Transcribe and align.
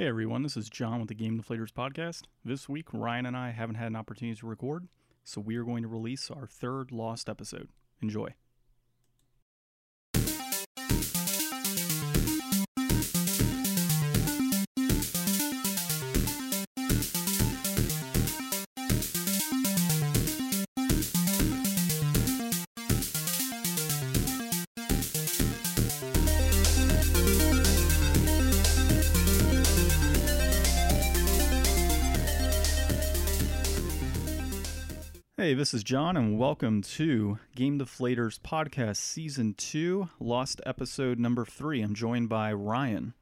Hey 0.00 0.06
everyone, 0.06 0.42
this 0.42 0.56
is 0.56 0.70
John 0.70 0.98
with 0.98 1.08
the 1.08 1.14
Game 1.14 1.38
Deflators 1.38 1.74
podcast. 1.74 2.22
This 2.42 2.70
week, 2.70 2.86
Ryan 2.90 3.26
and 3.26 3.36
I 3.36 3.50
haven't 3.50 3.74
had 3.74 3.88
an 3.88 3.96
opportunity 3.96 4.34
to 4.40 4.46
record, 4.46 4.88
so 5.24 5.42
we 5.42 5.56
are 5.56 5.62
going 5.62 5.82
to 5.82 5.88
release 5.88 6.30
our 6.30 6.46
third 6.46 6.90
Lost 6.90 7.28
episode. 7.28 7.68
Enjoy. 8.00 8.28
Hey, 35.50 35.54
this 35.54 35.74
is 35.74 35.82
John, 35.82 36.16
and 36.16 36.38
welcome 36.38 36.80
to 36.80 37.40
Game 37.56 37.76
Deflators 37.76 38.38
Podcast 38.38 38.98
Season 38.98 39.54
2, 39.54 40.08
Lost 40.20 40.60
Episode 40.64 41.18
Number 41.18 41.44
3. 41.44 41.82
I'm 41.82 41.92
joined 41.92 42.28
by 42.28 42.52
Ryan. 42.52 43.14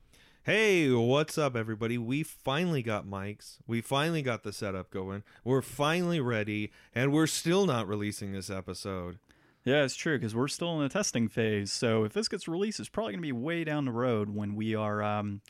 Hey, 0.42 0.91
what's 0.91 1.38
up, 1.38 1.56
everybody? 1.56 1.96
We 1.96 2.23
finally 2.23 2.82
got 2.82 3.06
mics. 3.06 3.60
We 3.66 3.80
finally 3.80 4.20
got 4.20 4.42
the 4.42 4.52
setup 4.52 4.91
going. 4.91 5.23
We're 5.42 5.62
finally 5.62 6.20
ready, 6.20 6.70
and 6.95 7.14
we're 7.14 7.27
still 7.27 7.64
not 7.64 7.88
releasing 7.88 8.34
this 8.34 8.51
episode. 8.51 9.18
Yeah, 9.65 9.84
it's 9.84 9.96
true, 9.96 10.18
because 10.18 10.34
we're 10.34 10.48
still 10.48 10.74
in 10.74 10.82
the 10.82 10.90
testing 10.90 11.29
phase. 11.29 11.73
So 11.73 12.04
if 12.04 12.12
this 12.12 12.29
gets 12.29 12.46
released, 12.46 12.79
it's 12.79 12.90
probably 12.90 13.15
going 13.15 13.23
to 13.23 13.26
be 13.26 13.32
way 13.32 13.65
down 13.65 13.87
the 13.87 13.90
road 13.90 14.29
when 14.29 14.54
we 14.54 14.74
are 14.74 15.02
um, 15.02 15.40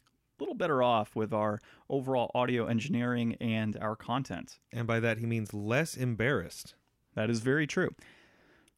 little 0.40 0.54
better 0.54 0.82
off 0.82 1.16
with 1.16 1.32
our 1.32 1.60
overall 1.88 2.30
audio 2.34 2.66
engineering 2.66 3.36
and 3.40 3.76
our 3.78 3.96
content. 3.96 4.58
And 4.72 4.86
by 4.86 5.00
that, 5.00 5.18
he 5.18 5.26
means 5.26 5.52
less 5.52 5.96
embarrassed. 5.96 6.74
That 7.14 7.30
is 7.30 7.40
very 7.40 7.66
true. 7.66 7.94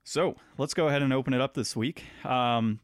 So 0.05 0.37
let's 0.59 0.75
go 0.75 0.89
ahead 0.89 1.03
and 1.03 1.12
open 1.12 1.34
it 1.34 1.41
up 1.41 1.55
this 1.55 1.77
week. 1.77 2.05
Um, 2.25 2.81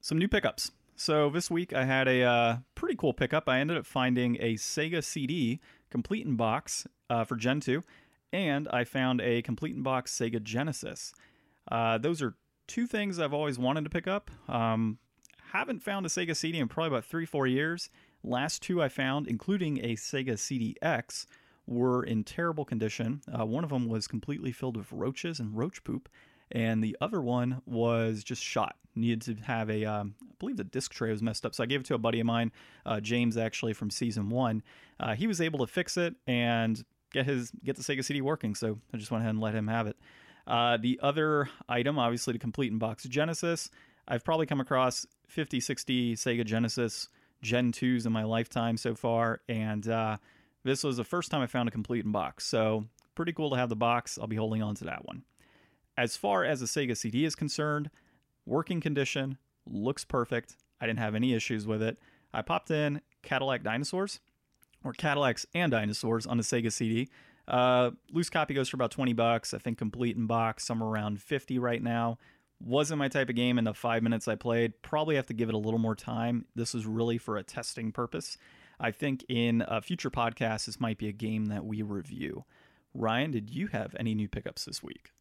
some 0.00 0.18
new 0.18 0.28
pickups. 0.28 0.70
So 0.96 1.30
this 1.30 1.50
week 1.50 1.72
I 1.72 1.84
had 1.84 2.08
a 2.08 2.22
uh, 2.22 2.56
pretty 2.74 2.94
cool 2.94 3.14
pickup. 3.14 3.48
I 3.48 3.60
ended 3.60 3.78
up 3.78 3.86
finding 3.86 4.36
a 4.36 4.54
Sega 4.54 5.02
CD 5.02 5.60
complete 5.90 6.26
in 6.26 6.36
box 6.36 6.86
uh, 7.08 7.24
for 7.24 7.36
Gen 7.36 7.60
2, 7.60 7.82
and 8.32 8.68
I 8.68 8.84
found 8.84 9.20
a 9.20 9.42
complete 9.42 9.74
in 9.74 9.82
box 9.82 10.16
Sega 10.16 10.42
Genesis. 10.42 11.12
Uh, 11.70 11.96
those 11.98 12.20
are 12.20 12.34
two 12.66 12.86
things 12.86 13.18
I've 13.18 13.32
always 13.32 13.58
wanted 13.58 13.84
to 13.84 13.90
pick 13.90 14.06
up. 14.06 14.30
Um, 14.46 14.98
haven't 15.52 15.82
found 15.82 16.06
a 16.06 16.08
Sega 16.08 16.36
CD 16.36 16.58
in 16.58 16.68
probably 16.68 16.88
about 16.88 17.04
three, 17.04 17.26
four 17.26 17.46
years. 17.46 17.90
Last 18.22 18.62
two 18.62 18.82
I 18.82 18.88
found, 18.88 19.26
including 19.26 19.78
a 19.78 19.96
Sega 19.96 20.38
CD-X, 20.38 21.26
were 21.66 22.02
in 22.02 22.24
terrible 22.24 22.64
condition. 22.64 23.22
Uh, 23.38 23.46
one 23.46 23.64
of 23.64 23.70
them 23.70 23.88
was 23.88 24.06
completely 24.06 24.52
filled 24.52 24.76
with 24.76 24.92
roaches 24.92 25.40
and 25.40 25.56
roach 25.56 25.82
poop, 25.84 26.08
and 26.50 26.82
the 26.82 26.96
other 27.00 27.20
one 27.20 27.62
was 27.66 28.24
just 28.24 28.42
shot. 28.42 28.76
Needed 28.94 29.22
to 29.22 29.44
have 29.44 29.70
a, 29.70 29.84
um, 29.84 30.14
I 30.22 30.34
believe 30.38 30.56
the 30.56 30.64
disc 30.64 30.92
tray 30.92 31.10
was 31.10 31.22
messed 31.22 31.46
up, 31.46 31.54
so 31.54 31.62
I 31.62 31.66
gave 31.66 31.80
it 31.80 31.86
to 31.86 31.94
a 31.94 31.98
buddy 31.98 32.20
of 32.20 32.26
mine, 32.26 32.52
uh, 32.84 33.00
James, 33.00 33.36
actually 33.36 33.72
from 33.72 33.90
season 33.90 34.28
one. 34.30 34.62
Uh, 34.98 35.14
he 35.14 35.26
was 35.26 35.40
able 35.40 35.60
to 35.60 35.66
fix 35.66 35.96
it 35.96 36.14
and 36.26 36.84
get 37.12 37.26
his 37.26 37.52
get 37.64 37.76
the 37.76 37.82
Sega 37.82 38.04
CD 38.04 38.20
working, 38.20 38.54
so 38.54 38.78
I 38.92 38.96
just 38.96 39.10
went 39.10 39.22
ahead 39.22 39.30
and 39.30 39.40
let 39.40 39.54
him 39.54 39.68
have 39.68 39.86
it. 39.86 39.96
Uh, 40.46 40.76
the 40.76 40.98
other 41.02 41.48
item, 41.68 41.98
obviously, 41.98 42.32
to 42.32 42.38
complete 42.38 42.72
in 42.72 42.78
box 42.78 43.04
Genesis. 43.04 43.70
I've 44.10 44.24
probably 44.24 44.46
come 44.46 44.60
across 44.60 45.06
50, 45.28 45.60
60 45.60 46.16
Sega 46.16 46.44
Genesis 46.44 47.08
Gen 47.42 47.70
2s 47.70 48.06
in 48.06 48.12
my 48.12 48.24
lifetime 48.24 48.76
so 48.76 48.96
far, 48.96 49.40
and 49.48 49.88
uh, 49.88 50.16
this 50.64 50.82
was 50.82 50.96
the 50.96 51.04
first 51.04 51.30
time 51.30 51.40
I 51.40 51.46
found 51.46 51.68
a 51.68 51.72
complete 51.72 52.04
in 52.04 52.10
box. 52.10 52.44
So, 52.44 52.86
pretty 53.14 53.32
cool 53.32 53.50
to 53.50 53.56
have 53.56 53.68
the 53.68 53.76
box. 53.76 54.18
I'll 54.18 54.26
be 54.26 54.36
holding 54.36 54.62
on 54.62 54.74
to 54.76 54.84
that 54.84 55.06
one. 55.06 55.22
As 55.96 56.16
far 56.16 56.44
as 56.44 56.58
the 56.58 56.66
Sega 56.66 56.96
CD 56.96 57.24
is 57.24 57.36
concerned, 57.36 57.88
working 58.44 58.80
condition, 58.80 59.38
looks 59.64 60.04
perfect. 60.04 60.56
I 60.80 60.86
didn't 60.86 60.98
have 60.98 61.14
any 61.14 61.32
issues 61.32 61.66
with 61.66 61.80
it. 61.80 61.96
I 62.34 62.42
popped 62.42 62.70
in 62.70 63.00
Cadillac 63.22 63.62
Dinosaurs, 63.62 64.18
or 64.82 64.92
Cadillacs 64.92 65.46
and 65.54 65.70
Dinosaurs 65.70 66.26
on 66.26 66.36
the 66.36 66.42
Sega 66.42 66.72
CD. 66.72 67.08
Uh, 67.46 67.92
loose 68.12 68.30
copy 68.30 68.54
goes 68.54 68.68
for 68.68 68.76
about 68.76 68.90
20 68.90 69.12
bucks. 69.12 69.54
I 69.54 69.58
think 69.58 69.78
complete 69.78 70.16
in 70.16 70.26
box, 70.26 70.64
somewhere 70.64 70.88
around 70.88 71.22
50 71.22 71.58
right 71.58 71.82
now. 71.82 72.18
Wasn't 72.62 72.98
my 72.98 73.08
type 73.08 73.28
of 73.30 73.36
game 73.36 73.58
in 73.58 73.64
the 73.64 73.74
five 73.74 74.02
minutes 74.02 74.28
I 74.28 74.34
played. 74.34 74.82
Probably 74.82 75.16
have 75.16 75.26
to 75.26 75.34
give 75.34 75.48
it 75.48 75.54
a 75.54 75.58
little 75.58 75.78
more 75.78 75.94
time. 75.94 76.44
This 76.54 76.74
was 76.74 76.86
really 76.86 77.18
for 77.18 77.36
a 77.36 77.42
testing 77.42 77.90
purpose. 77.90 78.36
I 78.78 78.90
think 78.90 79.24
in 79.28 79.64
a 79.66 79.80
future 79.80 80.10
podcast, 80.10 80.66
this 80.66 80.80
might 80.80 80.98
be 80.98 81.08
a 81.08 81.12
game 81.12 81.46
that 81.46 81.64
we 81.64 81.82
review. 81.82 82.44
Ryan, 82.94 83.30
did 83.30 83.50
you 83.50 83.68
have 83.68 83.94
any 83.98 84.14
new 84.14 84.28
pickups 84.28 84.64
this 84.64 84.82
week? 84.82 85.12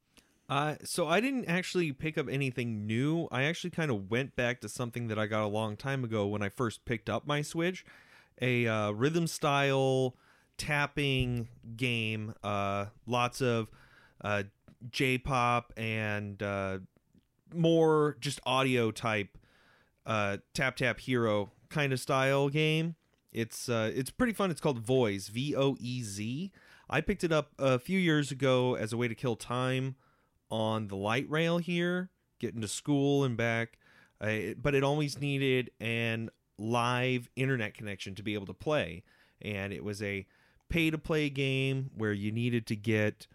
Uh, 0.50 0.76
so 0.84 1.08
I 1.08 1.20
didn't 1.22 1.46
actually 1.46 1.92
pick 1.92 2.18
up 2.18 2.28
anything 2.28 2.88
new. 2.88 3.28
I 3.32 3.44
actually 3.44 3.70
kind 3.70 3.92
of 3.92 4.10
went 4.10 4.36
back 4.36 4.62
to 4.62 4.70
something 4.70 5.08
that 5.08 5.20
I 5.20 5.28
got 5.28 5.44
a 5.44 5.48
long 5.48 5.78
time 5.78 6.04
ago 6.04 6.26
when 6.26 6.42
I 6.42 6.50
first 6.50 6.86
picked 6.86 7.10
up 7.10 7.28
my 7.28 7.44
Switch, 7.44 7.86
a 8.42 8.66
uh, 8.66 8.92
rhythm 8.92 9.28
style 9.28 10.16
tapping 10.58 11.50
game. 11.76 12.34
Uh, 12.44 12.86
lots 13.06 13.42
of 13.42 13.70
uh, 14.22 14.44
J-pop 14.90 15.72
and 15.78 16.42
uh, 16.42 16.80
more 17.54 18.18
just 18.20 18.40
audio 18.46 18.92
type 18.92 19.38
uh, 20.06 20.38
tap 20.54 20.76
tap 20.78 21.00
hero 21.00 21.52
kind 21.70 21.94
of 21.94 22.00
style 22.00 22.50
game. 22.50 22.96
It's 23.32 23.70
uh, 23.70 23.92
it's 23.94 24.10
pretty 24.10 24.34
fun. 24.34 24.52
It's 24.52 24.62
called 24.62 24.80
Voez, 24.80 25.28
V 25.28 25.56
O 25.56 25.78
E 25.80 26.02
Z. 26.02 26.52
I 26.90 27.02
picked 27.02 27.24
it 27.24 27.32
up 27.32 27.52
a 27.60 27.78
few 27.78 28.00
years 28.00 28.32
ago 28.32 28.76
as 28.76 28.92
a 28.92 28.98
way 28.98 29.08
to 29.08 29.16
kill 29.16 29.36
time 29.36 29.96
on 30.50 30.88
the 30.88 30.96
light 30.96 31.30
rail 31.30 31.60
here, 31.60 32.10
getting 32.40 32.62
to 32.62 32.68
school 32.68 33.24
and 33.24 33.38
back. 33.38 33.78
Uh, 34.20 34.56
but 34.60 34.74
it 34.74 34.84
always 34.84 35.20
needed 35.22 35.70
an 35.80 36.30
live 36.58 37.30
internet 37.36 37.74
connection 37.74 38.16
to 38.16 38.24
be 38.24 38.34
able 38.34 38.48
to 38.48 38.54
play, 38.54 39.04
and 39.42 39.72
it 39.72 39.84
was 39.84 40.02
a 40.02 40.26
pay 40.70 40.90
to 40.90 40.98
play 40.98 41.30
game 41.30 41.92
where 41.96 42.14
you 42.14 42.32
needed 42.32 42.66
to 42.68 42.76
get 42.76 43.28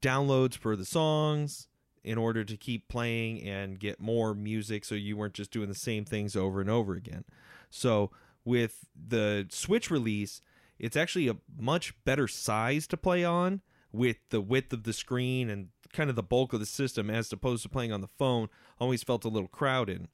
downloads 0.00 0.56
for 0.56 0.74
the 0.74 0.84
songs 0.84 1.68
in 2.04 2.18
order 2.18 2.44
to 2.44 2.56
keep 2.56 2.88
playing 2.88 3.42
and 3.42 3.78
get 3.78 4.00
more 4.00 4.34
music 4.34 4.84
so 4.84 4.94
you 4.94 5.16
weren't 5.16 5.34
just 5.34 5.50
doing 5.50 5.68
the 5.68 5.74
same 5.74 6.04
things 6.04 6.34
over 6.34 6.60
and 6.60 6.70
over 6.70 6.94
again. 6.94 7.24
So 7.70 8.10
with 8.44 8.86
the 8.94 9.46
Switch 9.50 9.90
release, 9.90 10.40
it's 10.78 10.96
actually 10.96 11.28
a 11.28 11.36
much 11.56 11.94
better 12.04 12.26
size 12.26 12.86
to 12.88 12.96
play 12.96 13.24
on 13.24 13.60
with 13.92 14.16
the 14.30 14.40
width 14.40 14.72
of 14.72 14.82
the 14.82 14.92
screen 14.92 15.48
and 15.48 15.68
kind 15.92 16.10
of 16.10 16.16
the 16.16 16.22
bulk 16.22 16.52
of 16.52 16.60
the 16.60 16.66
system 16.66 17.10
as 17.10 17.32
opposed 17.32 17.62
to 17.62 17.68
playing 17.68 17.92
on 17.92 18.00
the 18.00 18.08
phone. 18.08 18.48
Always 18.80 19.02
felt 19.02 19.24
a 19.24 19.28
little 19.28 19.48
crowded. 19.48 20.08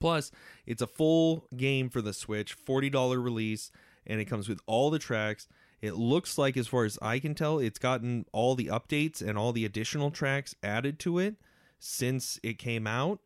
Plus, 0.00 0.32
it's 0.66 0.82
a 0.82 0.86
full 0.86 1.46
game 1.56 1.88
for 1.88 2.02
the 2.02 2.12
Switch, 2.12 2.56
$40 2.58 3.22
release, 3.22 3.70
and 4.06 4.20
it 4.20 4.24
comes 4.24 4.48
with 4.48 4.60
all 4.66 4.90
the 4.90 4.98
tracks. 4.98 5.46
It 5.80 5.94
looks 5.94 6.38
like, 6.38 6.56
as 6.56 6.66
far 6.66 6.84
as 6.84 6.98
I 7.02 7.18
can 7.18 7.34
tell, 7.34 7.58
it's 7.58 7.78
gotten 7.78 8.24
all 8.32 8.54
the 8.54 8.66
updates 8.66 9.20
and 9.20 9.36
all 9.36 9.52
the 9.52 9.64
additional 9.64 10.10
tracks 10.10 10.54
added 10.62 10.98
to 11.00 11.18
it 11.18 11.36
since 11.78 12.40
it 12.42 12.58
came 12.58 12.86
out 12.86 13.20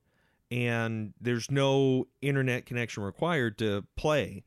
and 0.50 1.14
there's 1.20 1.50
no 1.50 2.08
internet 2.20 2.66
connection 2.66 3.02
required 3.02 3.58
to 3.58 3.84
play. 3.96 4.42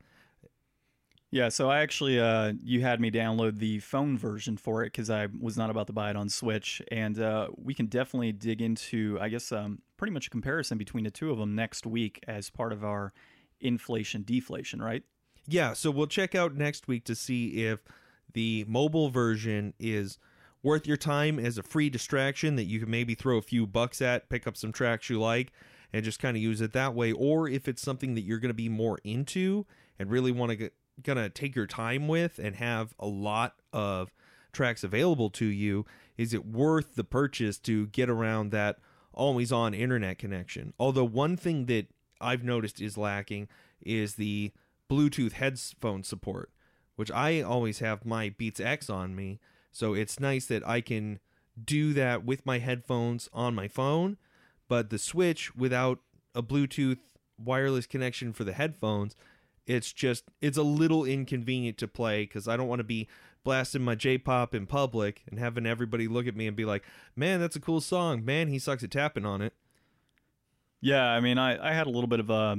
Yeah, 1.30 1.48
so 1.48 1.68
I 1.68 1.80
actually, 1.80 2.20
uh, 2.20 2.52
you 2.62 2.82
had 2.82 3.00
me 3.00 3.10
download 3.10 3.58
the 3.58 3.80
phone 3.80 4.16
version 4.16 4.56
for 4.56 4.84
it 4.84 4.92
because 4.92 5.10
I 5.10 5.26
was 5.40 5.56
not 5.56 5.68
about 5.68 5.88
to 5.88 5.92
buy 5.92 6.10
it 6.10 6.16
on 6.16 6.28
Switch, 6.28 6.80
and 6.92 7.18
uh, 7.18 7.48
we 7.56 7.74
can 7.74 7.86
definitely 7.86 8.30
dig 8.30 8.62
into, 8.62 9.18
I 9.20 9.30
guess, 9.30 9.50
um, 9.50 9.80
pretty 9.96 10.12
much 10.12 10.28
a 10.28 10.30
comparison 10.30 10.78
between 10.78 11.02
the 11.02 11.10
two 11.10 11.32
of 11.32 11.38
them 11.38 11.56
next 11.56 11.86
week 11.86 12.22
as 12.28 12.50
part 12.50 12.72
of 12.72 12.84
our 12.84 13.12
inflation 13.60 14.22
deflation, 14.22 14.80
right? 14.80 15.02
Yeah, 15.46 15.74
so 15.74 15.90
we'll 15.90 16.06
check 16.06 16.34
out 16.34 16.54
next 16.54 16.88
week 16.88 17.04
to 17.04 17.14
see 17.14 17.66
if 17.66 17.80
the 18.32 18.64
mobile 18.66 19.10
version 19.10 19.74
is 19.78 20.18
worth 20.62 20.86
your 20.86 20.96
time 20.96 21.38
as 21.38 21.58
a 21.58 21.62
free 21.62 21.90
distraction 21.90 22.56
that 22.56 22.64
you 22.64 22.80
can 22.80 22.90
maybe 22.90 23.14
throw 23.14 23.36
a 23.36 23.42
few 23.42 23.66
bucks 23.66 24.00
at, 24.00 24.28
pick 24.30 24.46
up 24.46 24.56
some 24.56 24.72
tracks 24.72 25.10
you 25.10 25.20
like, 25.20 25.52
and 25.92 26.04
just 26.04 26.18
kind 26.18 26.36
of 26.36 26.42
use 26.42 26.60
it 26.60 26.72
that 26.72 26.94
way. 26.94 27.12
Or 27.12 27.48
if 27.48 27.68
it's 27.68 27.82
something 27.82 28.14
that 28.14 28.22
you're 28.22 28.38
going 28.38 28.48
to 28.48 28.54
be 28.54 28.70
more 28.70 28.98
into 29.04 29.66
and 29.98 30.10
really 30.10 30.32
want 30.32 30.58
to 30.58 30.70
going 31.02 31.18
to 31.18 31.28
take 31.28 31.56
your 31.56 31.66
time 31.66 32.06
with 32.08 32.38
and 32.38 32.56
have 32.56 32.94
a 32.98 33.06
lot 33.06 33.56
of 33.72 34.12
tracks 34.52 34.84
available 34.84 35.28
to 35.28 35.44
you 35.44 35.84
is 36.16 36.32
it 36.32 36.46
worth 36.46 36.94
the 36.94 37.02
purchase 37.02 37.58
to 37.58 37.88
get 37.88 38.08
around 38.08 38.52
that 38.52 38.78
always 39.12 39.50
on 39.50 39.74
internet 39.74 40.16
connection? 40.18 40.72
Although 40.78 41.04
one 41.04 41.36
thing 41.36 41.66
that 41.66 41.88
i've 42.20 42.44
noticed 42.44 42.80
is 42.80 42.96
lacking 42.96 43.48
is 43.82 44.14
the 44.14 44.52
bluetooth 44.90 45.32
headphone 45.32 46.02
support 46.02 46.50
which 46.96 47.10
i 47.10 47.40
always 47.40 47.78
have 47.78 48.04
my 48.04 48.28
beats 48.28 48.60
x 48.60 48.88
on 48.88 49.14
me 49.14 49.40
so 49.72 49.94
it's 49.94 50.20
nice 50.20 50.46
that 50.46 50.66
i 50.66 50.80
can 50.80 51.18
do 51.62 51.92
that 51.92 52.24
with 52.24 52.44
my 52.44 52.58
headphones 52.58 53.28
on 53.32 53.54
my 53.54 53.68
phone 53.68 54.16
but 54.68 54.90
the 54.90 54.98
Switch 54.98 55.54
without 55.54 56.00
a 56.34 56.42
Bluetooth 56.42 56.98
wireless 57.38 57.86
connection 57.86 58.32
for 58.32 58.44
the 58.44 58.52
headphones 58.52 59.14
It's 59.66 59.92
just 59.92 60.24
it's 60.40 60.58
a 60.58 60.62
little 60.62 61.04
inconvenient 61.04 61.78
to 61.78 61.88
play 61.88 62.24
because 62.24 62.48
I 62.48 62.56
don't 62.56 62.68
want 62.68 62.80
to 62.80 62.84
be 62.84 63.08
blasting 63.44 63.82
my 63.82 63.94
J-pop 63.94 64.54
in 64.54 64.66
public 64.66 65.22
and 65.30 65.38
having 65.38 65.66
everybody 65.66 66.08
look 66.08 66.26
at 66.26 66.36
me 66.36 66.46
and 66.46 66.56
be 66.56 66.64
like, 66.64 66.84
"Man, 67.14 67.40
that's 67.40 67.56
a 67.56 67.60
cool 67.60 67.80
song. 67.80 68.24
Man, 68.24 68.48
he 68.48 68.58
sucks 68.58 68.82
at 68.82 68.90
tapping 68.90 69.24
on 69.26 69.42
it." 69.42 69.54
Yeah, 70.80 71.06
I 71.06 71.20
mean, 71.20 71.38
I, 71.38 71.70
I 71.70 71.72
had 71.72 71.86
a 71.86 71.90
little 71.90 72.08
bit 72.08 72.20
of 72.20 72.30
uh, 72.30 72.56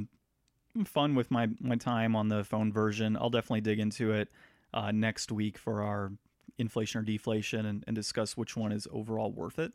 fun 0.84 1.16
with 1.16 1.32
my, 1.32 1.48
my 1.62 1.76
time 1.76 2.16
on 2.16 2.28
the 2.28 2.44
phone 2.44 2.74
version. 2.74 3.16
I'll 3.16 3.30
definitely 3.30 3.62
dig 3.62 3.80
into 3.80 4.12
it 4.12 4.30
uh, 4.74 4.92
next 4.92 5.32
week 5.32 5.58
for 5.58 5.82
our 5.82 6.12
inflation 6.58 7.00
or 7.00 7.04
deflation 7.04 7.66
and, 7.66 7.84
and 7.88 7.96
discuss 7.96 8.36
which 8.36 8.58
one 8.58 8.72
is 8.72 8.88
overall 8.92 9.32
worth 9.32 9.60
it. 9.60 9.72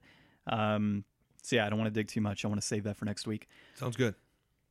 Um, 0.46 1.04
so, 1.42 1.56
yeah, 1.56 1.66
I 1.66 1.70
don't 1.70 1.78
want 1.78 1.92
to 1.92 1.98
dig 1.98 2.08
too 2.08 2.20
much. 2.20 2.44
I 2.44 2.48
want 2.48 2.60
to 2.60 2.66
save 2.66 2.84
that 2.84 2.96
for 2.96 3.06
next 3.06 3.26
week. 3.26 3.48
Sounds 3.74 3.96
good. 3.96 4.14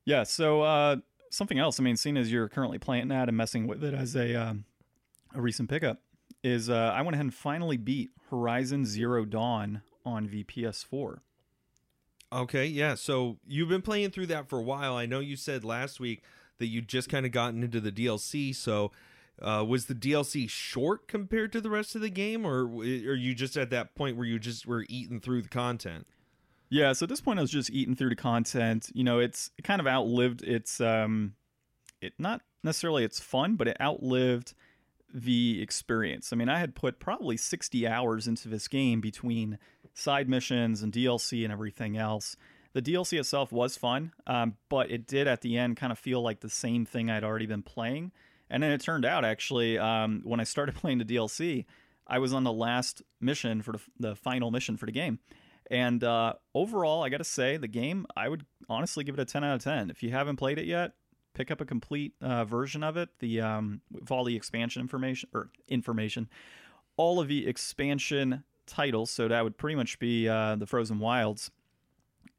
Yeah, 0.05 0.23
so 0.23 0.61
uh, 0.61 0.97
something 1.31 1.57
else, 1.57 1.79
I 1.79 1.83
mean, 1.83 1.97
seeing 1.97 2.17
as 2.17 2.31
you're 2.31 2.49
currently 2.49 2.77
playing 2.77 3.07
that 3.09 3.27
and 3.27 3.37
messing 3.37 3.67
with 3.67 3.83
it 3.83 3.93
as 3.93 4.15
a, 4.15 4.35
um, 4.35 4.65
a 5.33 5.41
recent 5.41 5.69
pickup, 5.69 6.01
is 6.43 6.69
uh, 6.69 6.93
I 6.95 7.01
went 7.01 7.15
ahead 7.15 7.25
and 7.25 7.33
finally 7.33 7.77
beat 7.77 8.11
Horizon 8.29 8.85
Zero 8.85 9.25
Dawn 9.25 9.81
on 10.05 10.27
VPS4. 10.27 11.19
Okay, 12.31 12.65
yeah. 12.65 12.95
So 12.95 13.37
you've 13.47 13.69
been 13.69 13.81
playing 13.81 14.11
through 14.11 14.27
that 14.27 14.47
for 14.47 14.59
a 14.59 14.63
while. 14.63 14.95
I 14.95 15.05
know 15.05 15.19
you 15.19 15.35
said 15.35 15.63
last 15.63 15.99
week 15.99 16.23
that 16.59 16.67
you 16.67 16.81
just 16.81 17.09
kind 17.09 17.25
of 17.25 17.31
gotten 17.31 17.63
into 17.63 17.79
the 17.79 17.91
DLC. 17.91 18.55
So 18.55 18.91
uh, 19.41 19.65
was 19.67 19.85
the 19.85 19.95
DLC 19.95 20.49
short 20.49 21.07
compared 21.07 21.51
to 21.53 21.61
the 21.61 21.69
rest 21.69 21.95
of 21.95 22.01
the 22.01 22.09
game, 22.09 22.45
or 22.45 22.65
are 22.65 23.15
you 23.15 23.33
just 23.33 23.57
at 23.57 23.69
that 23.71 23.95
point 23.95 24.17
where 24.17 24.27
you 24.27 24.37
just 24.37 24.67
were 24.67 24.85
eating 24.89 25.19
through 25.19 25.41
the 25.41 25.49
content? 25.49 26.05
Yeah, 26.69 26.93
so 26.93 27.05
at 27.05 27.09
this 27.09 27.21
point 27.21 27.39
I 27.39 27.41
was 27.41 27.51
just 27.51 27.71
eating 27.71 27.95
through 27.95 28.09
the 28.09 28.15
content. 28.15 28.91
You 28.93 29.03
know, 29.03 29.19
it's 29.19 29.49
it 29.57 29.63
kind 29.63 29.81
of 29.81 29.87
outlived 29.87 30.43
its 30.43 30.79
um 30.79 31.33
it 31.99 32.13
not 32.19 32.41
necessarily 32.63 33.03
its 33.03 33.19
fun, 33.19 33.55
but 33.55 33.67
it 33.67 33.77
outlived 33.81 34.53
the 35.11 35.61
experience. 35.61 36.31
I 36.31 36.35
mean, 36.35 36.49
I 36.49 36.59
had 36.59 36.75
put 36.75 36.99
probably 36.99 37.37
60 37.37 37.87
hours 37.87 38.27
into 38.27 38.47
this 38.47 38.67
game 38.67 39.01
between 39.01 39.57
side 39.93 40.29
missions 40.29 40.81
and 40.81 40.93
DLC 40.93 41.43
and 41.43 41.51
everything 41.51 41.97
else. 41.97 42.35
The 42.73 42.81
DLC 42.81 43.19
itself 43.19 43.51
was 43.51 43.75
fun, 43.75 44.13
um, 44.27 44.55
but 44.69 44.91
it 44.91 45.07
did 45.07 45.27
at 45.27 45.41
the 45.41 45.57
end 45.57 45.77
kind 45.77 45.91
of 45.91 45.97
feel 45.97 46.21
like 46.21 46.39
the 46.39 46.49
same 46.49 46.85
thing 46.85 47.09
I'd 47.09 47.23
already 47.23 47.47
been 47.47 47.63
playing. 47.63 48.11
And 48.49 48.61
then 48.61 48.71
it 48.71 48.81
turned 48.81 49.05
out 49.05 49.25
actually, 49.25 49.77
um, 49.77 50.21
when 50.23 50.39
I 50.39 50.43
started 50.43 50.75
playing 50.75 50.99
the 50.99 51.05
DLC, 51.05 51.65
I 52.05 52.19
was 52.19 52.33
on 52.33 52.43
the 52.43 52.53
last 52.53 53.01
mission 53.19 53.61
for 53.61 53.73
the, 53.73 53.79
the 53.99 54.15
final 54.15 54.51
mission 54.51 54.77
for 54.77 54.85
the 54.85 54.91
game. 54.91 55.19
And 55.71 56.03
uh, 56.03 56.33
overall, 56.55 57.03
I 57.03 57.09
got 57.09 57.17
to 57.17 57.23
say, 57.23 57.57
the 57.57 57.67
game, 57.67 58.07
I 58.15 58.27
would 58.27 58.45
honestly 58.67 59.03
give 59.03 59.17
it 59.17 59.21
a 59.21 59.25
10 59.25 59.43
out 59.43 59.55
of 59.55 59.63
10. 59.63 59.91
If 59.91 60.01
you 60.01 60.09
haven't 60.09 60.37
played 60.37 60.57
it 60.57 60.65
yet, 60.65 60.93
pick 61.33 61.51
up 61.51 61.61
a 61.61 61.65
complete 61.65 62.13
uh, 62.21 62.43
version 62.45 62.83
of 62.83 62.97
it. 62.97 63.09
The 63.19 63.41
um, 63.41 63.81
with 63.91 64.11
all 64.11 64.23
the 64.23 64.35
expansion 64.35 64.81
information 64.81 65.29
or 65.33 65.49
information, 65.67 66.27
all 66.97 67.19
of 67.19 67.27
the 67.27 67.47
expansion 67.47 68.43
titles. 68.69 69.11
So 69.11 69.27
that 69.27 69.43
would 69.43 69.57
pretty 69.57 69.75
much 69.75 69.99
be 69.99 70.27
uh, 70.27 70.55
the 70.55 70.65
Frozen 70.65 70.99
Wilds 70.99 71.51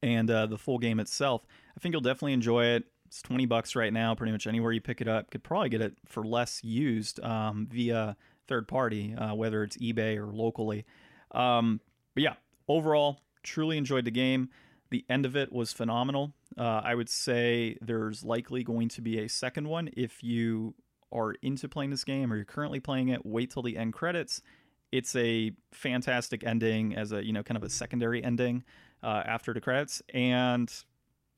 and 0.03 0.31
uh, 0.31 0.47
the 0.47 0.59
full 0.59 0.79
game 0.79 1.01
itself. 1.01 1.47
I 1.77 1.81
think 1.81 1.93
you'll 1.93 2.01
definitely 2.01 2.33
enjoy 2.33 2.67
it. 2.67 2.85
It's 3.07 3.23
20 3.23 3.47
bucks 3.47 3.75
right 3.75 3.93
now, 3.93 4.15
pretty 4.15 4.33
much 4.33 4.47
anywhere 4.47 4.73
you 4.73 4.81
pick 4.81 5.01
it 5.01 5.09
up. 5.09 5.31
Could 5.31 5.43
probably 5.43 5.69
get 5.69 5.81
it 5.81 5.95
for 6.07 6.25
less 6.25 6.63
used 6.63 7.21
um, 7.25 7.67
via 7.71 8.17
third 8.47 8.69
party, 8.69 9.15
uh, 9.15 9.35
whether 9.35 9.65
it's 9.65 9.77
eBay 9.79 10.17
or 10.17 10.27
locally. 10.27 10.85
Um, 11.33 11.81
but 12.15 12.23
yeah, 12.23 12.35
overall, 12.69 13.21
truly 13.43 13.79
enjoyed 13.79 14.05
the 14.05 14.11
game. 14.11 14.51
The 14.91 15.05
end 15.09 15.27
of 15.27 15.37
it 15.37 15.53
was 15.53 15.73
phenomenal. 15.73 16.35
Uh, 16.59 16.83
I 16.85 16.95
would 16.95 17.09
say 17.09 17.77
there's 17.81 18.25
likely 18.25 18.63
going 18.65 18.89
to 18.91 19.01
be 19.01 19.19
a 19.19 19.29
second 19.29 19.69
one 19.69 19.91
if 19.97 20.23
you 20.23 20.75
are 21.13 21.35
into 21.43 21.69
playing 21.69 21.91
this 21.91 22.05
game 22.05 22.33
or 22.33 22.37
you're 22.37 22.45
currently 22.45 22.81
playing 22.81 23.09
it. 23.09 23.25
Wait 23.25 23.51
till 23.51 23.63
the 23.63 23.77
end 23.77 23.93
credits. 23.93 24.43
It's 24.93 25.15
a 25.17 25.53
fantastic 25.73 26.45
ending 26.45 26.97
as 26.97 27.13
a 27.13 27.25
you 27.25 27.33
know 27.33 27.43
kind 27.43 27.57
of 27.57 27.63
a 27.63 27.71
secondary 27.71 28.23
ending 28.23 28.65
uh, 29.03 29.23
after 29.25 29.53
the 29.53 29.61
credits, 29.61 30.03
and 30.13 30.73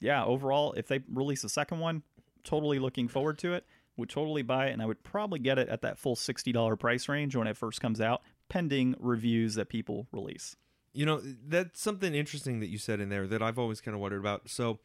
yeah, 0.01 0.25
overall, 0.25 0.73
if 0.73 0.89
they 0.89 1.01
release 1.13 1.45
a 1.45 1.49
second 1.49 1.79
one, 1.79 2.03
totally 2.45 2.79
looking 2.79 3.09
forward 3.09 3.39
to 3.39 3.55
it. 3.55 3.65
Would 3.99 4.09
totally 4.09 4.41
buy 4.43 4.69
it, 4.69 4.73
and 4.73 4.81
I 4.81 4.87
would 4.87 5.05
probably 5.05 5.39
get 5.39 5.59
it 5.59 5.69
at 5.69 5.83
that 5.83 5.99
full 5.99 6.17
sixty 6.17 6.51
dollar 6.51 6.77
price 6.77 7.09
range 7.09 7.37
when 7.37 7.47
it 7.47 7.59
first 7.59 7.81
comes 7.81 8.01
out, 8.01 8.23
pending 8.49 8.95
reviews 8.99 9.55
that 9.57 9.69
people 9.69 10.07
release. 10.13 10.57
You 10.95 11.05
know, 11.05 11.21
that's 11.47 11.81
something 11.81 12.15
interesting 12.15 12.61
that 12.61 12.69
you 12.69 12.79
said 12.79 13.01
in 13.01 13.11
there 13.11 13.27
that 13.27 13.43
I've 13.43 13.59
always 13.59 13.81
kind 13.83 13.95
of 13.95 14.01
wondered 14.01 14.21
about. 14.21 14.49
So, 14.49 14.81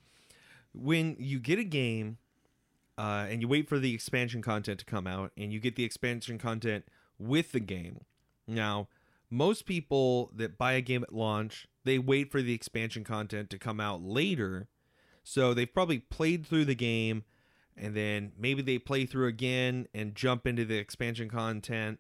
when 0.73 1.15
you 1.19 1.39
get 1.39 1.57
a 1.57 1.63
game 1.63 2.17
uh, 2.97 3.27
and 3.29 3.41
you 3.41 3.47
wait 3.47 3.69
for 3.69 3.79
the 3.79 3.93
expansion 3.93 4.41
content 4.41 4.79
to 4.79 4.85
come 4.85 5.07
out, 5.07 5.31
and 5.37 5.53
you 5.53 5.61
get 5.61 5.77
the 5.77 5.85
expansion 5.85 6.37
content 6.37 6.85
with 7.17 7.53
the 7.53 7.61
game, 7.61 8.01
now 8.47 8.87
most 9.29 9.65
people 9.65 10.31
that 10.35 10.57
buy 10.57 10.73
a 10.73 10.81
game 10.81 11.03
at 11.03 11.13
launch 11.13 11.67
they 11.83 11.99
wait 11.99 12.31
for 12.31 12.41
the 12.41 12.53
expansion 12.53 13.03
content 13.03 13.49
to 13.49 13.57
come 13.57 13.79
out 13.79 14.01
later. 14.01 14.67
So 15.23 15.53
they've 15.53 15.73
probably 15.73 15.99
played 15.99 16.45
through 16.45 16.65
the 16.65 16.75
game 16.75 17.23
and 17.77 17.95
then 17.95 18.33
maybe 18.37 18.61
they 18.61 18.77
play 18.77 19.05
through 19.05 19.27
again 19.27 19.87
and 19.93 20.15
jump 20.15 20.45
into 20.45 20.65
the 20.65 20.77
expansion 20.77 21.29
content 21.29 21.99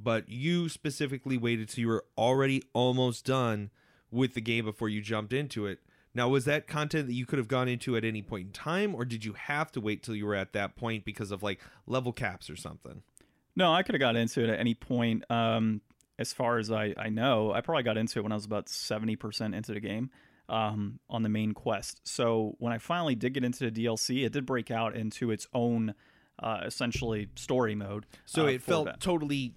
but 0.00 0.28
you 0.28 0.68
specifically 0.68 1.36
waited 1.36 1.68
till 1.68 1.82
you 1.82 1.88
were 1.88 2.04
already 2.16 2.62
almost 2.72 3.24
done 3.24 3.70
with 4.10 4.34
the 4.34 4.40
game 4.40 4.64
before 4.64 4.88
you 4.88 5.00
jumped 5.00 5.32
into 5.32 5.66
it. 5.66 5.80
Now, 6.14 6.28
was 6.28 6.44
that 6.44 6.66
content 6.66 7.06
that 7.06 7.14
you 7.14 7.24
could 7.24 7.38
have 7.38 7.48
gone 7.48 7.68
into 7.68 7.96
at 7.96 8.04
any 8.04 8.20
point 8.20 8.46
in 8.46 8.52
time, 8.52 8.94
or 8.94 9.04
did 9.04 9.24
you 9.24 9.32
have 9.32 9.72
to 9.72 9.80
wait 9.80 10.02
till 10.02 10.14
you 10.14 10.26
were 10.26 10.34
at 10.34 10.52
that 10.52 10.76
point 10.76 11.04
because 11.04 11.30
of 11.30 11.42
like 11.42 11.60
level 11.86 12.12
caps 12.12 12.50
or 12.50 12.56
something? 12.56 13.02
No, 13.54 13.72
I 13.72 13.82
could 13.82 13.94
have 13.94 14.00
got 14.00 14.16
into 14.16 14.42
it 14.42 14.48
at 14.48 14.58
any 14.58 14.74
point. 14.74 15.30
Um, 15.30 15.80
as 16.18 16.32
far 16.32 16.58
as 16.58 16.70
I, 16.70 16.94
I 16.96 17.08
know, 17.08 17.52
I 17.52 17.60
probably 17.60 17.82
got 17.82 17.96
into 17.96 18.18
it 18.18 18.22
when 18.22 18.32
I 18.32 18.34
was 18.34 18.44
about 18.44 18.66
70% 18.66 19.54
into 19.54 19.72
the 19.72 19.80
game 19.80 20.10
um, 20.48 21.00
on 21.08 21.22
the 21.22 21.28
main 21.28 21.52
quest. 21.52 22.00
So 22.04 22.54
when 22.58 22.72
I 22.72 22.78
finally 22.78 23.14
did 23.14 23.34
get 23.34 23.44
into 23.44 23.70
the 23.70 23.84
DLC, 23.84 24.24
it 24.24 24.32
did 24.32 24.46
break 24.46 24.70
out 24.70 24.94
into 24.94 25.30
its 25.30 25.46
own 25.52 25.94
uh, 26.38 26.60
essentially 26.64 27.28
story 27.34 27.74
mode. 27.74 28.06
So 28.24 28.44
uh, 28.44 28.50
it 28.50 28.62
felt 28.62 28.86
that. 28.86 29.00
totally 29.00 29.54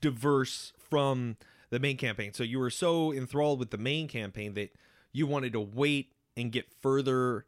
diverse 0.00 0.72
from 0.90 1.36
the 1.70 1.78
main 1.78 1.96
campaign. 1.96 2.32
So 2.32 2.42
you 2.42 2.58
were 2.58 2.70
so 2.70 3.12
enthralled 3.12 3.58
with 3.58 3.70
the 3.70 3.78
main 3.78 4.08
campaign 4.08 4.54
that 4.54 4.72
you 5.12 5.26
wanted 5.26 5.52
to 5.52 5.60
wait 5.60 6.12
and 6.36 6.52
get 6.52 6.72
further 6.80 7.46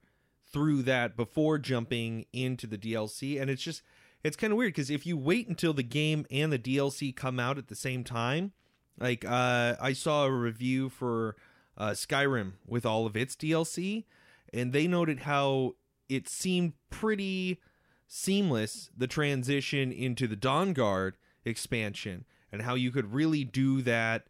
through 0.52 0.82
that 0.82 1.16
before 1.16 1.58
jumping 1.58 2.26
into 2.32 2.66
the 2.66 2.76
DLC. 2.76 3.40
And 3.40 3.50
it's 3.50 3.62
just, 3.62 3.82
it's 4.22 4.36
kind 4.36 4.52
of 4.52 4.56
weird 4.58 4.74
because 4.74 4.90
if 4.90 5.06
you 5.06 5.16
wait 5.16 5.48
until 5.48 5.72
the 5.72 5.82
game 5.82 6.26
and 6.30 6.52
the 6.52 6.58
DLC 6.58 7.14
come 7.14 7.40
out 7.40 7.58
at 7.58 7.68
the 7.68 7.74
same 7.74 8.04
time, 8.04 8.52
like 8.98 9.24
uh, 9.24 9.76
I 9.80 9.92
saw 9.92 10.26
a 10.26 10.32
review 10.32 10.88
for 10.88 11.36
uh, 11.76 11.90
Skyrim 11.90 12.52
with 12.66 12.84
all 12.84 13.06
of 13.06 13.16
its 13.16 13.34
DLC, 13.34 14.04
and 14.52 14.72
they 14.72 14.86
noted 14.86 15.20
how 15.20 15.74
it 16.08 16.28
seemed 16.28 16.74
pretty 16.90 17.60
seamless 18.06 18.90
the 18.96 19.06
transition 19.06 19.92
into 19.92 20.26
the 20.26 20.36
Dawnguard 20.36 21.12
expansion 21.44 22.24
and 22.52 22.62
how 22.62 22.74
you 22.74 22.90
could 22.90 23.14
really 23.14 23.44
do 23.44 23.80
that 23.82 24.26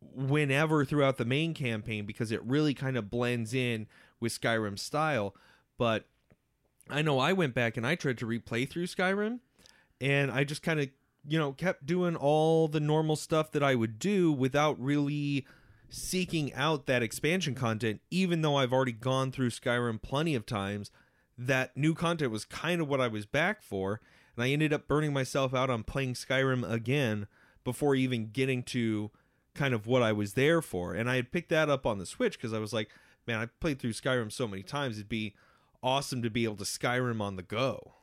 whenever 0.00 0.84
throughout 0.84 1.16
the 1.16 1.24
main 1.24 1.54
campaign 1.54 2.06
because 2.06 2.30
it 2.30 2.44
really 2.44 2.74
kind 2.74 2.96
of 2.96 3.10
blends 3.10 3.54
in 3.54 3.86
with 4.20 4.38
Skyrim 4.38 4.78
style. 4.78 5.34
But 5.78 6.06
I 6.90 7.02
know 7.02 7.18
I 7.18 7.32
went 7.32 7.54
back 7.54 7.76
and 7.76 7.86
I 7.86 7.94
tried 7.94 8.18
to 8.18 8.26
replay 8.26 8.68
through 8.68 8.86
Skyrim 8.86 9.40
and 10.00 10.30
I 10.30 10.44
just 10.44 10.62
kind 10.62 10.80
of, 10.80 10.88
you 11.26 11.38
know, 11.38 11.52
kept 11.52 11.86
doing 11.86 12.16
all 12.16 12.68
the 12.68 12.80
normal 12.80 13.16
stuff 13.16 13.52
that 13.52 13.62
I 13.62 13.74
would 13.74 13.98
do 13.98 14.32
without 14.32 14.80
really 14.80 15.46
seeking 15.90 16.52
out 16.54 16.86
that 16.86 17.02
expansion 17.02 17.54
content, 17.54 18.00
even 18.10 18.42
though 18.42 18.56
I've 18.56 18.72
already 18.72 18.92
gone 18.92 19.32
through 19.32 19.50
Skyrim 19.50 20.00
plenty 20.02 20.34
of 20.34 20.46
times. 20.46 20.90
That 21.36 21.76
new 21.76 21.94
content 21.94 22.32
was 22.32 22.44
kind 22.44 22.80
of 22.80 22.88
what 22.88 23.00
I 23.00 23.08
was 23.08 23.24
back 23.24 23.62
for, 23.62 24.00
and 24.36 24.44
I 24.44 24.50
ended 24.50 24.72
up 24.72 24.88
burning 24.88 25.12
myself 25.12 25.54
out 25.54 25.70
on 25.70 25.84
playing 25.84 26.14
Skyrim 26.14 26.68
again 26.68 27.26
before 27.64 27.94
even 27.94 28.30
getting 28.30 28.62
to 28.64 29.10
kind 29.54 29.74
of 29.74 29.86
what 29.86 30.02
I 30.02 30.12
was 30.12 30.34
there 30.34 30.60
for. 30.60 30.94
And 30.94 31.08
I 31.08 31.16
had 31.16 31.32
picked 31.32 31.50
that 31.50 31.70
up 31.70 31.86
on 31.86 31.98
the 31.98 32.06
Switch 32.06 32.36
because 32.38 32.52
I 32.52 32.58
was 32.58 32.72
like, 32.72 32.90
man, 33.26 33.38
I 33.38 33.46
played 33.60 33.78
through 33.78 33.92
Skyrim 33.92 34.32
so 34.32 34.48
many 34.48 34.62
times, 34.62 34.96
it'd 34.96 35.08
be 35.08 35.34
awesome 35.82 36.22
to 36.22 36.30
be 36.30 36.44
able 36.44 36.56
to 36.56 36.64
Skyrim 36.64 37.20
on 37.20 37.36
the 37.36 37.42
go. 37.42 37.94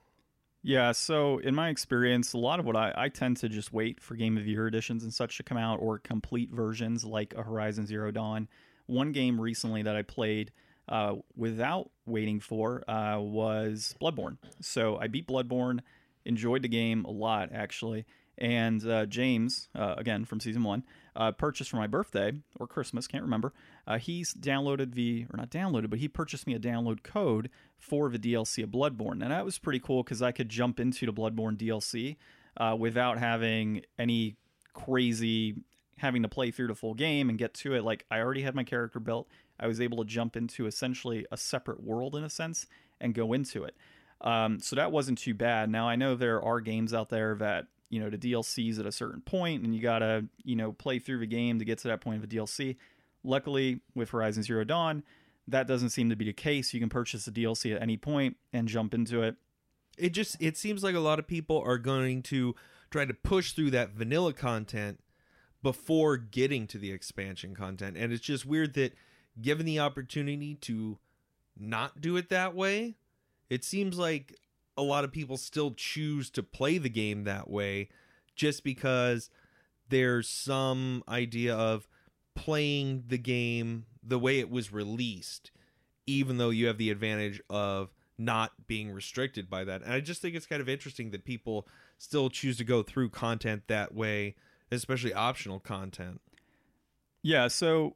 Yeah, 0.67 0.93
so 0.93 1.37
in 1.37 1.53
my 1.53 1.69
experience, 1.69 2.33
a 2.33 2.39
lot 2.39 2.59
of 2.59 2.65
what 2.65 2.75
I, 2.75 2.91
I 2.95 3.09
tend 3.09 3.37
to 3.37 3.49
just 3.49 3.71
wait 3.71 4.01
for 4.01 4.15
Game 4.15 4.35
of 4.35 4.47
Year 4.47 4.65
editions 4.65 5.03
and 5.03 5.13
such 5.13 5.37
to 5.37 5.43
come 5.43 5.59
out 5.59 5.75
or 5.79 5.99
complete 5.99 6.49
versions 6.51 7.05
like 7.05 7.35
a 7.35 7.43
Horizon 7.43 7.85
Zero 7.85 8.09
Dawn. 8.09 8.47
One 8.87 9.11
game 9.11 9.39
recently 9.39 9.83
that 9.83 9.95
I 9.95 10.01
played 10.01 10.51
uh, 10.89 11.17
without 11.35 11.91
waiting 12.07 12.39
for 12.39 12.83
uh, 12.89 13.19
was 13.19 13.95
Bloodborne. 14.01 14.37
So 14.59 14.97
I 14.97 15.05
beat 15.05 15.27
Bloodborne, 15.27 15.81
enjoyed 16.25 16.63
the 16.63 16.67
game 16.67 17.05
a 17.05 17.11
lot 17.11 17.49
actually, 17.53 18.05
And 18.37 18.85
uh, 18.87 19.05
James, 19.05 19.69
uh, 19.75 19.95
again 19.97 20.25
from 20.25 20.39
season 20.39 20.63
one, 20.63 20.83
uh, 21.15 21.31
purchased 21.31 21.69
for 21.69 21.77
my 21.77 21.87
birthday 21.87 22.33
or 22.59 22.67
Christmas, 22.67 23.07
can't 23.07 23.23
remember. 23.23 23.53
Uh, 23.87 23.97
he's 23.97 24.33
downloaded 24.33 24.93
the, 24.93 25.25
or 25.33 25.37
not 25.37 25.49
downloaded, 25.49 25.89
but 25.89 25.99
he 25.99 26.07
purchased 26.07 26.45
me 26.45 26.53
a 26.53 26.59
download 26.59 27.03
code 27.03 27.49
for 27.77 28.09
the 28.09 28.19
DLC 28.19 28.63
of 28.63 28.69
Bloodborne. 28.69 29.21
And 29.21 29.31
that 29.31 29.45
was 29.45 29.57
pretty 29.57 29.79
cool 29.79 30.03
because 30.03 30.21
I 30.21 30.31
could 30.31 30.49
jump 30.49 30.79
into 30.79 31.05
the 31.05 31.13
Bloodborne 31.13 31.57
DLC 31.57 32.17
uh, 32.57 32.75
without 32.77 33.17
having 33.17 33.81
any 33.97 34.35
crazy 34.73 35.55
having 35.97 36.23
to 36.23 36.27
play 36.27 36.51
through 36.51 36.67
the 36.67 36.75
full 36.75 36.93
game 36.93 37.29
and 37.29 37.37
get 37.37 37.53
to 37.53 37.73
it. 37.73 37.83
Like, 37.83 38.05
I 38.11 38.19
already 38.19 38.41
had 38.41 38.53
my 38.53 38.65
character 38.65 38.99
built. 38.99 39.29
I 39.57 39.67
was 39.67 39.79
able 39.79 39.97
to 39.99 40.05
jump 40.05 40.35
into 40.35 40.67
essentially 40.67 41.25
a 41.31 41.37
separate 41.37 41.81
world 41.81 42.15
in 42.15 42.23
a 42.25 42.29
sense 42.29 42.65
and 42.99 43.13
go 43.13 43.31
into 43.31 43.63
it. 43.63 43.75
Um, 44.21 44.59
so 44.59 44.75
that 44.75 44.91
wasn't 44.91 45.17
too 45.17 45.33
bad. 45.33 45.69
Now 45.69 45.87
I 45.87 45.95
know 45.95 46.15
there 46.15 46.41
are 46.41 46.59
games 46.59 46.93
out 46.93 47.09
there 47.09 47.35
that 47.35 47.67
you 47.89 47.99
know 47.99 48.09
the 48.09 48.17
DLCs 48.17 48.79
at 48.79 48.85
a 48.85 48.91
certain 48.91 49.21
point, 49.21 49.63
and 49.63 49.75
you 49.75 49.81
gotta 49.81 50.25
you 50.43 50.55
know 50.55 50.71
play 50.71 50.99
through 50.99 51.19
the 51.19 51.27
game 51.27 51.59
to 51.59 51.65
get 51.65 51.77
to 51.79 51.87
that 51.87 52.01
point 52.01 52.17
of 52.17 52.23
a 52.23 52.27
DLC. 52.27 52.77
Luckily, 53.23 53.81
with 53.95 54.11
Horizon 54.11 54.43
Zero 54.43 54.63
Dawn, 54.63 55.03
that 55.47 55.67
doesn't 55.67 55.89
seem 55.89 56.09
to 56.09 56.15
be 56.15 56.25
the 56.25 56.33
case. 56.33 56.73
You 56.73 56.79
can 56.79 56.89
purchase 56.89 57.25
the 57.25 57.31
DLC 57.31 57.75
at 57.75 57.81
any 57.81 57.97
point 57.97 58.37
and 58.53 58.67
jump 58.67 58.93
into 58.93 59.21
it. 59.21 59.35
It 59.97 60.11
just 60.11 60.37
it 60.39 60.57
seems 60.57 60.83
like 60.83 60.95
a 60.95 60.99
lot 60.99 61.19
of 61.19 61.27
people 61.27 61.61
are 61.65 61.77
going 61.77 62.21
to 62.23 62.55
try 62.91 63.05
to 63.05 63.13
push 63.13 63.53
through 63.53 63.71
that 63.71 63.91
vanilla 63.91 64.33
content 64.33 64.99
before 65.63 66.17
getting 66.17 66.67
to 66.67 66.77
the 66.77 66.91
expansion 66.91 67.55
content, 67.55 67.97
and 67.97 68.13
it's 68.13 68.21
just 68.21 68.45
weird 68.45 68.73
that 68.75 68.93
given 69.41 69.65
the 69.65 69.79
opportunity 69.79 70.55
to 70.55 70.97
not 71.57 72.01
do 72.01 72.17
it 72.17 72.29
that 72.29 72.53
way, 72.55 72.95
it 73.49 73.63
seems 73.63 73.97
like 73.97 74.37
a 74.77 74.81
lot 74.81 75.03
of 75.03 75.11
people 75.11 75.37
still 75.37 75.71
choose 75.71 76.29
to 76.31 76.43
play 76.43 76.77
the 76.77 76.89
game 76.89 77.23
that 77.23 77.49
way 77.49 77.89
just 78.35 78.63
because 78.63 79.29
there's 79.89 80.27
some 80.27 81.03
idea 81.07 81.55
of 81.55 81.87
playing 82.35 83.05
the 83.07 83.17
game 83.17 83.85
the 84.03 84.19
way 84.19 84.39
it 84.39 84.49
was 84.49 84.71
released 84.71 85.51
even 86.07 86.37
though 86.37 86.49
you 86.49 86.67
have 86.67 86.77
the 86.77 86.91
advantage 86.91 87.41
of 87.49 87.91
not 88.17 88.67
being 88.67 88.91
restricted 88.91 89.49
by 89.49 89.63
that. 89.63 89.81
And 89.81 89.91
i 89.91 89.99
just 89.99 90.21
think 90.21 90.35
it's 90.35 90.45
kind 90.45 90.61
of 90.61 90.69
interesting 90.69 91.11
that 91.11 91.25
people 91.25 91.67
still 91.97 92.29
choose 92.29 92.57
to 92.57 92.63
go 92.63 92.83
through 92.83 93.09
content 93.09 93.63
that 93.67 93.93
way 93.93 94.35
especially 94.71 95.13
optional 95.13 95.59
content. 95.59 96.21
Yeah, 97.21 97.47
so 97.47 97.95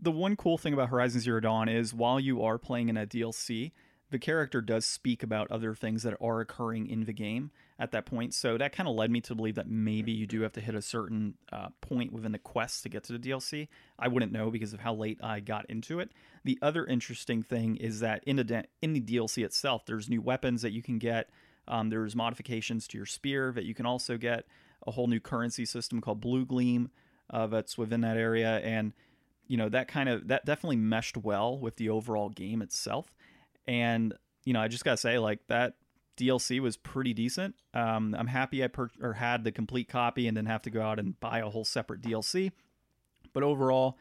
the 0.00 0.12
one 0.12 0.36
cool 0.36 0.58
thing 0.58 0.72
about 0.72 0.88
Horizon 0.88 1.20
Zero 1.20 1.40
Dawn 1.40 1.68
is 1.68 1.94
while 1.94 2.20
you 2.20 2.42
are 2.42 2.58
playing 2.58 2.88
in 2.88 2.96
a 2.96 3.06
DLC, 3.06 3.72
the 4.12 4.18
character 4.18 4.60
does 4.60 4.84
speak 4.84 5.22
about 5.22 5.50
other 5.50 5.74
things 5.74 6.02
that 6.02 6.14
are 6.20 6.40
occurring 6.40 6.86
in 6.86 7.04
the 7.04 7.14
game 7.14 7.50
at 7.78 7.92
that 7.92 8.04
point. 8.04 8.34
So 8.34 8.58
that 8.58 8.72
kind 8.72 8.86
of 8.86 8.94
led 8.94 9.10
me 9.10 9.22
to 9.22 9.34
believe 9.34 9.54
that 9.54 9.68
maybe 9.68 10.12
you 10.12 10.26
do 10.26 10.42
have 10.42 10.52
to 10.52 10.60
hit 10.60 10.74
a 10.74 10.82
certain 10.82 11.34
uh, 11.50 11.68
point 11.80 12.12
within 12.12 12.32
the 12.32 12.38
quest 12.38 12.82
to 12.82 12.90
get 12.90 13.04
to 13.04 13.14
the 13.14 13.18
DLC. 13.18 13.68
I 13.98 14.08
wouldn't 14.08 14.30
know 14.30 14.50
because 14.50 14.74
of 14.74 14.80
how 14.80 14.94
late 14.94 15.18
I 15.22 15.40
got 15.40 15.64
into 15.70 15.98
it. 15.98 16.12
The 16.44 16.58
other 16.60 16.84
interesting 16.84 17.42
thing 17.42 17.76
is 17.76 18.00
that 18.00 18.22
in 18.24 18.36
the 18.36 18.64
in 18.82 18.92
the 18.92 19.00
DLC 19.00 19.44
itself, 19.44 19.86
there's 19.86 20.10
new 20.10 20.20
weapons 20.20 20.60
that 20.60 20.72
you 20.72 20.82
can 20.82 20.98
get. 20.98 21.30
Um, 21.66 21.88
there's 21.88 22.14
modifications 22.14 22.86
to 22.88 22.98
your 22.98 23.06
spear 23.06 23.50
that 23.52 23.64
you 23.64 23.74
can 23.74 23.86
also 23.86 24.18
get. 24.18 24.46
A 24.86 24.90
whole 24.90 25.06
new 25.06 25.20
currency 25.20 25.64
system 25.64 26.00
called 26.00 26.20
Blue 26.20 26.44
Gleam 26.44 26.90
uh, 27.30 27.46
that's 27.46 27.78
within 27.78 28.02
that 28.02 28.16
area, 28.16 28.58
and 28.58 28.92
you 29.46 29.56
know 29.56 29.70
that 29.70 29.88
kind 29.88 30.08
of 30.08 30.28
that 30.28 30.44
definitely 30.44 30.76
meshed 30.76 31.16
well 31.16 31.58
with 31.58 31.76
the 31.76 31.88
overall 31.88 32.28
game 32.28 32.60
itself 32.60 33.14
and 33.66 34.14
you 34.44 34.52
know 34.52 34.60
i 34.60 34.68
just 34.68 34.84
gotta 34.84 34.96
say 34.96 35.18
like 35.18 35.40
that 35.48 35.74
dlc 36.18 36.60
was 36.60 36.76
pretty 36.76 37.14
decent. 37.14 37.54
Um, 37.74 38.14
i'm 38.18 38.26
happy 38.26 38.62
i 38.62 38.68
per- 38.68 38.90
or 39.00 39.14
had 39.14 39.44
the 39.44 39.52
complete 39.52 39.88
copy 39.88 40.26
and 40.26 40.36
didn't 40.36 40.48
have 40.48 40.62
to 40.62 40.70
go 40.70 40.82
out 40.82 40.98
and 40.98 41.18
buy 41.20 41.38
a 41.38 41.48
whole 41.48 41.64
separate 41.64 42.02
dlc 42.02 42.52
but 43.32 43.42
overall 43.42 43.98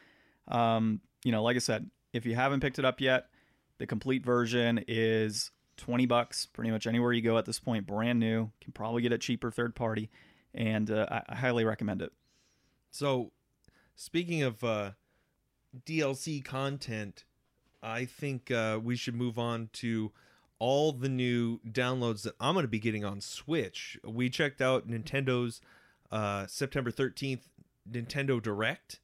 um, 0.48 1.02
you 1.24 1.32
know 1.32 1.44
like 1.44 1.56
i 1.56 1.60
said 1.60 1.90
if 2.14 2.26
you 2.26 2.36
haven't 2.36 2.60
picked 2.60 2.80
it 2.80 2.86
up 2.86 3.00
yet 3.00 3.28
the 3.78 3.88
complete 3.88 4.26
version 4.26 4.84
is 4.88 5.52
20 5.78 6.06
bucks 6.06 6.46
pretty 6.46 6.70
much 6.70 6.86
anywhere 6.86 7.14
you 7.14 7.22
go 7.22 7.38
at 7.38 7.46
this 7.46 7.60
point 7.60 7.88
brand 7.88 8.20
new 8.20 8.52
can 8.60 8.74
probably 8.74 9.02
get 9.02 9.14
it 9.14 9.22
cheaper 9.22 9.50
third 9.50 9.76
party 9.76 10.10
and 10.54 10.90
uh, 10.92 11.06
I, 11.10 11.22
I 11.30 11.36
highly 11.36 11.66
recommend 11.66 12.02
it. 12.02 12.12
So, 12.92 13.32
speaking 13.96 14.44
of 14.44 14.64
uh, 14.64 14.92
DLC 15.86 16.44
content, 16.44 17.24
I 17.82 18.06
think 18.06 18.52
uh, 18.52 18.80
we 18.82 18.96
should 18.96 19.16
move 19.16 19.40
on 19.40 19.70
to 19.74 20.12
all 20.60 20.92
the 20.92 21.10
new 21.10 21.60
downloads 21.68 22.22
that 22.24 22.36
I'm 22.40 22.54
going 22.54 22.64
to 22.64 22.70
be 22.70 22.80
getting 22.80 23.04
on 23.04 23.22
Switch. 23.22 23.98
We 24.06 24.30
checked 24.30 24.62
out 24.62 24.88
Nintendo's 24.88 25.60
uh, 26.12 26.46
September 26.48 26.92
13th 26.92 27.42
Nintendo 27.90 28.42
Direct, 28.42 29.00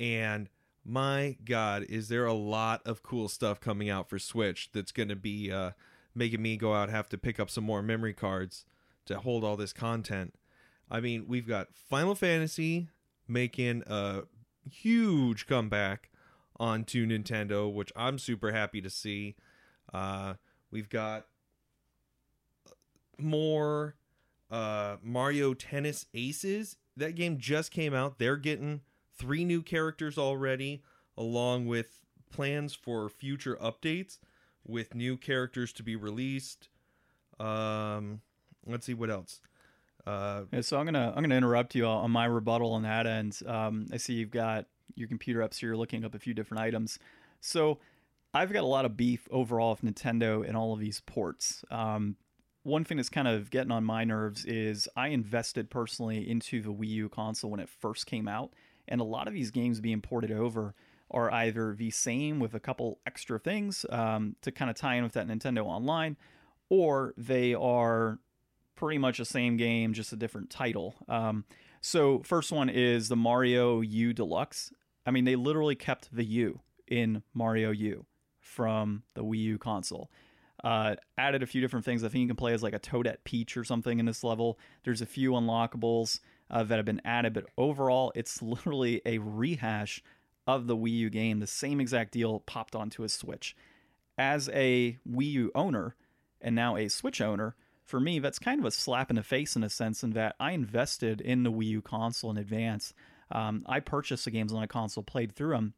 and 0.00 0.48
my 0.84 1.36
God, 1.44 1.84
is 1.84 2.08
there 2.08 2.26
a 2.26 2.32
lot 2.32 2.82
of 2.84 3.02
cool 3.04 3.28
stuff 3.28 3.60
coming 3.60 3.88
out 3.88 4.08
for 4.08 4.18
Switch 4.18 4.70
that's 4.72 4.90
going 4.90 5.08
to 5.08 5.16
be 5.16 5.52
uh, 5.52 5.70
making 6.14 6.42
me 6.42 6.56
go 6.56 6.74
out 6.74 6.90
have 6.90 7.08
to 7.10 7.18
pick 7.18 7.38
up 7.38 7.48
some 7.48 7.64
more 7.64 7.82
memory 7.82 8.12
cards 8.12 8.64
to 9.06 9.18
hold 9.18 9.44
all 9.44 9.56
this 9.56 9.72
content. 9.72 10.34
I 10.90 11.00
mean, 11.00 11.26
we've 11.28 11.46
got 11.46 11.68
Final 11.74 12.14
Fantasy 12.14 12.88
making 13.28 13.82
a 13.86 14.22
huge 14.68 15.46
comeback 15.46 16.10
onto 16.62 17.04
Nintendo, 17.04 17.70
which 17.70 17.90
I'm 17.96 18.20
super 18.20 18.52
happy 18.52 18.80
to 18.82 18.88
see. 18.88 19.34
Uh, 19.92 20.34
we've 20.70 20.88
got 20.88 21.26
more 23.18 23.96
uh, 24.48 24.96
Mario 25.02 25.54
Tennis 25.54 26.06
Aces. 26.14 26.76
That 26.96 27.16
game 27.16 27.38
just 27.38 27.72
came 27.72 27.92
out. 27.94 28.20
They're 28.20 28.36
getting 28.36 28.82
three 29.18 29.44
new 29.44 29.60
characters 29.60 30.16
already, 30.16 30.84
along 31.18 31.66
with 31.66 32.00
plans 32.30 32.76
for 32.76 33.08
future 33.08 33.56
updates 33.56 34.18
with 34.64 34.94
new 34.94 35.16
characters 35.16 35.72
to 35.72 35.82
be 35.82 35.96
released. 35.96 36.68
Um, 37.40 38.20
let's 38.64 38.86
see 38.86 38.94
what 38.94 39.10
else. 39.10 39.40
Uh, 40.06 40.42
Yeah, 40.52 40.60
so 40.60 40.78
I'm 40.78 40.84
gonna 40.84 41.12
I'm 41.14 41.24
gonna 41.24 41.36
interrupt 41.36 41.74
you 41.74 41.86
on 41.86 42.10
my 42.12 42.26
rebuttal 42.26 42.72
on 42.72 42.82
that 42.82 43.06
end. 43.06 43.40
Um, 43.46 43.86
I 43.92 43.96
see 43.96 44.14
you've 44.14 44.30
got 44.30 44.66
your 44.94 45.08
computer 45.08 45.42
up, 45.42 45.54
so 45.54 45.66
you're 45.66 45.76
looking 45.76 46.04
up 46.04 46.14
a 46.14 46.18
few 46.18 46.34
different 46.34 46.62
items. 46.62 46.98
So 47.40 47.78
I've 48.34 48.52
got 48.52 48.62
a 48.62 48.66
lot 48.66 48.84
of 48.84 48.96
beef 48.96 49.28
overall 49.30 49.78
with 49.80 49.94
Nintendo 49.94 50.46
and 50.46 50.56
all 50.56 50.72
of 50.72 50.80
these 50.80 51.00
ports. 51.00 51.64
Um, 51.70 52.16
one 52.62 52.84
thing 52.84 52.96
that's 52.96 53.08
kind 53.08 53.28
of 53.28 53.50
getting 53.50 53.72
on 53.72 53.84
my 53.84 54.04
nerves 54.04 54.44
is 54.44 54.88
I 54.96 55.08
invested 55.08 55.68
personally 55.68 56.28
into 56.28 56.62
the 56.62 56.72
Wii 56.72 56.88
U 56.88 57.08
console 57.08 57.50
when 57.50 57.60
it 57.60 57.68
first 57.68 58.06
came 58.06 58.28
out, 58.28 58.52
and 58.88 59.00
a 59.00 59.04
lot 59.04 59.26
of 59.26 59.34
these 59.34 59.50
games 59.50 59.80
being 59.80 60.00
ported 60.00 60.30
over 60.30 60.74
are 61.10 61.30
either 61.30 61.74
the 61.74 61.90
same 61.90 62.38
with 62.40 62.54
a 62.54 62.60
couple 62.60 62.98
extra 63.06 63.38
things 63.38 63.84
um, 63.90 64.36
to 64.42 64.50
kind 64.50 64.70
of 64.70 64.76
tie 64.76 64.94
in 64.94 65.02
with 65.02 65.12
that 65.12 65.26
Nintendo 65.26 65.64
Online, 65.64 66.16
or 66.70 67.12
they 67.18 67.52
are 67.52 68.18
pretty 68.76 68.98
much 68.98 69.18
the 69.18 69.24
same 69.24 69.56
game, 69.56 69.92
just 69.92 70.12
a 70.12 70.16
different 70.16 70.48
title. 70.48 70.94
Um, 71.08 71.44
so, 71.80 72.22
first 72.24 72.52
one 72.52 72.68
is 72.68 73.08
the 73.08 73.16
Mario 73.16 73.80
U 73.80 74.12
Deluxe. 74.12 74.72
I 75.04 75.10
mean, 75.10 75.24
they 75.24 75.36
literally 75.36 75.74
kept 75.74 76.14
the 76.14 76.24
U 76.24 76.60
in 76.86 77.22
Mario 77.34 77.70
U 77.70 78.06
from 78.40 79.02
the 79.14 79.24
Wii 79.24 79.42
U 79.42 79.58
console. 79.58 80.10
Uh, 80.62 80.94
added 81.18 81.42
a 81.42 81.46
few 81.46 81.60
different 81.60 81.84
things. 81.84 82.04
I 82.04 82.08
think 82.08 82.22
you 82.22 82.28
can 82.28 82.36
play 82.36 82.52
as 82.52 82.62
like 82.62 82.74
a 82.74 82.78
Toadette 82.78 83.24
Peach 83.24 83.56
or 83.56 83.64
something 83.64 83.98
in 83.98 84.06
this 84.06 84.22
level. 84.22 84.58
There's 84.84 85.00
a 85.00 85.06
few 85.06 85.32
unlockables 85.32 86.20
uh, 86.50 86.62
that 86.64 86.76
have 86.76 86.84
been 86.84 87.02
added, 87.04 87.32
but 87.32 87.46
overall, 87.58 88.12
it's 88.14 88.40
literally 88.42 89.02
a 89.04 89.18
rehash 89.18 90.02
of 90.46 90.66
the 90.66 90.76
Wii 90.76 90.92
U 90.98 91.10
game. 91.10 91.40
The 91.40 91.46
same 91.46 91.80
exact 91.80 92.12
deal 92.12 92.40
popped 92.40 92.76
onto 92.76 93.02
a 93.02 93.08
Switch. 93.08 93.56
As 94.18 94.48
a 94.50 94.98
Wii 95.08 95.32
U 95.32 95.52
owner 95.54 95.96
and 96.40 96.54
now 96.54 96.76
a 96.76 96.88
Switch 96.88 97.20
owner, 97.20 97.56
for 97.84 97.98
me, 97.98 98.18
that's 98.18 98.38
kind 98.38 98.60
of 98.60 98.66
a 98.66 98.70
slap 98.70 99.10
in 99.10 99.16
the 99.16 99.22
face 99.22 99.56
in 99.56 99.64
a 99.64 99.68
sense, 99.68 100.02
in 100.04 100.10
that 100.10 100.36
I 100.38 100.52
invested 100.52 101.20
in 101.20 101.42
the 101.42 101.52
Wii 101.52 101.66
U 101.66 101.82
console 101.82 102.30
in 102.30 102.36
advance. 102.36 102.94
Um, 103.32 103.64
I 103.66 103.80
purchased 103.80 104.24
the 104.24 104.30
games 104.30 104.52
on 104.52 104.60
my 104.60 104.66
console, 104.66 105.02
played 105.02 105.34
through 105.34 105.54
them, 105.54 105.74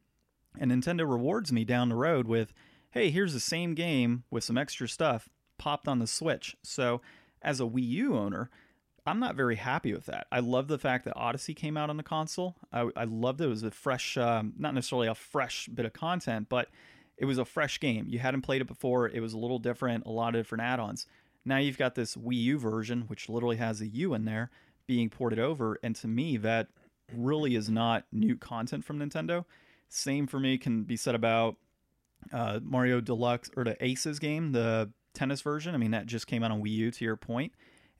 and 0.59 0.71
Nintendo 0.71 1.09
rewards 1.09 1.53
me 1.53 1.65
down 1.65 1.89
the 1.89 1.97
road 1.97 2.27
with, 2.27 2.53
hey, 2.91 3.11
here's 3.11 3.33
the 3.33 3.41
same 3.41 3.75
game 3.75 4.25
with 4.31 4.45
some 4.45 4.59
extra 4.59 4.89
stuff 4.89 5.29
popped 5.59 5.89
on 5.89 6.01
the 6.01 6.07
Switch. 6.07 6.57
So, 6.63 7.01
as 7.43 7.61
a 7.61 7.65
Wii 7.65 7.87
U 7.89 8.17
owner, 8.17 8.51
I'm 9.07 9.21
not 9.21 9.37
very 9.37 9.57
happy 9.57 9.93
with 9.93 10.07
that. 10.07 10.27
I 10.33 10.41
love 10.41 10.69
the 10.69 10.79
fact 10.79 11.05
that 11.05 11.17
Odyssey 11.17 11.55
came 11.55 11.77
out 11.77 11.91
on 11.91 11.97
the 11.97 12.03
console. 12.03 12.57
I, 12.73 12.89
I 12.97 13.05
loved 13.05 13.41
it. 13.41 13.45
It 13.45 13.49
was 13.49 13.63
a 13.63 13.71
fresh, 13.71 14.17
um, 14.17 14.55
not 14.59 14.75
necessarily 14.75 15.09
a 15.09 15.15
fresh 15.15 15.69
bit 15.69 15.85
of 15.85 15.93
content, 15.93 16.49
but 16.49 16.69
it 17.19 17.27
was 17.27 17.39
a 17.39 17.45
fresh 17.45 17.81
game. 17.81 18.07
You 18.09 18.19
hadn't 18.19 18.43
played 18.43 18.63
it 18.63 18.67
before. 18.67 19.09
It 19.09 19.21
was 19.21 19.35
a 19.35 19.39
little 19.39 19.59
different, 19.59 20.07
a 20.07 20.11
lot 20.11 20.35
of 20.35 20.41
different 20.41 20.65
add 20.65 20.81
ons. 20.81 21.07
Now 21.45 21.59
you've 21.59 21.79
got 21.79 21.95
this 21.95 22.17
Wii 22.17 22.43
U 22.43 22.59
version, 22.59 23.03
which 23.03 23.29
literally 23.29 23.57
has 23.57 23.81
a 23.81 23.87
U 23.87 24.15
in 24.15 24.25
there, 24.25 24.51
being 24.87 25.11
ported 25.11 25.39
over. 25.39 25.79
And 25.83 25.95
to 25.97 26.09
me, 26.09 26.39
that 26.39 26.69
really 27.13 27.57
is 27.57 27.69
not 27.69 28.05
new 28.13 28.37
content 28.37 28.85
from 28.85 28.99
Nintendo. 28.99 29.45
Same 29.89 30.27
for 30.27 30.41
me 30.41 30.59
can 30.59 30.85
be 30.85 30.97
said 30.97 31.15
about 31.15 31.57
uh, 32.33 32.61
Mario 32.63 33.01
Deluxe 33.01 33.51
or 33.57 33.65
the 33.65 33.77
Aces 33.85 34.19
game, 34.19 34.53
the 34.53 34.91
tennis 35.13 35.41
version. 35.41 35.75
I 35.75 35.79
mean, 35.79 35.93
that 35.93 36.07
just 36.07 36.27
came 36.27 36.43
out 36.43 36.51
on 36.51 36.63
Wii 36.63 36.71
U, 36.71 36.91
to 36.91 37.05
your 37.05 37.19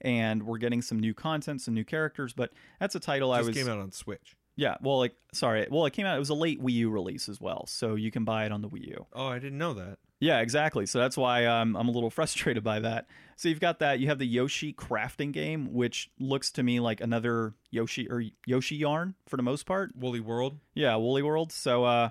and 0.01 0.43
we're 0.43 0.57
getting 0.57 0.81
some 0.81 0.99
new 0.99 1.13
content, 1.13 1.61
some 1.61 1.73
new 1.73 1.83
characters. 1.85 2.33
But 2.33 2.51
that's 2.79 2.95
a 2.95 2.99
title 2.99 3.31
I 3.31 3.41
was 3.41 3.55
came 3.55 3.69
out 3.69 3.79
on 3.79 3.91
Switch. 3.91 4.35
yeah. 4.55 4.75
Well, 4.81 4.99
like 4.99 5.15
sorry, 5.33 5.67
well 5.69 5.85
it 5.85 5.93
came 5.93 6.05
out. 6.05 6.15
It 6.15 6.19
was 6.19 6.29
a 6.29 6.35
late 6.35 6.61
Wii 6.61 6.73
U 6.73 6.89
release 6.89 7.29
as 7.29 7.39
well, 7.39 7.65
so 7.67 7.95
you 7.95 8.11
can 8.11 8.25
buy 8.25 8.45
it 8.45 8.51
on 8.51 8.61
the 8.61 8.69
Wii 8.69 8.87
U. 8.87 9.05
Oh, 9.13 9.27
I 9.27 9.39
didn't 9.39 9.57
know 9.57 9.73
that. 9.73 9.97
Yeah, 10.19 10.39
exactly. 10.39 10.85
So 10.85 10.99
that's 10.99 11.17
why 11.17 11.45
um, 11.45 11.75
I'm 11.75 11.87
a 11.87 11.91
little 11.91 12.09
frustrated 12.11 12.63
by 12.63 12.79
that. 12.79 13.07
So 13.35 13.49
you've 13.49 13.59
got 13.59 13.79
that. 13.79 13.99
You 13.99 14.07
have 14.07 14.19
the 14.19 14.27
Yoshi 14.27 14.73
crafting 14.73 15.31
game, 15.31 15.73
which 15.73 16.09
looks 16.19 16.51
to 16.51 16.63
me 16.63 16.79
like 16.79 17.01
another 17.01 17.53
Yoshi 17.69 18.09
or 18.09 18.23
Yoshi 18.45 18.77
yarn 18.77 19.15
for 19.27 19.37
the 19.37 19.43
most 19.43 19.65
part. 19.65 19.91
Woolly 19.95 20.21
World. 20.21 20.59
Yeah, 20.73 20.95
Woolly 20.95 21.21
World. 21.21 21.51
So 21.51 21.83
uh, 21.83 22.09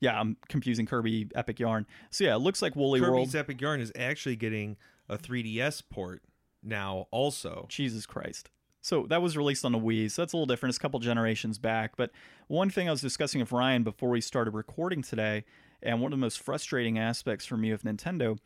yeah, 0.00 0.18
I'm 0.18 0.36
confusing 0.48 0.86
Kirby 0.86 1.28
Epic 1.34 1.60
Yarn. 1.60 1.86
So 2.10 2.24
yeah, 2.24 2.34
it 2.34 2.38
looks 2.38 2.62
like 2.62 2.74
Woolly 2.74 3.00
World. 3.00 3.14
Kirby's 3.14 3.34
Epic 3.34 3.60
Yarn 3.60 3.80
is 3.80 3.92
actually 3.96 4.36
getting 4.36 4.76
a 5.08 5.18
3DS 5.18 5.82
port 5.90 6.22
now. 6.62 7.06
Also, 7.10 7.66
Jesus 7.68 8.06
Christ. 8.06 8.50
So 8.80 9.06
that 9.10 9.22
was 9.22 9.36
released 9.36 9.64
on 9.64 9.70
the 9.70 9.78
Wii, 9.78 10.10
so 10.10 10.22
that's 10.22 10.32
a 10.32 10.36
little 10.36 10.46
different. 10.46 10.70
It's 10.70 10.78
a 10.78 10.80
couple 10.80 10.98
generations 10.98 11.56
back. 11.56 11.92
But 11.96 12.10
one 12.48 12.68
thing 12.68 12.88
I 12.88 12.90
was 12.90 13.00
discussing 13.00 13.40
with 13.40 13.52
Ryan 13.52 13.84
before 13.84 14.10
we 14.10 14.20
started 14.20 14.54
recording 14.54 15.02
today, 15.02 15.44
and 15.82 16.00
one 16.00 16.12
of 16.12 16.18
the 16.18 16.24
most 16.24 16.40
frustrating 16.40 16.98
aspects 16.98 17.46
for 17.46 17.56
me 17.56 17.70
of 17.70 17.82
Nintendo, 17.82 18.38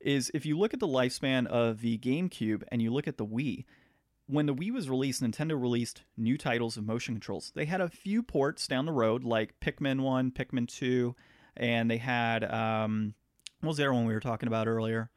is 0.00 0.30
if 0.34 0.44
you 0.44 0.58
look 0.58 0.74
at 0.74 0.80
the 0.80 0.86
lifespan 0.88 1.46
of 1.46 1.80
the 1.80 1.98
GameCube 1.98 2.62
and 2.68 2.82
you 2.82 2.92
look 2.92 3.08
at 3.08 3.16
the 3.16 3.26
Wii, 3.26 3.64
when 4.26 4.46
the 4.46 4.54
Wii 4.54 4.72
was 4.72 4.88
released, 4.88 5.22
Nintendo 5.22 5.60
released 5.60 6.02
new 6.16 6.38
titles 6.38 6.76
of 6.76 6.84
motion 6.84 7.14
controls. 7.14 7.52
They 7.54 7.66
had 7.66 7.80
a 7.80 7.88
few 7.88 8.22
ports 8.22 8.66
down 8.66 8.86
the 8.86 8.92
road, 8.92 9.24
like 9.24 9.58
Pikmin 9.60 10.00
1, 10.00 10.30
Pikmin 10.30 10.68
2, 10.68 11.14
and 11.56 11.90
they 11.90 11.98
had, 11.98 12.44
um, 12.44 13.14
what 13.60 13.68
was 13.68 13.76
the 13.76 13.84
other 13.84 13.92
one 13.92 14.06
we 14.06 14.14
were 14.14 14.20
talking 14.20 14.46
about 14.46 14.66
earlier? 14.66 15.10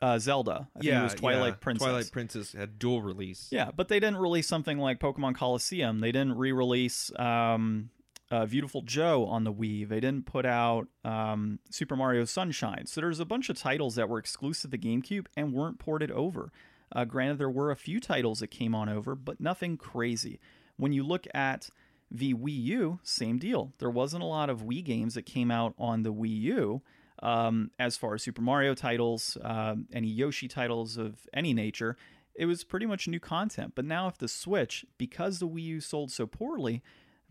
Uh, 0.00 0.18
Zelda. 0.18 0.68
I 0.76 0.80
think 0.80 0.92
it 0.92 1.02
was 1.02 1.14
Twilight 1.14 1.54
yeah. 1.54 1.58
Princess. 1.60 1.86
Twilight 1.86 2.12
Princess 2.12 2.52
had 2.52 2.78
dual 2.78 3.00
release. 3.00 3.48
Yeah, 3.50 3.70
but 3.74 3.88
they 3.88 4.00
didn't 4.00 4.18
release 4.18 4.46
something 4.46 4.78
like 4.78 4.98
Pokemon 4.98 5.34
Colosseum. 5.34 6.00
They 6.00 6.12
didn't 6.12 6.36
re-release 6.36 7.10
um, 7.18 7.90
uh, 8.34 8.46
Beautiful 8.46 8.82
Joe 8.82 9.26
on 9.26 9.44
the 9.44 9.52
Wii. 9.52 9.88
They 9.88 10.00
didn't 10.00 10.26
put 10.26 10.44
out 10.44 10.88
um, 11.04 11.60
Super 11.70 11.94
Mario 11.94 12.24
Sunshine. 12.24 12.86
So 12.86 13.00
there's 13.00 13.20
a 13.20 13.24
bunch 13.24 13.48
of 13.48 13.56
titles 13.56 13.94
that 13.94 14.08
were 14.08 14.18
exclusive 14.18 14.72
to 14.72 14.78
GameCube 14.78 15.26
and 15.36 15.52
weren't 15.52 15.78
ported 15.78 16.10
over. 16.10 16.50
Uh, 16.90 17.04
granted, 17.04 17.38
there 17.38 17.50
were 17.50 17.70
a 17.70 17.76
few 17.76 18.00
titles 18.00 18.40
that 18.40 18.48
came 18.48 18.74
on 18.74 18.88
over, 18.88 19.14
but 19.14 19.40
nothing 19.40 19.76
crazy. 19.76 20.40
When 20.76 20.92
you 20.92 21.04
look 21.04 21.26
at 21.32 21.70
the 22.10 22.34
Wii 22.34 22.64
U, 22.64 22.98
same 23.04 23.38
deal. 23.38 23.72
There 23.78 23.90
wasn't 23.90 24.24
a 24.24 24.26
lot 24.26 24.50
of 24.50 24.62
Wii 24.62 24.84
games 24.84 25.14
that 25.14 25.26
came 25.26 25.50
out 25.50 25.74
on 25.78 26.02
the 26.02 26.12
Wii 26.12 26.40
U. 26.42 26.82
Um, 27.22 27.70
as 27.78 27.96
far 27.96 28.14
as 28.14 28.22
Super 28.22 28.42
Mario 28.42 28.74
titles, 28.74 29.38
um, 29.42 29.86
any 29.92 30.08
Yoshi 30.08 30.48
titles 30.48 30.96
of 30.96 31.26
any 31.32 31.54
nature, 31.54 31.96
it 32.34 32.46
was 32.46 32.64
pretty 32.64 32.86
much 32.86 33.06
new 33.06 33.20
content. 33.20 33.72
But 33.76 33.84
now, 33.84 34.08
if 34.08 34.18
the 34.18 34.28
Switch, 34.28 34.84
because 34.98 35.38
the 35.38 35.48
Wii 35.48 35.62
U 35.62 35.80
sold 35.80 36.10
so 36.10 36.26
poorly, 36.26 36.82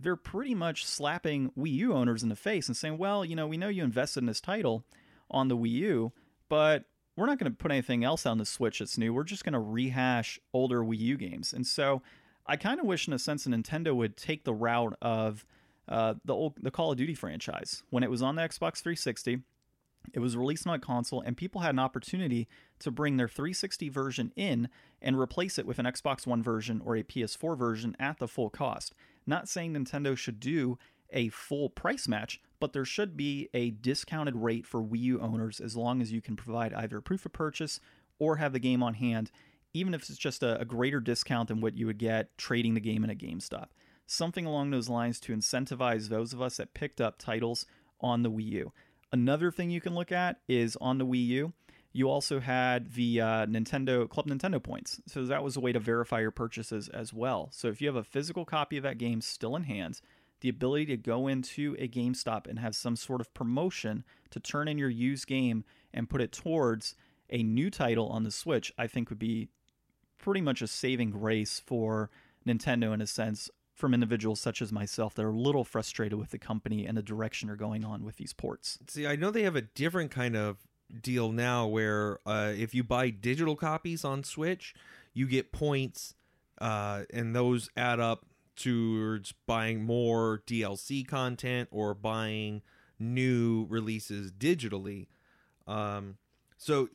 they're 0.03 0.15
pretty 0.15 0.53
much 0.53 0.86
slapping 0.86 1.51
Wii 1.57 1.72
U 1.74 1.93
owners 1.93 2.24
in 2.24 2.29
the 2.29 2.36
face 2.36 2.67
and 2.67 2.77
saying, 2.77 2.98
well, 2.98 3.24
you 3.24 3.36
know, 3.36 3.48
we 3.48 3.57
know 3.57 3.69
you 3.69 3.83
invested 3.83 4.19
in 4.19 4.25
this 4.25 4.41
title 4.41 4.86
on 5.31 5.48
the 5.48 5.57
Wii 5.57 5.72
U, 5.72 6.12
but 6.50 6.86
we're 7.15 7.25
not 7.25 7.39
going 7.39 7.51
to 7.51 7.57
put 7.57 7.72
anything 7.72 8.03
else 8.03 8.25
on 8.25 8.38
the 8.38 8.45
Switch 8.45 8.79
that's 8.79 8.98
new. 8.98 9.13
We're 9.13 9.24
just 9.24 9.43
going 9.43 9.53
to 9.53 9.60
rehash 9.60 10.39
older 10.53 10.81
Wii 10.81 11.00
U 11.00 11.17
games. 11.17 11.53
And 11.53 11.65
so 11.65 12.01
I 12.45 12.57
kind 12.57 12.79
of 12.79 12.86
wish, 12.86 13.07
in 13.07 13.13
a 13.13 13.19
sense, 13.19 13.43
that 13.43 13.51
Nintendo 13.51 13.95
would 13.95 14.17
take 14.17 14.43
the 14.43 14.53
route 14.53 14.98
of 15.01 15.45
uh, 15.88 16.15
the 16.25 16.33
old 16.33 16.53
the 16.62 16.72
Call 16.72 16.91
of 16.91 16.98
Duty 16.98 17.13
franchise. 17.13 17.83
When 17.89 18.03
it 18.03 18.10
was 18.10 18.22
on 18.22 18.36
the 18.36 18.41
Xbox 18.41 18.81
360, 18.81 19.39
it 20.13 20.19
was 20.19 20.36
released 20.36 20.67
on 20.67 20.74
a 20.74 20.79
console, 20.79 21.22
and 21.22 21.38
people 21.38 21.62
had 21.62 21.72
an 21.72 21.79
opportunity 21.79 22.48
to 22.79 22.91
bring 22.91 23.17
their 23.17 23.27
360 23.27 23.89
version 23.89 24.31
in 24.36 24.69
and 25.01 25.19
replace 25.19 25.57
it 25.57 25.65
with 25.65 25.79
an 25.79 25.86
Xbox 25.86 26.27
One 26.27 26.43
version 26.43 26.81
or 26.83 26.95
a 26.95 27.03
PS4 27.03 27.57
version 27.57 27.95
at 28.00 28.19
the 28.19 28.27
full 28.27 28.50
cost. 28.50 28.93
Not 29.25 29.48
saying 29.48 29.74
Nintendo 29.74 30.17
should 30.17 30.39
do 30.39 30.77
a 31.12 31.29
full 31.29 31.69
price 31.69 32.07
match, 32.07 32.41
but 32.60 32.74
there 32.74 32.86
should 32.86 33.15
be 33.15 33.50
a 33.53 33.72
discounted 33.72 34.36
rate 34.36 34.65
for 34.65 34.81
Wii 34.81 35.00
U 35.00 35.19
owners 35.22 35.60
as 35.60 35.75
long 35.75 36.01
as 36.01 36.12
you 36.12 36.22
can 36.22 36.36
provide 36.36 36.74
either 36.74 37.00
proof 37.01 37.25
of 37.25 37.33
purchase 37.33 37.79
or 38.19 38.38
have 38.38 38.53
the 38.53 38.60
game 38.60 38.83
on 38.83 38.95
hand, 38.95 39.31
even 39.74 39.93
if 39.93 40.10
it's 40.10 40.17
just 40.17 40.43
a, 40.43 40.60
a 40.60 40.65
greater 40.65 41.00
discount 41.00 41.50
than 41.50 41.62
what 41.62 41.77
you 41.77 41.86
would 41.86 41.98
get 41.98 42.36
trading 42.38 42.74
the 42.74 42.79
game 42.79 43.03
in 43.03 43.10
a 43.10 43.15
GameStop. 43.15 43.67
Something 44.05 44.45
along 44.45 44.71
those 44.71 44.89
lines 44.89 45.19
to 45.21 45.36
incentivize 45.36 46.10
those 46.10 46.34
of 46.34 46.41
us 46.41 46.58
that 46.58 46.73
picked 46.73 46.99
up 46.99 47.17
titles 47.17 47.65
on 48.01 48.23
the 48.23 48.32
Wii 48.32 48.45
U. 48.51 48.73
Another 49.13 49.52
thing 49.52 49.69
you 49.69 49.80
can 49.80 49.93
look 49.93 50.12
at 50.12 50.39
is 50.47 50.76
on 50.82 50.97
the 50.97 51.06
Wii 51.06 51.28
U, 51.28 51.54
you 51.91 52.10
also 52.10 52.39
had 52.39 52.93
the 52.93 53.21
uh, 53.21 53.45
Nintendo 53.45 54.10
Club 54.10 54.26
Nintendo 54.26 54.62
points. 54.62 54.99
So 55.06 55.23
that 55.26 55.43
was 55.43 55.56
a 55.56 55.60
way 55.60 55.71
to 55.71 55.80
verify 55.80 56.19
your 56.19 56.32
purchases 56.32 56.89
as 56.89 57.13
well. 57.13 57.49
So 57.52 57.67
if 57.67 57.80
you 57.80 57.88
have 57.88 57.95
a 57.95 58.04
physical 58.04 58.43
copy 58.43 58.76
of 58.78 58.84
that 58.84 58.97
game 58.97 59.21
still 59.21 59.56
in 59.56 59.65
hand, 59.65 60.02
the 60.41 60.49
ability 60.49 60.88
to 60.88 60.97
go 60.97 61.28
into 61.28 61.76
a 61.78 61.88
GameStop 61.88 62.47
and 62.47 62.58
have 62.58 62.76
some 62.76 62.95
sort 62.95 63.21
of 63.21 63.32
promotion 63.36 64.04
to 64.32 64.39
turn 64.39 64.67
in 64.67 64.80
your 64.80 64.89
used 64.89 65.28
game 65.28 65.63
and 65.93 66.10
put 66.10 66.19
it 66.19 66.32
towards 66.32 66.95
a 67.30 67.43
new 67.43 67.69
title 67.69 68.10
on 68.10 68.23
the 68.23 68.32
Switch, 68.32 68.73
I 68.80 68.88
think 68.88 69.12
would 69.12 69.19
be 69.19 69.49
pretty 70.17 70.41
much 70.41 70.63
a 70.63 70.67
saving 70.67 71.12
grace 71.12 71.62
for 71.63 72.10
Nintendo 72.47 72.91
in 72.95 72.99
a 72.99 73.08
sense 73.08 73.47
from 73.73 73.93
individuals 73.93 74.39
such 74.39 74.62
as 74.62 74.71
myself 74.71 75.15
that 75.15 75.25
are 75.25 75.29
a 75.29 75.38
little 75.38 75.63
frustrated 75.63 76.19
with 76.19 76.29
the 76.29 76.38
company 76.38 76.86
and 76.86 76.97
the 76.97 77.01
direction 77.01 77.47
they're 77.47 77.55
going 77.55 77.83
on 77.83 78.03
with 78.03 78.17
these 78.17 78.33
ports. 78.33 78.77
See, 78.88 79.07
I 79.07 79.15
know 79.15 79.31
they 79.31 79.43
have 79.43 79.55
a 79.55 79.62
different 79.62 80.12
kind 80.12 80.36
of 80.36 80.57
deal 81.01 81.31
now 81.31 81.65
where 81.67 82.19
uh, 82.25 82.53
if 82.55 82.75
you 82.75 82.83
buy 82.83 83.09
digital 83.09 83.55
copies 83.55 84.05
on 84.05 84.23
Switch, 84.23 84.75
you 85.13 85.27
get 85.27 85.51
points, 85.51 86.13
uh, 86.62 87.03
and 87.12 87.36
those 87.36 87.69
add 87.75 87.99
up 87.99 88.25
towards 88.55 89.33
buying 89.47 89.83
more 89.83 90.43
DLC 90.45 91.07
content 91.07 91.67
or 91.71 91.93
buying 91.93 92.62
new 92.99 93.65
releases 93.69 94.31
digitally. 94.31 95.07
Um, 95.67 96.17
so 96.57 96.89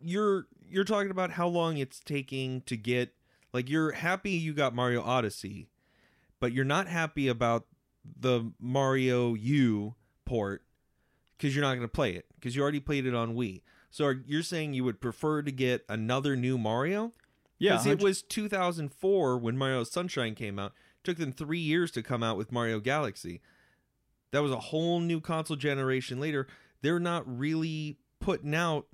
you're 0.00 0.46
you're 0.68 0.84
talking 0.84 1.10
about 1.10 1.32
how 1.32 1.48
long 1.48 1.76
it's 1.76 2.00
taking 2.00 2.62
to 2.62 2.76
get 2.76 3.14
like 3.52 3.68
you're 3.68 3.92
happy 3.92 4.32
you 4.32 4.52
got 4.52 4.74
Mario 4.74 5.02
Odyssey, 5.02 5.68
but 6.44 6.52
you're 6.52 6.62
not 6.66 6.88
happy 6.88 7.26
about 7.26 7.64
the 8.20 8.52
Mario 8.60 9.32
U 9.32 9.94
port 10.26 10.62
because 11.38 11.56
you're 11.56 11.64
not 11.64 11.70
going 11.70 11.80
to 11.80 11.88
play 11.88 12.12
it 12.12 12.26
because 12.34 12.54
you 12.54 12.60
already 12.60 12.80
played 12.80 13.06
it 13.06 13.14
on 13.14 13.34
Wii. 13.34 13.62
So 13.90 14.04
are, 14.04 14.22
you're 14.26 14.42
saying 14.42 14.74
you 14.74 14.84
would 14.84 15.00
prefer 15.00 15.40
to 15.40 15.50
get 15.50 15.86
another 15.88 16.36
new 16.36 16.58
Mario? 16.58 17.14
Yeah, 17.58 17.78
Because 17.78 17.86
it 17.86 18.02
was 18.02 18.20
2004 18.20 19.38
when 19.38 19.56
Mario 19.56 19.84
Sunshine 19.84 20.34
came 20.34 20.58
out. 20.58 20.72
It 20.98 21.04
took 21.04 21.16
them 21.16 21.32
three 21.32 21.60
years 21.60 21.90
to 21.92 22.02
come 22.02 22.22
out 22.22 22.36
with 22.36 22.52
Mario 22.52 22.78
Galaxy. 22.78 23.40
That 24.30 24.42
was 24.42 24.52
a 24.52 24.58
whole 24.58 25.00
new 25.00 25.22
console 25.22 25.56
generation 25.56 26.20
later. 26.20 26.46
They're 26.82 27.00
not 27.00 27.24
really 27.26 27.96
putting 28.20 28.54
out 28.54 28.88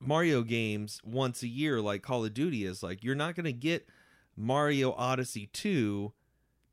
Mario 0.00 0.44
games 0.44 0.98
once 1.04 1.42
a 1.42 1.48
year 1.48 1.82
like 1.82 2.00
Call 2.00 2.24
of 2.24 2.32
Duty 2.32 2.64
is. 2.64 2.82
Like, 2.82 3.04
you're 3.04 3.14
not 3.14 3.34
going 3.34 3.44
to 3.44 3.52
get 3.52 3.86
Mario 4.34 4.92
Odyssey 4.92 5.50
2 5.52 6.14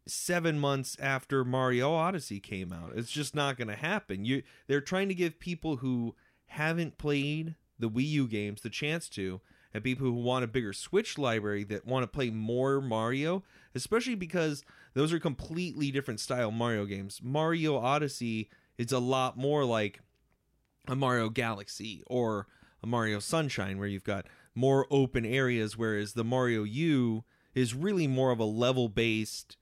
seven 0.07 0.59
months 0.59 0.97
after 0.99 1.43
Mario 1.43 1.93
Odyssey 1.93 2.39
came 2.39 2.73
out. 2.73 2.93
It's 2.95 3.11
just 3.11 3.35
not 3.35 3.57
going 3.57 3.67
to 3.67 3.75
happen. 3.75 4.25
You, 4.25 4.43
they're 4.67 4.81
trying 4.81 5.07
to 5.09 5.15
give 5.15 5.39
people 5.39 5.77
who 5.77 6.15
haven't 6.47 6.97
played 6.97 7.55
the 7.77 7.89
Wii 7.89 8.07
U 8.09 8.27
games 8.27 8.61
the 8.61 8.69
chance 8.69 9.07
to, 9.09 9.39
and 9.73 9.83
people 9.83 10.05
who 10.05 10.13
want 10.13 10.43
a 10.43 10.47
bigger 10.47 10.73
Switch 10.73 11.17
library 11.17 11.63
that 11.65 11.85
want 11.85 12.03
to 12.03 12.07
play 12.07 12.29
more 12.29 12.81
Mario, 12.81 13.43
especially 13.75 14.15
because 14.15 14.63
those 14.95 15.13
are 15.13 15.19
completely 15.19 15.91
different 15.91 16.19
style 16.19 16.51
Mario 16.51 16.85
games. 16.85 17.19
Mario 17.23 17.77
Odyssey 17.77 18.49
is 18.77 18.91
a 18.91 18.99
lot 18.99 19.37
more 19.37 19.63
like 19.63 19.99
a 20.87 20.95
Mario 20.95 21.29
Galaxy 21.29 22.03
or 22.07 22.47
a 22.81 22.87
Mario 22.87 23.19
Sunshine, 23.19 23.77
where 23.77 23.87
you've 23.87 24.03
got 24.03 24.25
more 24.55 24.87
open 24.89 25.25
areas, 25.25 25.77
whereas 25.77 26.13
the 26.13 26.23
Mario 26.23 26.63
U 26.63 27.23
is 27.53 27.75
really 27.75 28.07
more 28.07 28.31
of 28.31 28.39
a 28.39 28.45
level 28.45 28.89
based 28.89 29.57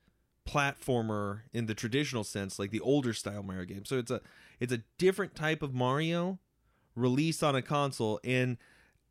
platformer 0.47 1.41
in 1.53 1.65
the 1.65 1.73
traditional 1.73 2.23
sense, 2.23 2.57
like 2.57 2.71
the 2.71 2.79
older 2.79 3.13
style 3.13 3.43
Mario 3.43 3.65
game. 3.65 3.85
So 3.85 3.97
it's 3.97 4.11
a 4.11 4.21
it's 4.59 4.73
a 4.73 4.81
different 4.97 5.35
type 5.35 5.61
of 5.61 5.73
Mario 5.73 6.39
released 6.95 7.43
on 7.43 7.55
a 7.55 7.61
console. 7.61 8.19
And 8.23 8.57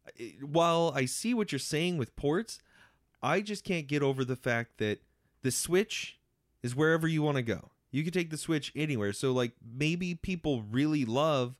uh, 0.06 0.24
while 0.40 0.92
I 0.94 1.04
see 1.04 1.34
what 1.34 1.52
you're 1.52 1.58
saying 1.58 1.98
with 1.98 2.16
ports, 2.16 2.60
I 3.22 3.40
just 3.40 3.64
can't 3.64 3.86
get 3.86 4.02
over 4.02 4.24
the 4.24 4.36
fact 4.36 4.78
that 4.78 5.00
the 5.42 5.50
Switch 5.50 6.18
is 6.62 6.74
wherever 6.74 7.06
you 7.06 7.22
want 7.22 7.36
to 7.36 7.42
go. 7.42 7.70
You 7.92 8.02
can 8.02 8.12
take 8.12 8.30
the 8.30 8.36
Switch 8.36 8.72
anywhere. 8.74 9.12
So 9.12 9.32
like 9.32 9.52
maybe 9.64 10.14
people 10.14 10.62
really 10.62 11.04
love 11.04 11.54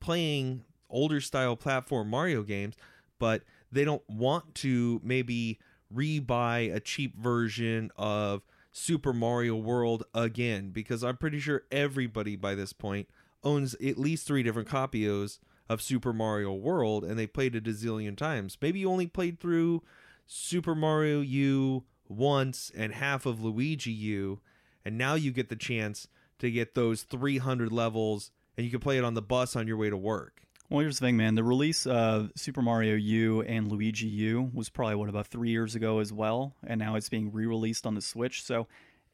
playing 0.00 0.64
older 0.90 1.20
style 1.20 1.56
platform 1.56 2.08
Mario 2.10 2.42
games, 2.42 2.74
but 3.18 3.42
they 3.70 3.84
don't 3.84 4.08
want 4.08 4.54
to 4.56 5.00
maybe 5.04 5.58
rebuy 5.94 6.74
a 6.74 6.80
cheap 6.80 7.16
version 7.16 7.90
of 7.96 8.42
Super 8.78 9.12
Mario 9.12 9.56
World 9.56 10.04
again 10.14 10.70
because 10.70 11.02
I'm 11.02 11.16
pretty 11.16 11.40
sure 11.40 11.64
everybody 11.70 12.36
by 12.36 12.54
this 12.54 12.72
point 12.72 13.08
owns 13.42 13.74
at 13.74 13.98
least 13.98 14.26
three 14.26 14.42
different 14.42 14.68
copies 14.68 15.40
of 15.68 15.82
Super 15.82 16.12
Mario 16.12 16.54
World 16.54 17.04
and 17.04 17.18
they 17.18 17.26
played 17.26 17.54
it 17.54 17.66
a 17.66 17.70
zillion 17.70 18.16
times. 18.16 18.56
Maybe 18.62 18.78
you 18.78 18.90
only 18.90 19.08
played 19.08 19.40
through 19.40 19.82
Super 20.26 20.74
Mario 20.74 21.20
U 21.20 21.84
once 22.08 22.70
and 22.74 22.94
half 22.94 23.26
of 23.26 23.42
Luigi 23.42 23.90
U, 23.90 24.40
and 24.84 24.96
now 24.96 25.14
you 25.14 25.32
get 25.32 25.48
the 25.48 25.56
chance 25.56 26.08
to 26.38 26.50
get 26.50 26.74
those 26.74 27.02
300 27.02 27.72
levels 27.72 28.30
and 28.56 28.64
you 28.64 28.70
can 28.70 28.80
play 28.80 28.96
it 28.96 29.04
on 29.04 29.14
the 29.14 29.22
bus 29.22 29.56
on 29.56 29.66
your 29.66 29.76
way 29.76 29.90
to 29.90 29.96
work. 29.96 30.42
Well, 30.70 30.80
here's 30.80 30.98
the 30.98 31.06
thing, 31.06 31.16
man. 31.16 31.34
The 31.34 31.44
release 31.44 31.86
of 31.86 32.30
Super 32.36 32.60
Mario 32.60 32.94
U 32.94 33.40
and 33.40 33.72
Luigi 33.72 34.06
U 34.06 34.50
was 34.52 34.68
probably 34.68 34.96
what 34.96 35.08
about 35.08 35.26
three 35.26 35.48
years 35.48 35.74
ago 35.74 35.98
as 35.98 36.12
well, 36.12 36.56
and 36.62 36.78
now 36.78 36.94
it's 36.94 37.08
being 37.08 37.32
re-released 37.32 37.86
on 37.86 37.94
the 37.94 38.02
Switch. 38.02 38.44
So, 38.44 38.66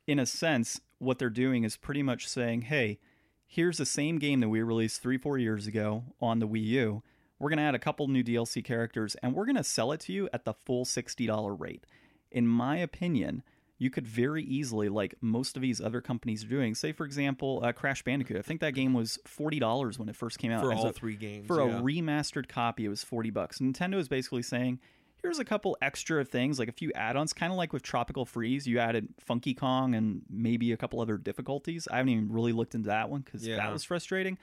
in 0.08 0.18
a 0.18 0.26
sense, 0.26 0.80
what 0.98 1.20
they're 1.20 1.30
doing 1.30 1.62
is 1.62 1.76
pretty 1.76 2.02
much 2.02 2.26
saying, 2.26 2.62
"Hey, 2.62 2.98
here's 3.46 3.78
the 3.78 3.86
same 3.86 4.18
game 4.18 4.40
that 4.40 4.48
we 4.48 4.62
released 4.62 5.00
three, 5.00 5.16
four 5.16 5.38
years 5.38 5.68
ago 5.68 6.02
on 6.20 6.40
the 6.40 6.48
Wii 6.48 6.64
U. 6.64 7.02
We're 7.38 7.50
gonna 7.50 7.62
add 7.62 7.76
a 7.76 7.78
couple 7.78 8.08
new 8.08 8.24
DLC 8.24 8.60
characters, 8.60 9.14
and 9.22 9.32
we're 9.32 9.46
gonna 9.46 9.62
sell 9.62 9.92
it 9.92 10.00
to 10.00 10.12
you 10.12 10.28
at 10.32 10.44
the 10.44 10.54
full 10.54 10.84
sixty 10.84 11.24
dollar 11.24 11.54
rate." 11.54 11.86
In 12.32 12.48
my 12.48 12.78
opinion, 12.78 13.44
you 13.78 13.90
could 13.90 14.06
very 14.06 14.42
easily, 14.44 14.88
like 14.88 15.14
most 15.20 15.56
of 15.56 15.62
these 15.62 15.80
other 15.80 16.00
companies 16.00 16.44
are 16.44 16.48
doing, 16.48 16.74
say 16.74 16.92
for 16.92 17.04
example, 17.04 17.60
uh, 17.64 17.72
Crash 17.72 18.02
Bandicoot. 18.04 18.36
I 18.36 18.42
think 18.42 18.60
that 18.60 18.74
game 18.74 18.94
was 18.94 19.18
forty 19.26 19.58
dollars 19.58 19.98
when 19.98 20.08
it 20.08 20.16
first 20.16 20.38
came 20.38 20.52
out 20.52 20.62
For 20.62 20.72
all 20.72 20.86
a- 20.88 20.92
three 20.92 21.16
games. 21.16 21.46
for 21.46 21.56
yeah. 21.66 21.78
a 21.78 21.82
remastered 21.82 22.48
copy, 22.48 22.84
it 22.84 22.88
was 22.88 23.02
40 23.02 23.30
bucks. 23.30 23.58
Nintendo 23.58 23.96
is 23.96 24.08
basically 24.08 24.42
saying, 24.42 24.78
here's 25.22 25.38
a 25.38 25.44
couple 25.44 25.76
extra 25.82 26.24
things, 26.24 26.58
like 26.58 26.68
a 26.68 26.72
few 26.72 26.92
add-ons, 26.94 27.32
kind 27.32 27.50
of 27.50 27.56
like 27.58 27.72
with 27.72 27.82
Tropical 27.82 28.24
Freeze, 28.24 28.66
you 28.66 28.78
added 28.78 29.08
Funky 29.20 29.54
Kong 29.54 29.94
and 29.94 30.22
maybe 30.30 30.70
a 30.72 30.76
couple 30.76 31.00
other 31.00 31.16
difficulties. 31.18 31.88
I 31.90 31.96
haven't 31.96 32.10
even 32.12 32.30
really 32.32 32.52
looked 32.52 32.74
into 32.74 32.88
that 32.88 33.08
one 33.10 33.22
because 33.22 33.46
Yeah. 33.46 33.56
that 33.56 33.72
was 33.72 33.82
frustrating. 33.84 34.38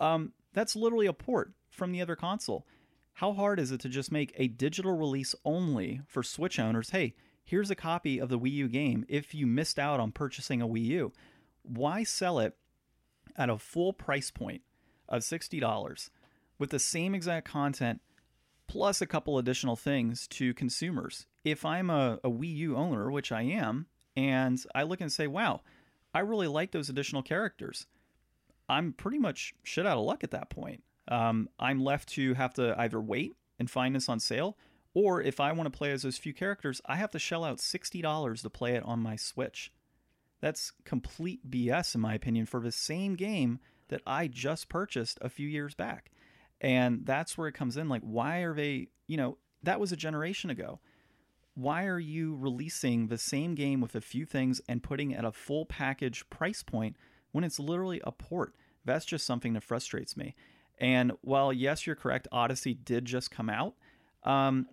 Um, 0.00 0.32
that's 0.54 0.74
literally 0.74 1.06
a 1.06 1.12
port 1.12 1.52
from 1.70 1.92
the 1.92 2.00
other 2.00 2.16
console. 2.16 2.66
How 3.14 3.32
hard 3.34 3.60
is 3.60 3.70
it 3.70 3.80
to 3.82 3.88
just 3.88 4.10
make 4.10 4.32
a 4.36 4.48
digital 4.48 4.96
release 4.96 5.34
only 5.44 6.00
for 6.08 6.22
Switch 6.22 6.58
owners? 6.58 6.90
Hey, 6.90 7.14
here's 7.44 7.70
a 7.70 7.74
copy 7.74 8.18
of 8.18 8.28
the 8.28 8.38
Wii 8.38 8.52
U 8.52 8.68
game 8.68 9.04
if 9.08 9.34
you 9.34 9.46
missed 9.46 9.78
out 9.78 10.00
on 10.00 10.12
purchasing 10.12 10.62
a 10.62 10.68
Wii 10.68 10.84
U. 10.86 11.12
Why 11.62 12.04
sell 12.04 12.38
it 12.38 12.56
at 13.36 13.50
a 13.50 13.58
full 13.58 13.92
price 13.92 14.30
point 14.30 14.62
of 15.08 15.22
$60 15.22 16.10
with 16.58 16.70
the 16.70 16.78
same 16.78 17.14
exact 17.14 17.48
content 17.48 18.00
plus 18.66 19.00
a 19.00 19.06
couple 19.06 19.38
additional 19.38 19.76
things 19.76 20.26
to 20.28 20.54
consumers? 20.54 21.26
If 21.44 21.64
I'm 21.64 21.90
a, 21.90 22.18
a 22.24 22.30
Wii 22.30 22.56
U 22.56 22.76
owner, 22.76 23.10
which 23.10 23.32
I 23.32 23.42
am, 23.42 23.86
and 24.16 24.62
I 24.74 24.82
look 24.82 25.00
and 25.00 25.12
say, 25.12 25.26
wow, 25.26 25.60
I 26.14 26.20
really 26.20 26.48
like 26.48 26.72
those 26.72 26.88
additional 26.88 27.22
characters. 27.22 27.86
I'm 28.68 28.92
pretty 28.92 29.18
much 29.18 29.54
shit 29.62 29.86
out 29.86 29.98
of 29.98 30.04
luck 30.04 30.24
at 30.24 30.30
that 30.32 30.50
point. 30.50 30.82
Um, 31.08 31.48
I'm 31.58 31.82
left 31.82 32.10
to 32.10 32.34
have 32.34 32.54
to 32.54 32.74
either 32.78 33.00
wait 33.00 33.34
and 33.58 33.70
find 33.70 33.94
this 33.94 34.08
on 34.08 34.20
sale, 34.20 34.56
or 34.94 35.22
if 35.22 35.40
I 35.40 35.52
want 35.52 35.72
to 35.72 35.76
play 35.76 35.92
as 35.92 36.02
those 36.02 36.18
few 36.18 36.34
characters, 36.34 36.80
I 36.86 36.96
have 36.96 37.10
to 37.12 37.18
shell 37.18 37.44
out 37.44 37.58
$60 37.58 38.42
to 38.42 38.50
play 38.50 38.74
it 38.74 38.84
on 38.84 39.00
my 39.00 39.16
Switch. 39.16 39.72
That's 40.40 40.72
complete 40.84 41.50
BS, 41.50 41.94
in 41.94 42.00
my 42.00 42.14
opinion, 42.14 42.46
for 42.46 42.60
the 42.60 42.72
same 42.72 43.14
game 43.14 43.60
that 43.88 44.02
I 44.06 44.26
just 44.26 44.68
purchased 44.68 45.18
a 45.22 45.28
few 45.28 45.48
years 45.48 45.74
back. 45.74 46.10
And 46.60 47.06
that's 47.06 47.36
where 47.38 47.48
it 47.48 47.54
comes 47.54 47.76
in. 47.76 47.88
Like, 47.88 48.02
why 48.02 48.38
are 48.40 48.54
they, 48.54 48.88
you 49.06 49.16
know, 49.16 49.38
that 49.62 49.80
was 49.80 49.92
a 49.92 49.96
generation 49.96 50.50
ago. 50.50 50.80
Why 51.54 51.86
are 51.86 51.98
you 51.98 52.36
releasing 52.36 53.08
the 53.08 53.18
same 53.18 53.54
game 53.54 53.80
with 53.80 53.94
a 53.94 54.00
few 54.00 54.24
things 54.24 54.60
and 54.68 54.82
putting 54.82 55.14
at 55.14 55.24
a 55.24 55.32
full 55.32 55.66
package 55.66 56.28
price 56.30 56.62
point 56.62 56.96
when 57.32 57.44
it's 57.44 57.58
literally 57.58 58.00
a 58.04 58.12
port? 58.12 58.54
That's 58.84 59.04
just 59.04 59.26
something 59.26 59.52
that 59.52 59.62
frustrates 59.62 60.16
me. 60.16 60.34
And 60.78 61.12
while, 61.20 61.52
yes, 61.52 61.86
you're 61.86 61.94
correct, 61.94 62.26
Odyssey 62.32 62.74
did 62.74 63.04
just 63.04 63.30
come 63.30 63.50
out, 63.50 63.74
um, 64.24 64.66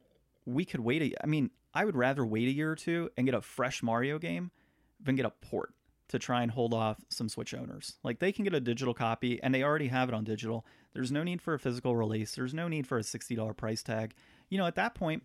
we 0.53 0.65
could 0.65 0.79
wait. 0.79 1.01
A, 1.01 1.23
I 1.23 1.27
mean, 1.27 1.51
I 1.73 1.85
would 1.85 1.95
rather 1.95 2.25
wait 2.25 2.47
a 2.47 2.51
year 2.51 2.71
or 2.71 2.75
two 2.75 3.09
and 3.17 3.25
get 3.25 3.35
a 3.35 3.41
fresh 3.41 3.83
Mario 3.83 4.19
game 4.19 4.51
than 4.99 5.15
get 5.15 5.25
a 5.25 5.29
port 5.29 5.73
to 6.09 6.17
try 6.17 6.41
and 6.41 6.51
hold 6.51 6.73
off 6.73 6.97
some 7.09 7.29
Switch 7.29 7.53
owners. 7.53 7.97
Like 8.03 8.19
they 8.19 8.31
can 8.31 8.43
get 8.43 8.53
a 8.53 8.59
digital 8.59 8.93
copy 8.93 9.41
and 9.41 9.53
they 9.53 9.63
already 9.63 9.88
have 9.88 10.09
it 10.09 10.15
on 10.15 10.23
digital. 10.23 10.65
There's 10.93 11.12
no 11.12 11.23
need 11.23 11.41
for 11.41 11.53
a 11.53 11.59
physical 11.59 11.95
release. 11.95 12.33
There's 12.33 12.53
no 12.53 12.67
need 12.67 12.88
for 12.88 12.97
a 12.97 13.01
$60 13.01 13.55
price 13.55 13.83
tag. 13.83 14.15
You 14.49 14.57
know, 14.57 14.65
at 14.65 14.75
that 14.75 14.95
point, 14.95 15.23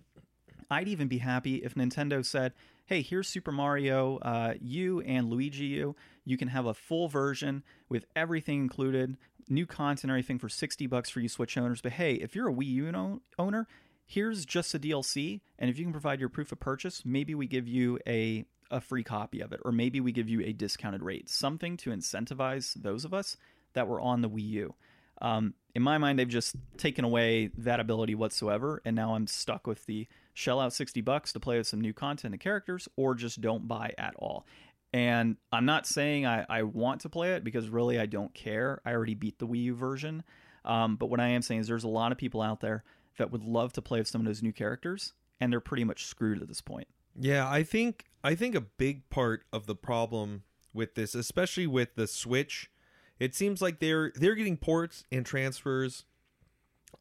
I'd 0.70 0.88
even 0.88 1.08
be 1.08 1.18
happy 1.18 1.56
if 1.56 1.74
Nintendo 1.74 2.24
said, 2.24 2.52
"Hey, 2.87 3.02
here's 3.02 3.28
Super 3.28 3.52
Mario 3.52 4.18
uh, 4.18 4.54
U 4.60 5.00
and 5.02 5.28
Luigi 5.28 5.66
U. 5.66 5.94
You 6.24 6.37
can 6.37 6.48
have 6.48 6.66
a 6.66 6.74
full 6.74 7.08
version 7.08 7.62
with 7.88 8.06
everything 8.16 8.60
included, 8.60 9.16
new 9.48 9.66
content, 9.66 10.10
everything 10.10 10.38
for 10.38 10.48
sixty 10.48 10.87
bucks 10.87 11.10
for 11.10 11.20
you 11.20 11.28
Switch 11.28 11.56
owners. 11.56 11.80
But 11.80 11.92
hey, 11.92 12.14
if 12.14 12.34
you're 12.34 12.48
a 12.48 12.52
Wii 12.52 12.66
U 12.66 13.20
owner, 13.38 13.66
here's 14.07 14.45
just 14.45 14.75
a 14.75 14.79
DLC, 14.79 15.40
and 15.59 15.71
if 15.71 15.79
you 15.79 15.85
can 15.85 15.93
provide 15.93 16.21
your 16.21 16.29
proof 16.29 16.53
of 16.53 16.61
purchase, 16.61 17.03
maybe 17.05 17.35
we 17.35 17.47
give 17.47 17.69
you 17.69 17.99
a 18.07 18.45
a 18.71 18.81
free 18.81 19.05
copy 19.05 19.40
of 19.40 19.53
it, 19.53 19.61
or 19.64 19.71
maybe 19.71 20.01
we 20.01 20.11
give 20.11 20.29
you 20.29 20.40
a 20.40 20.53
discounted 20.53 21.03
rate, 21.03 21.29
something 21.29 21.77
to 21.77 21.90
incentivize 21.90 22.75
those 22.75 23.05
of 23.05 23.12
us 23.12 23.37
that 23.75 23.87
were 23.87 24.01
on 24.01 24.23
the 24.23 24.29
Wii 24.29 24.49
U." 24.49 24.75
Um, 25.21 25.55
in 25.75 25.83
my 25.83 25.99
mind, 25.99 26.19
they've 26.19 26.29
just 26.29 26.57
taken 26.77 27.05
away 27.05 27.51
that 27.59 27.81
ability 27.81 28.14
whatsoever, 28.14 28.81
and 28.85 28.97
now 28.97 29.14
I'm 29.14 29.27
stuck 29.27 29.67
with 29.67 29.87
the 29.87 30.09
shell 30.33 30.61
out 30.61 30.73
60 30.73 31.01
bucks 31.03 31.33
to 31.33 31.40
play 31.40 31.59
with 31.59 31.67
some 31.67 31.81
new 31.81 31.93
content 31.93 32.35
and 32.35 32.40
characters, 32.40 32.88
or 32.97 33.14
just 33.14 33.40
don't 33.40 33.69
buy 33.69 33.93
at 33.97 34.14
all. 34.17 34.47
And 34.93 35.37
I'm 35.51 35.64
not 35.64 35.87
saying 35.87 36.25
I, 36.25 36.47
I 36.49 36.62
want 36.62 37.01
to 37.01 37.09
play 37.09 37.35
it 37.35 37.43
because 37.43 37.69
really 37.69 37.99
I 37.99 38.07
don't 38.07 38.33
care. 38.33 38.81
I 38.85 38.93
already 38.93 39.14
beat 39.14 39.38
the 39.38 39.47
Wii 39.47 39.64
U 39.64 39.75
version. 39.75 40.23
Um, 40.64 40.97
but 40.97 41.07
what 41.07 41.21
I 41.21 41.29
am 41.29 41.43
saying 41.43 41.62
is 41.62 41.69
there's 41.69 41.85
a 41.85 41.88
lot 41.88 42.12
of 42.12 42.19
people 42.19 42.40
out 42.40 42.61
there 42.61 42.85
that 43.18 43.31
would 43.31 43.44
love 43.44 43.72
to 43.74 43.83
play 43.83 43.98
with 43.98 44.09
some 44.09 44.20
of 44.20 44.27
those 44.27 44.42
new 44.42 44.53
characters, 44.53 45.12
and 45.40 45.53
they're 45.53 45.61
pretty 45.61 45.85
much 45.85 46.07
screwed 46.07 46.42
at 46.42 46.48
this 46.48 46.61
point. 46.61 46.88
Yeah, 47.18 47.48
I 47.48 47.62
think 47.62 48.07
I 48.22 48.35
think 48.35 48.55
a 48.55 48.61
big 48.61 49.09
part 49.11 49.44
of 49.53 49.66
the 49.66 49.77
problem 49.77 50.42
with 50.72 50.94
this, 50.94 51.14
especially 51.14 51.66
with 51.66 51.94
the 51.94 52.07
Switch, 52.07 52.70
it 53.20 53.35
seems 53.35 53.62
like 53.62 53.79
they're 53.79 54.12
they're 54.14 54.35
getting 54.35 54.57
ports 54.57 55.05
and 55.12 55.24
transfers 55.24 56.05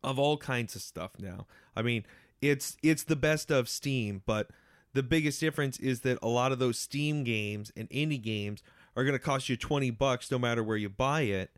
of 0.03 0.19
all 0.19 0.37
kinds 0.37 0.75
of 0.75 0.81
stuff 0.81 1.11
now. 1.19 1.47
I 1.75 1.81
mean, 1.81 2.05
it's 2.41 2.77
it's 2.83 3.03
the 3.03 3.15
best 3.15 3.51
of 3.51 3.69
Steam, 3.69 4.21
but 4.25 4.51
the 4.93 5.03
biggest 5.03 5.39
difference 5.39 5.79
is 5.79 6.01
that 6.01 6.19
a 6.21 6.27
lot 6.27 6.51
of 6.51 6.59
those 6.59 6.77
Steam 6.77 7.23
games 7.23 7.71
and 7.75 7.89
indie 7.89 8.21
games 8.21 8.61
are 8.95 9.03
going 9.03 9.13
to 9.13 9.19
cost 9.19 9.49
you 9.49 9.57
20 9.57 9.89
bucks 9.91 10.29
no 10.29 10.37
matter 10.37 10.63
where 10.63 10.77
you 10.77 10.89
buy 10.89 11.21
it 11.21 11.49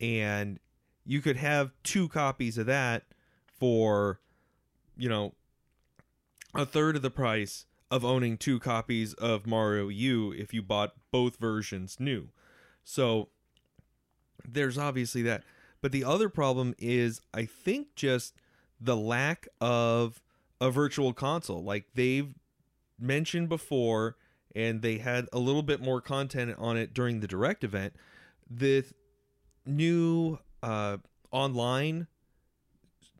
and 0.00 0.58
you 1.04 1.20
could 1.20 1.36
have 1.36 1.72
two 1.82 2.08
copies 2.08 2.56
of 2.56 2.66
that 2.66 3.04
for 3.58 4.20
you 4.96 5.08
know 5.08 5.34
a 6.54 6.64
third 6.64 6.96
of 6.96 7.02
the 7.02 7.10
price 7.10 7.66
of 7.90 8.04
owning 8.04 8.36
two 8.36 8.58
copies 8.58 9.14
of 9.14 9.46
Mario 9.46 9.88
U 9.88 10.32
if 10.32 10.52
you 10.52 10.62
bought 10.62 10.94
both 11.10 11.36
versions 11.36 11.96
new. 11.98 12.28
So 12.84 13.28
there's 14.46 14.78
obviously 14.78 15.22
that. 15.22 15.42
But 15.80 15.92
the 15.92 16.04
other 16.04 16.28
problem 16.28 16.74
is 16.78 17.20
I 17.32 17.44
think 17.44 17.94
just 17.94 18.34
the 18.80 18.96
lack 18.96 19.48
of 19.60 20.22
a 20.60 20.70
virtual 20.70 21.12
console. 21.12 21.62
Like 21.62 21.86
they've 21.94 22.34
mentioned 22.98 23.48
before 23.48 24.16
and 24.54 24.82
they 24.82 24.98
had 24.98 25.28
a 25.32 25.38
little 25.38 25.62
bit 25.62 25.80
more 25.80 26.00
content 26.00 26.54
on 26.58 26.76
it 26.76 26.92
during 26.92 27.20
the 27.20 27.28
direct 27.28 27.64
event. 27.64 27.94
The 28.50 28.84
new 29.64 30.38
uh 30.62 30.96
online 31.30 32.06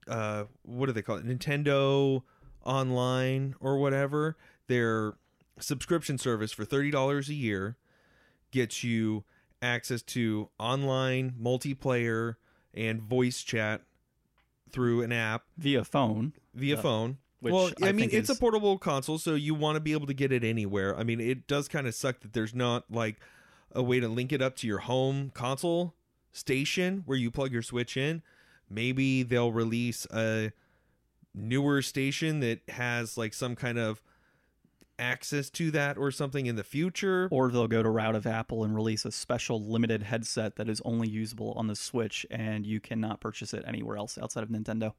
uh 0.08 0.44
what 0.62 0.86
do 0.86 0.92
they 0.92 1.02
call 1.02 1.16
it? 1.16 1.26
Nintendo 1.26 2.22
online 2.64 3.54
or 3.60 3.78
whatever. 3.78 4.36
Their 4.66 5.14
subscription 5.58 6.18
service 6.18 6.52
for 6.52 6.64
$30 6.64 7.28
a 7.28 7.34
year 7.34 7.76
gets 8.50 8.84
you 8.84 9.24
access 9.60 10.02
to 10.02 10.50
online 10.58 11.34
multiplayer 11.40 12.36
and 12.74 13.00
voice 13.02 13.42
chat 13.42 13.82
through 14.70 15.02
an 15.02 15.10
app 15.12 15.44
Via 15.56 15.82
phone, 15.84 16.32
via 16.54 16.76
Uh, 16.78 16.82
phone. 16.82 17.18
which 17.40 17.52
well, 17.54 17.70
I, 17.82 17.88
I 17.88 17.92
mean, 17.92 18.10
it's 18.12 18.28
is- 18.30 18.36
a 18.36 18.38
portable 18.38 18.78
console, 18.78 19.18
so 19.18 19.34
you 19.34 19.54
want 19.54 19.76
to 19.76 19.80
be 19.80 19.92
able 19.92 20.06
to 20.06 20.14
get 20.14 20.30
it 20.32 20.44
anywhere. 20.44 20.96
I 20.96 21.02
mean, 21.04 21.20
it 21.20 21.46
does 21.46 21.66
kind 21.68 21.86
of 21.86 21.94
suck 21.94 22.20
that 22.20 22.34
there's 22.34 22.54
not 22.54 22.84
like 22.90 23.16
a 23.72 23.82
way 23.82 23.98
to 24.00 24.08
link 24.08 24.32
it 24.32 24.42
up 24.42 24.54
to 24.56 24.66
your 24.66 24.78
home 24.78 25.30
console 25.34 25.94
station 26.32 27.02
where 27.06 27.16
you 27.18 27.30
plug 27.30 27.52
your 27.52 27.62
Switch 27.62 27.96
in. 27.96 28.22
Maybe 28.70 29.22
they'll 29.22 29.52
release 29.52 30.06
a 30.12 30.52
newer 31.34 31.82
station 31.82 32.40
that 32.40 32.60
has 32.68 33.16
like 33.16 33.32
some 33.34 33.54
kind 33.56 33.78
of 33.78 34.02
access 34.98 35.48
to 35.50 35.70
that 35.70 35.96
or 35.96 36.10
something 36.10 36.46
in 36.46 36.56
the 36.56 36.64
future. 36.64 37.28
or 37.30 37.50
they'll 37.50 37.68
go 37.68 37.82
to 37.82 37.88
route 37.88 38.16
of 38.16 38.26
Apple 38.26 38.64
and 38.64 38.74
release 38.74 39.04
a 39.04 39.12
special 39.12 39.62
limited 39.64 40.02
headset 40.02 40.56
that 40.56 40.68
is 40.68 40.82
only 40.84 41.08
usable 41.08 41.52
on 41.52 41.68
the 41.68 41.76
Switch, 41.76 42.26
and 42.30 42.66
you 42.66 42.80
cannot 42.80 43.20
purchase 43.20 43.54
it 43.54 43.64
anywhere 43.66 43.96
else 43.96 44.18
outside 44.18 44.42
of 44.42 44.48
Nintendo. 44.48 44.94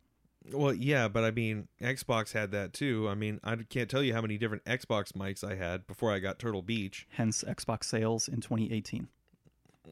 Well, 0.53 0.73
yeah, 0.73 1.10
but 1.10 1.25
I 1.25 1.32
mean, 1.32 1.67
Xbox 1.82 2.32
had 2.32 2.51
that 2.51 2.71
too. 2.71 3.10
I 3.10 3.15
mean, 3.15 3.41
I 3.43 3.58
can't 3.58 3.89
tell 3.89 4.01
you 4.01 4.13
how 4.13 4.21
many 4.21 4.38
different 4.38 4.63
Xbox 4.63 5.12
mics 5.12 5.43
I 5.43 5.55
had 5.55 5.86
before 5.86 6.13
I 6.13 6.19
got 6.19 6.39
Turtle 6.39 6.62
Beach. 6.62 7.05
Hence, 7.12 7.43
Xbox 7.45 7.84
sales 7.84 8.29
in 8.29 8.39
2018. 8.39 9.10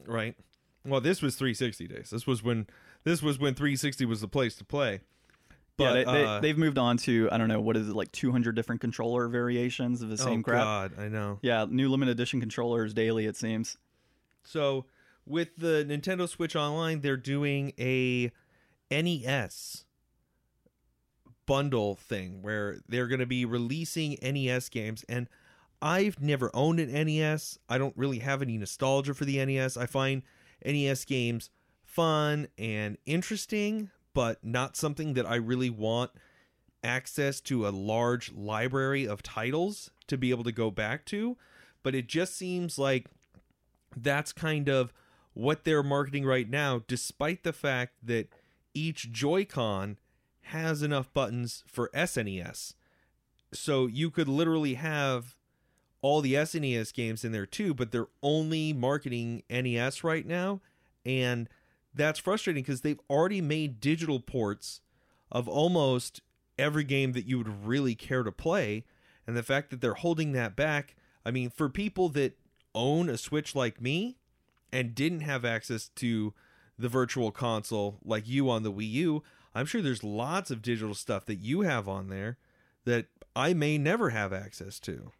right? 0.06 0.34
Well, 0.86 1.02
this 1.02 1.20
was 1.20 1.36
360 1.36 1.86
days. 1.86 2.08
This 2.10 2.26
was 2.26 2.42
when 2.42 2.66
this 3.04 3.22
was 3.22 3.38
when 3.38 3.54
360 3.54 4.04
was 4.04 4.20
the 4.20 4.28
place 4.28 4.56
to 4.56 4.64
play. 4.64 5.00
But 5.76 5.84
yeah, 5.84 5.92
they, 5.92 6.04
uh, 6.04 6.12
they, 6.12 6.48
they've 6.48 6.58
moved 6.58 6.76
on 6.76 6.96
to 6.98 7.28
I 7.30 7.38
don't 7.38 7.48
know 7.48 7.60
what 7.60 7.76
is 7.76 7.88
it 7.88 7.94
like 7.94 8.10
200 8.10 8.56
different 8.56 8.80
controller 8.80 9.28
variations 9.28 10.02
of 10.02 10.08
the 10.08 10.18
same 10.18 10.42
crap? 10.42 10.60
oh 10.60 10.64
crap. 10.64 10.96
God, 10.96 11.04
I 11.04 11.08
know. 11.08 11.38
Yeah, 11.40 11.66
new 11.68 11.88
limited 11.88 12.12
edition 12.12 12.40
controllers 12.40 12.92
daily 12.92 13.26
it 13.26 13.36
seems. 13.36 13.76
So 14.42 14.86
with 15.24 15.56
the 15.56 15.86
Nintendo 15.88 16.28
Switch 16.28 16.56
Online, 16.56 17.00
they're 17.00 17.16
doing 17.16 17.72
a 17.78 18.32
NES 18.90 19.84
bundle 21.46 21.94
thing 21.94 22.42
where 22.42 22.78
they're 22.88 23.06
going 23.06 23.20
to 23.20 23.26
be 23.26 23.44
releasing 23.44 24.18
NES 24.20 24.68
games 24.68 25.04
and 25.08 25.28
I've 25.80 26.20
never 26.20 26.50
owned 26.54 26.80
an 26.80 26.90
NES. 26.90 27.58
I 27.68 27.78
don't 27.78 27.96
really 27.96 28.18
have 28.18 28.42
any 28.42 28.58
nostalgia 28.58 29.14
for 29.14 29.24
the 29.24 29.44
NES. 29.44 29.76
I 29.76 29.86
find 29.86 30.22
NES 30.64 31.04
games 31.04 31.50
fun 31.98 32.46
and 32.56 32.96
interesting, 33.06 33.90
but 34.14 34.44
not 34.44 34.76
something 34.76 35.14
that 35.14 35.26
I 35.26 35.34
really 35.34 35.68
want 35.68 36.12
access 36.84 37.40
to 37.40 37.66
a 37.66 37.70
large 37.70 38.32
library 38.32 39.04
of 39.04 39.20
titles 39.20 39.90
to 40.06 40.16
be 40.16 40.30
able 40.30 40.44
to 40.44 40.52
go 40.52 40.70
back 40.70 41.04
to. 41.06 41.36
But 41.82 41.96
it 41.96 42.06
just 42.06 42.36
seems 42.36 42.78
like 42.78 43.08
that's 43.96 44.32
kind 44.32 44.68
of 44.68 44.92
what 45.34 45.64
they're 45.64 45.82
marketing 45.82 46.24
right 46.24 46.48
now, 46.48 46.82
despite 46.86 47.42
the 47.42 47.52
fact 47.52 47.94
that 48.04 48.28
each 48.74 49.10
Joy-Con 49.10 49.98
has 50.42 50.84
enough 50.84 51.12
buttons 51.12 51.64
for 51.66 51.90
SNES. 51.92 52.74
So 53.52 53.86
you 53.86 54.12
could 54.12 54.28
literally 54.28 54.74
have 54.74 55.34
all 56.00 56.20
the 56.20 56.34
SNES 56.34 56.94
games 56.94 57.24
in 57.24 57.32
there 57.32 57.44
too, 57.44 57.74
but 57.74 57.90
they're 57.90 58.06
only 58.22 58.72
marketing 58.72 59.42
NES 59.50 60.04
right 60.04 60.24
now. 60.24 60.60
And 61.04 61.48
that's 61.98 62.18
frustrating 62.18 62.62
because 62.62 62.80
they've 62.80 63.00
already 63.10 63.40
made 63.40 63.80
digital 63.80 64.20
ports 64.20 64.80
of 65.30 65.46
almost 65.48 66.22
every 66.58 66.84
game 66.84 67.12
that 67.12 67.26
you 67.26 67.38
would 67.38 67.66
really 67.66 67.94
care 67.94 68.22
to 68.22 68.32
play. 68.32 68.84
And 69.26 69.36
the 69.36 69.42
fact 69.42 69.70
that 69.70 69.80
they're 69.80 69.94
holding 69.94 70.32
that 70.32 70.56
back, 70.56 70.96
I 71.24 71.30
mean, 71.30 71.50
for 71.50 71.68
people 71.68 72.08
that 72.10 72.38
own 72.74 73.08
a 73.08 73.18
Switch 73.18 73.54
like 73.54 73.80
me 73.80 74.16
and 74.72 74.94
didn't 74.94 75.20
have 75.20 75.44
access 75.44 75.88
to 75.96 76.32
the 76.78 76.88
virtual 76.88 77.30
console 77.30 77.98
like 78.04 78.26
you 78.26 78.48
on 78.48 78.62
the 78.62 78.72
Wii 78.72 78.90
U, 78.92 79.22
I'm 79.54 79.66
sure 79.66 79.82
there's 79.82 80.04
lots 80.04 80.50
of 80.50 80.62
digital 80.62 80.94
stuff 80.94 81.26
that 81.26 81.36
you 81.36 81.62
have 81.62 81.88
on 81.88 82.08
there 82.08 82.38
that 82.84 83.06
I 83.36 83.54
may 83.54 83.76
never 83.76 84.10
have 84.10 84.32
access 84.32 84.80
to. 84.80 85.12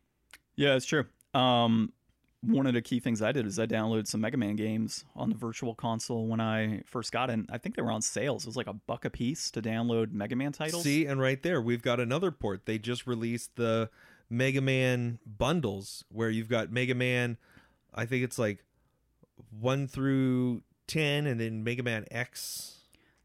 Yeah, 0.57 0.75
it's 0.75 0.87
true. 0.87 1.07
Um, 1.35 1.93
one 2.49 2.67
of 2.67 2.75
the 2.75 2.83
key 2.83 2.99
things 3.01 3.21
I 3.23 3.33
did 3.33 3.47
is 3.47 3.59
I 3.59 3.67
downloaded 3.67 4.07
some 4.07 4.21
Mega 4.21 4.37
Man 4.37 4.57
games 4.57 5.05
on 5.15 5.29
the 5.29 5.37
virtual 5.37 5.75
console 5.75 6.27
when 6.27 6.41
I 6.41 6.83
first 6.87 7.13
got 7.13 7.31
it. 7.31 7.41
I 7.51 7.59
think 7.59 7.77
they 7.77 7.83
were 7.83 7.93
on 7.93 8.03
sales. 8.03 8.45
It 8.45 8.49
was 8.49 8.57
like 8.57 8.67
a 8.67 8.73
buck 8.73 9.05
a 9.05 9.11
piece 9.11 9.51
to 9.53 9.63
download 9.63 10.13
Mega 10.13 10.35
Man 10.37 10.53
titles. 10.53 10.83
See, 10.83 11.07
and 11.07 11.21
right 11.21 11.43
there, 11.43 11.61
we've 11.61 11.83
got 11.83 12.01
another 12.01 12.31
port. 12.31 12.67
They 12.67 12.79
just 12.79 13.07
released 13.07 13.57
the 13.57 13.91
Mega 14.31 14.61
Man 14.61 15.19
bundles 15.27 16.05
where 16.11 16.31
you've 16.31 16.49
got 16.49 16.71
Mega 16.73 16.95
Man, 16.95 17.37
I 17.95 18.07
think 18.07 18.25
it's 18.25 18.39
like 18.39 18.65
1 19.59 19.89
through 19.89 20.63
10, 20.87 21.27
and 21.27 21.41
then 21.41 21.63
Mega 21.65 21.83
Man 21.83 22.05
X, 22.11 22.79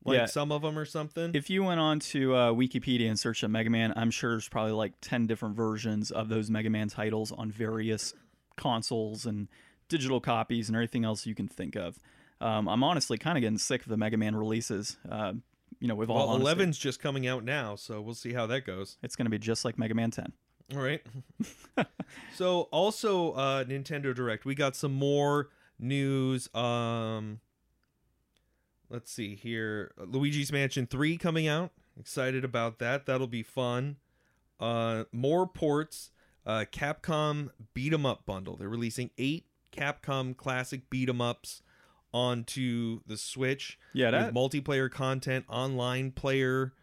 like 0.06 0.18
Yeah. 0.18 0.26
some 0.26 0.52
of 0.52 0.62
them 0.62 0.78
or 0.78 0.86
something. 0.86 1.32
If 1.34 1.50
you 1.50 1.64
went 1.64 1.80
on 1.80 2.00
to 2.00 2.36
uh, 2.36 2.52
Wikipedia 2.52 3.08
and 3.10 3.20
searched 3.20 3.44
up 3.44 3.52
Mega 3.52 3.70
Man, 3.70 3.94
I'm 3.96 4.12
sure 4.12 4.32
there's 4.32 4.50
probably 4.50 4.74
like 4.74 4.94
10 5.02 5.28
different 5.28 5.56
versions 5.56 6.12
of 6.12 6.30
those 6.30 6.50
Mega 6.50 6.70
Man 6.70 6.90
titles 6.90 7.32
on 7.32 7.52
various 7.52 8.14
consoles 8.56 9.26
and 9.26 9.48
digital 9.90 10.20
copies 10.20 10.70
and 10.70 10.76
everything 10.76 11.06
else 11.06 11.26
you 11.26 11.36
can 11.36 11.48
think 11.48 11.76
of. 11.76 12.00
Um, 12.42 12.68
I'm 12.68 12.84
honestly 12.84 13.18
kind 13.18 13.38
of 13.38 13.42
getting 13.42 13.58
sick 13.58 13.82
of 13.82 13.88
the 13.88 13.98
Mega 13.98 14.18
Man 14.18 14.36
releases. 14.36 14.98
Uh, 15.10 15.34
you 15.80 15.88
know, 15.88 15.96
with 15.96 16.10
all 16.10 16.28
well, 16.28 16.48
honesty. 16.48 16.64
11's 16.64 16.78
just 16.78 17.02
coming 17.02 17.28
out 17.28 17.44
now, 17.44 17.76
so 17.76 18.02
we'll 18.02 18.14
see 18.14 18.34
how 18.34 18.46
that 18.48 18.66
goes. 18.66 18.98
it's 19.04 19.16
going 19.16 19.26
to 19.26 19.30
be 19.30 19.40
just 19.40 19.66
like 19.66 19.78
Mega 19.78 19.94
Man 19.94 20.12
10. 20.12 20.32
All 20.74 20.82
right. 20.82 21.02
so 22.36 22.62
also 22.72 23.34
uh 23.34 23.64
Nintendo 23.66 24.16
Direct, 24.16 24.46
we 24.46 24.56
got 24.56 24.76
some 24.76 24.94
more 24.94 25.50
news. 25.78 26.54
Um 26.56 27.42
let's 28.90 29.12
see 29.12 29.36
here. 29.36 29.92
Luigi's 29.98 30.52
Mansion 30.52 30.88
3 30.88 31.18
coming 31.18 31.48
out. 31.48 31.72
Excited 32.00 32.44
about 32.44 32.80
that. 32.80 33.06
That'll 33.06 33.28
be 33.28 33.44
fun. 33.44 33.98
Uh 34.60 35.04
more 35.12 35.46
ports. 35.46 36.12
Uh 36.46 36.66
Capcom 36.72 37.50
Beat 37.74 37.94
'em 37.94 38.06
Up 38.06 38.26
bundle. 38.26 38.56
They're 38.58 38.70
releasing 38.70 39.12
8 39.18 39.46
Capcom 39.72 40.36
classic 40.36 40.90
beat 40.90 41.10
'em 41.10 41.22
ups 41.22 41.62
onto 42.14 43.00
the 43.08 43.18
Switch 43.18 43.80
Yeah, 43.94 44.12
that 44.12 44.28
with 44.28 44.36
multiplayer 44.36 44.90
content, 44.92 45.46
online 45.50 46.12
player 46.12 46.74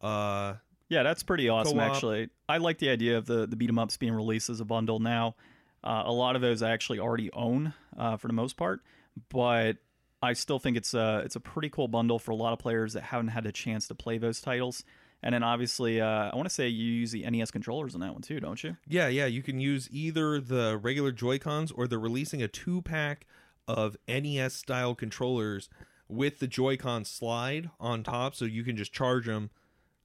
uh 0.00 0.54
Yeah, 0.88 1.02
that's 1.02 1.22
pretty 1.22 1.48
awesome. 1.48 1.78
co-op. 1.78 1.94
Actually, 1.94 2.30
I 2.48 2.58
like 2.58 2.78
the 2.78 2.90
idea 2.90 3.16
of 3.18 3.26
the 3.26 3.46
the 3.46 3.56
beat 3.56 3.68
'em 3.70 3.78
ups 3.78 3.96
being 3.96 4.12
released 4.12 4.50
as 4.50 4.60
a 4.60 4.64
bundle 4.64 5.00
now. 5.00 5.34
Uh, 5.82 6.02
a 6.04 6.12
lot 6.12 6.36
of 6.36 6.42
those 6.42 6.62
I 6.62 6.70
actually 6.72 6.98
already 6.98 7.32
own 7.32 7.72
uh, 7.96 8.16
for 8.16 8.26
the 8.26 8.32
most 8.34 8.56
part, 8.56 8.82
but 9.28 9.76
I 10.22 10.32
still 10.32 10.58
think 10.58 10.76
it's 10.76 10.94
a 10.94 11.22
it's 11.24 11.36
a 11.36 11.40
pretty 11.40 11.70
cool 11.70 11.88
bundle 11.88 12.18
for 12.18 12.32
a 12.32 12.36
lot 12.36 12.52
of 12.52 12.58
players 12.58 12.92
that 12.92 13.04
haven't 13.04 13.28
had 13.28 13.46
a 13.46 13.52
chance 13.52 13.86
to 13.88 13.94
play 13.94 14.18
those 14.18 14.40
titles. 14.40 14.84
And 15.22 15.34
then 15.34 15.42
obviously, 15.42 16.00
uh, 16.00 16.30
I 16.32 16.36
want 16.36 16.46
to 16.48 16.54
say 16.54 16.68
you 16.68 16.84
use 16.84 17.10
the 17.10 17.28
NES 17.28 17.50
controllers 17.50 17.94
on 17.94 18.00
that 18.00 18.12
one 18.12 18.22
too, 18.22 18.38
don't 18.38 18.62
you? 18.62 18.76
Yeah, 18.86 19.08
yeah, 19.08 19.26
you 19.26 19.42
can 19.42 19.58
use 19.58 19.88
either 19.90 20.40
the 20.40 20.78
regular 20.78 21.10
Joy-Cons 21.10 21.72
or 21.72 21.86
they're 21.88 21.98
releasing 21.98 22.42
a 22.42 22.48
two-pack 22.48 23.26
of 23.66 23.96
NES 24.06 24.54
style 24.54 24.94
controllers 24.94 25.68
with 26.08 26.38
the 26.38 26.46
Joy-Con 26.46 27.04
slide 27.04 27.70
on 27.80 28.02
top 28.02 28.34
so 28.34 28.44
you 28.44 28.62
can 28.62 28.76
just 28.76 28.92
charge 28.92 29.26
them 29.26 29.50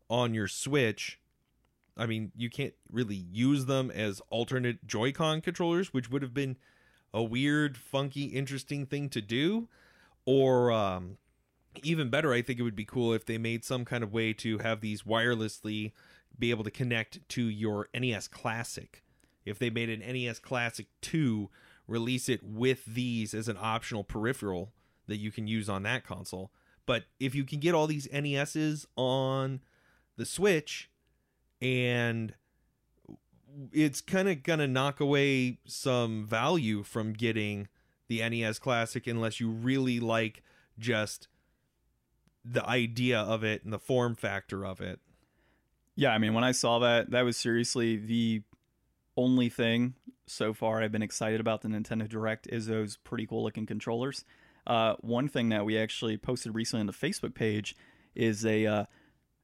on 0.10 0.34
your 0.34 0.48
Switch. 0.48 1.20
I 1.98 2.06
mean, 2.06 2.32
you 2.36 2.50
can't 2.50 2.74
really 2.90 3.24
use 3.32 3.66
them 3.66 3.92
as 3.92 4.22
alternate 4.30 4.88
Joy-Con 4.88 5.42
controllers, 5.42 5.94
which 5.94 6.10
would 6.10 6.22
have 6.22 6.34
been 6.34 6.58
a 7.14 7.22
weird, 7.22 7.78
funky, 7.78 8.26
interesting 8.26 8.86
thing 8.86 9.10
to 9.10 9.22
do. 9.22 9.68
Or 10.26 10.72
um, 10.72 11.18
even 11.84 12.10
better, 12.10 12.34
I 12.34 12.42
think 12.42 12.60
it 12.60 12.64
would 12.64 12.76
be 12.76 12.86
cool 12.86 13.14
if 13.14 13.26
they 13.26 13.38
made 13.38 13.64
some 13.64 13.86
kind 13.86 14.04
of 14.04 14.14
way 14.14 14.34
to 14.34 14.60
have 14.60 14.82
these 14.82 15.04
wirelessly 15.04 15.92
be 16.38 16.50
able 16.50 16.64
to 16.64 16.72
connect 16.72 17.28
to 17.30 17.44
your 17.44 17.90
NES 17.94 18.28
Classic. 18.28 19.04
If 19.46 19.60
they 19.60 19.70
made 19.70 19.90
an 19.90 20.00
NES 20.00 20.40
Classic 20.40 20.88
2, 21.02 21.50
release 21.88 22.30
it 22.30 22.42
with 22.44 22.86
these 22.86 23.34
as 23.34 23.48
an 23.48 23.58
optional 23.60 24.04
peripheral 24.04 24.72
that 25.08 25.18
you 25.18 25.32
can 25.32 25.48
use 25.48 25.70
on 25.70 25.84
that 25.84 26.06
console. 26.06 26.52
But 26.86 27.06
if 27.20 27.36
you 27.36 27.44
can 27.44 27.60
get 27.60 27.74
all 27.74 27.88
these 27.88 28.12
NESs 28.12 28.88
on 28.96 29.62
the 30.18 30.26
Switch 30.26 30.90
and 31.62 32.34
it's 33.72 34.02
kind 34.02 34.30
of 34.30 34.44
going 34.44 34.60
to 34.60 34.68
knock 34.68 35.00
away 35.00 35.60
some 35.66 36.26
value 36.26 36.84
from 36.84 37.14
getting 37.14 37.68
the 38.08 38.28
NES 38.28 38.60
Classic 38.60 39.06
unless 39.08 39.40
you 39.40 39.50
really 39.50 40.00
like 40.00 40.44
just 40.80 41.28
the 42.44 42.68
idea 42.68 43.20
of 43.20 43.44
it 43.44 43.64
and 43.64 43.72
the 43.72 43.80
form 43.80 44.16
factor 44.16 44.66
of 44.66 44.82
it. 44.82 45.00
Yeah, 45.96 46.12
I 46.12 46.18
mean, 46.18 46.34
when 46.34 46.44
I 46.44 46.52
saw 46.52 46.80
that, 46.80 47.12
that 47.12 47.22
was 47.22 47.38
seriously 47.38 47.98
the 47.98 48.42
only 49.18 49.50
thing 49.50 49.96
so 50.26 50.54
far 50.54 50.82
I've 50.82 50.92
been 50.92 51.02
excited 51.02 51.40
about 51.40 51.62
the 51.62 51.68
Nintendo 51.68 52.08
Direct 52.08 52.48
is 52.48 52.68
those 52.68 52.98
pretty 52.98 53.28
cool 53.28 53.44
looking 53.44 53.66
controllers. 53.66 54.24
Uh, 54.66 54.96
one 55.02 55.28
thing 55.28 55.50
that 55.50 55.66
we 55.66 55.78
actually 55.78 56.18
posted 56.18 56.56
recently 56.56 56.82
on 56.82 56.88
the 56.88 56.94
Facebook 56.94 57.34
page 57.34 57.76
is 58.16 58.46
a 58.46 58.66
uh, 58.66 58.86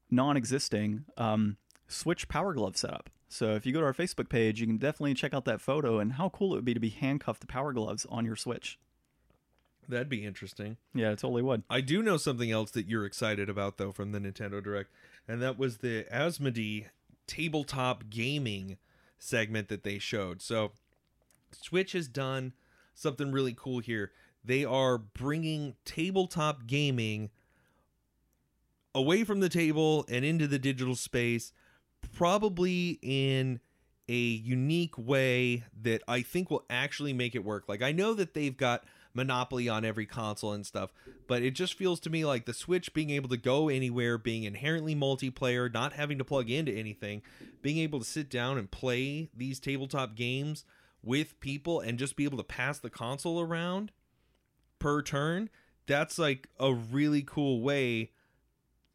non-existing 0.09 1.05
um, 1.17 1.57
Switch 1.87 2.27
Power 2.27 2.53
Glove 2.53 2.77
setup. 2.77 3.09
So 3.29 3.55
if 3.55 3.65
you 3.65 3.73
go 3.73 3.79
to 3.79 3.85
our 3.85 3.93
Facebook 3.93 4.29
page, 4.29 4.61
you 4.61 4.67
can 4.67 4.77
definitely 4.77 5.13
check 5.13 5.33
out 5.33 5.45
that 5.45 5.59
photo 5.59 5.99
and 5.99 6.13
how 6.13 6.29
cool 6.29 6.53
it 6.53 6.57
would 6.57 6.65
be 6.65 6.73
to 6.73 6.79
be 6.79 6.89
handcuffed 6.89 7.41
to 7.41 7.47
Power 7.47 7.73
Gloves 7.73 8.05
on 8.09 8.25
your 8.25 8.37
Switch. 8.37 8.79
That'd 9.87 10.09
be 10.09 10.25
interesting. 10.25 10.77
Yeah, 10.93 11.11
it 11.11 11.19
totally 11.19 11.41
would. 11.41 11.63
I 11.69 11.81
do 11.81 12.03
know 12.03 12.17
something 12.17 12.51
else 12.51 12.71
that 12.71 12.87
you're 12.87 13.05
excited 13.05 13.49
about 13.49 13.77
though 13.77 13.91
from 13.91 14.11
the 14.11 14.19
Nintendo 14.19 14.63
Direct, 14.63 14.91
and 15.27 15.41
that 15.41 15.57
was 15.57 15.77
the 15.77 16.05
Asmodee 16.11 16.87
tabletop 17.25 18.09
gaming 18.09 18.77
segment 19.19 19.69
that 19.69 19.83
they 19.83 19.99
showed. 19.99 20.41
So 20.41 20.71
Switch 21.51 21.93
has 21.93 22.07
done 22.07 22.53
something 22.93 23.31
really 23.31 23.55
cool 23.57 23.79
here. 23.79 24.11
They 24.43 24.65
are 24.65 24.97
bringing 24.97 25.75
tabletop 25.85 26.67
gaming 26.67 27.29
away 28.95 29.23
from 29.23 29.39
the 29.39 29.49
table 29.49 30.05
and 30.09 30.25
into 30.25 30.47
the 30.47 30.59
digital 30.59 30.95
space 30.95 31.51
probably 32.13 32.99
in 33.01 33.59
a 34.09 34.13
unique 34.13 34.97
way 34.97 35.63
that 35.81 36.01
I 36.07 36.21
think 36.21 36.49
will 36.49 36.65
actually 36.69 37.13
make 37.13 37.35
it 37.35 37.43
work. 37.43 37.65
Like 37.67 37.81
I 37.81 37.91
know 37.91 38.13
that 38.13 38.33
they've 38.33 38.55
got 38.55 38.85
monopoly 39.17 39.67
on 39.67 39.83
every 39.83 40.05
console 40.05 40.53
and 40.53 40.65
stuff, 40.65 40.93
but 41.27 41.41
it 41.41 41.51
just 41.51 41.73
feels 41.73 41.99
to 41.99 42.09
me 42.09 42.23
like 42.23 42.45
the 42.45 42.53
Switch 42.53 42.93
being 42.93 43.09
able 43.09 43.27
to 43.27 43.35
go 43.35 43.67
anywhere, 43.67 44.17
being 44.17 44.43
inherently 44.43 44.95
multiplayer, 44.95 45.73
not 45.73 45.93
having 45.93 46.17
to 46.17 46.23
plug 46.23 46.49
into 46.49 46.71
anything, 46.71 47.21
being 47.61 47.79
able 47.79 47.99
to 47.99 48.05
sit 48.05 48.29
down 48.29 48.57
and 48.57 48.71
play 48.71 49.29
these 49.35 49.59
tabletop 49.59 50.15
games 50.15 50.63
with 51.03 51.39
people 51.41 51.81
and 51.81 51.99
just 51.99 52.15
be 52.15 52.23
able 52.23 52.37
to 52.37 52.43
pass 52.43 52.79
the 52.79 52.89
console 52.89 53.41
around 53.41 53.91
per 54.79 55.01
turn, 55.01 55.49
that's 55.87 56.17
like 56.19 56.47
a 56.59 56.73
really 56.73 57.23
cool 57.23 57.61
way 57.61 58.11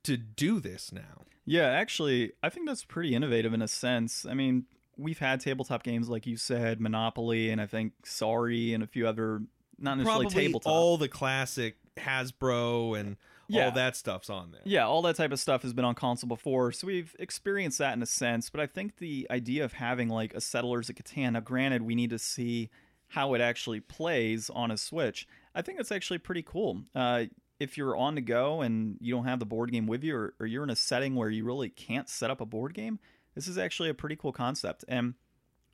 to 0.05 0.17
do 0.17 0.61
this 0.61 0.93
now. 0.93 1.25
Yeah, 1.45 1.67
actually, 1.67 2.33
I 2.43 2.49
think 2.49 2.69
that's 2.69 2.85
pretty 2.85 3.15
innovative 3.15 3.53
in 3.53 3.63
a 3.63 3.69
sense. 3.69 4.25
I 4.25 4.35
mean, 4.35 4.67
we've 4.97 5.19
had 5.19 5.41
tabletop 5.41 5.83
games 5.83 6.09
like 6.09 6.27
you 6.27 6.37
said, 6.37 6.81
Monopoly, 6.81 7.51
and 7.51 7.61
I 7.61 7.67
think 7.67 7.93
Sorry, 8.05 8.73
and 8.73 8.83
a 8.83 8.87
few 8.87 9.07
other 9.07 9.43
not 9.83 9.97
necessarily 9.99 10.25
Probably 10.27 10.45
tabletop. 10.47 10.73
all 10.73 10.97
the 10.97 11.09
classic 11.09 11.77
Hasbro 11.97 12.99
and 12.99 13.17
Yeah. 13.49 13.67
all 13.67 13.73
that 13.73 13.97
stuff's 13.97 14.31
on 14.31 14.53
there. 14.53 14.61
Yeah, 14.65 14.87
all 14.87 15.03
that 15.03 15.17
type 15.17 15.33
of 15.33 15.41
stuff 15.41 15.63
has 15.63 15.73
been 15.73 15.85
on 15.85 15.95
console 15.95 16.29
before, 16.29 16.73
so 16.73 16.87
we've 16.87 17.15
experienced 17.19 17.79
that 17.79 17.95
in 17.95 18.03
a 18.03 18.07
sense. 18.07 18.49
But 18.51 18.61
I 18.61 18.67
think 18.67 18.97
the 18.99 19.27
idea 19.31 19.65
of 19.65 19.75
having 19.75 20.09
like 20.09 20.33
a 20.35 20.41
Settlers 20.41 20.89
of 20.89 20.97
Catan, 20.97 21.33
now 21.33 21.41
granted, 21.41 21.83
we 21.83 21.95
need 21.95 22.11
to 22.11 22.19
see 22.19 22.71
how 23.09 23.35
it 23.35 23.41
actually 23.43 23.81
plays 23.81 24.49
on 24.51 24.71
a 24.71 24.77
Switch. 24.79 25.27
I 25.55 25.61
think 25.61 25.77
that's 25.77 25.93
actually 25.93 26.19
pretty 26.19 26.43
cool. 26.43 26.85
Uh, 26.95 27.25
if 27.61 27.77
you're 27.77 27.95
on 27.97 28.15
the 28.15 28.21
go 28.23 28.63
and 28.63 28.97
you 29.01 29.15
don't 29.15 29.25
have 29.27 29.39
the 29.39 29.45
board 29.47 29.71
game 29.71 29.87
with 29.87 30.03
you, 30.03 30.17
or, 30.17 30.35
or 30.41 30.47
you're 30.47 30.65
in 30.65 30.71
a 30.71 30.77
setting 30.77 31.15
where 31.15 31.29
you 31.29 31.45
really 31.45 31.69
can't 31.69 32.09
set 32.09 32.31
up 32.31 32.41
a 32.41 32.47
board 32.47 32.73
game, 32.75 32.99
this 33.35 33.47
is 33.47 33.59
actually 33.59 33.91
a 33.91 33.95
pretty 33.95 34.17
cool 34.17 34.33
concept. 34.33 34.85
And 34.89 35.15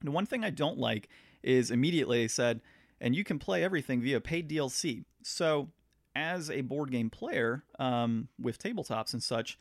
the 0.02 0.10
one 0.10 0.26
thing 0.26 0.42
I 0.44 0.50
don't 0.50 0.78
like 0.78 1.08
is 1.42 1.70
immediately 1.70 2.22
they 2.22 2.28
said, 2.28 2.60
and 3.00 3.14
you 3.14 3.24
can 3.24 3.38
play 3.38 3.64
everything 3.64 4.00
via 4.00 4.20
paid 4.20 4.48
DLC. 4.48 5.04
So, 5.22 5.68
as 6.14 6.50
a 6.50 6.62
board 6.62 6.90
game 6.90 7.10
player 7.10 7.62
um, 7.78 8.28
with 8.40 8.58
tabletops 8.58 9.12
and 9.12 9.22
such, 9.22 9.58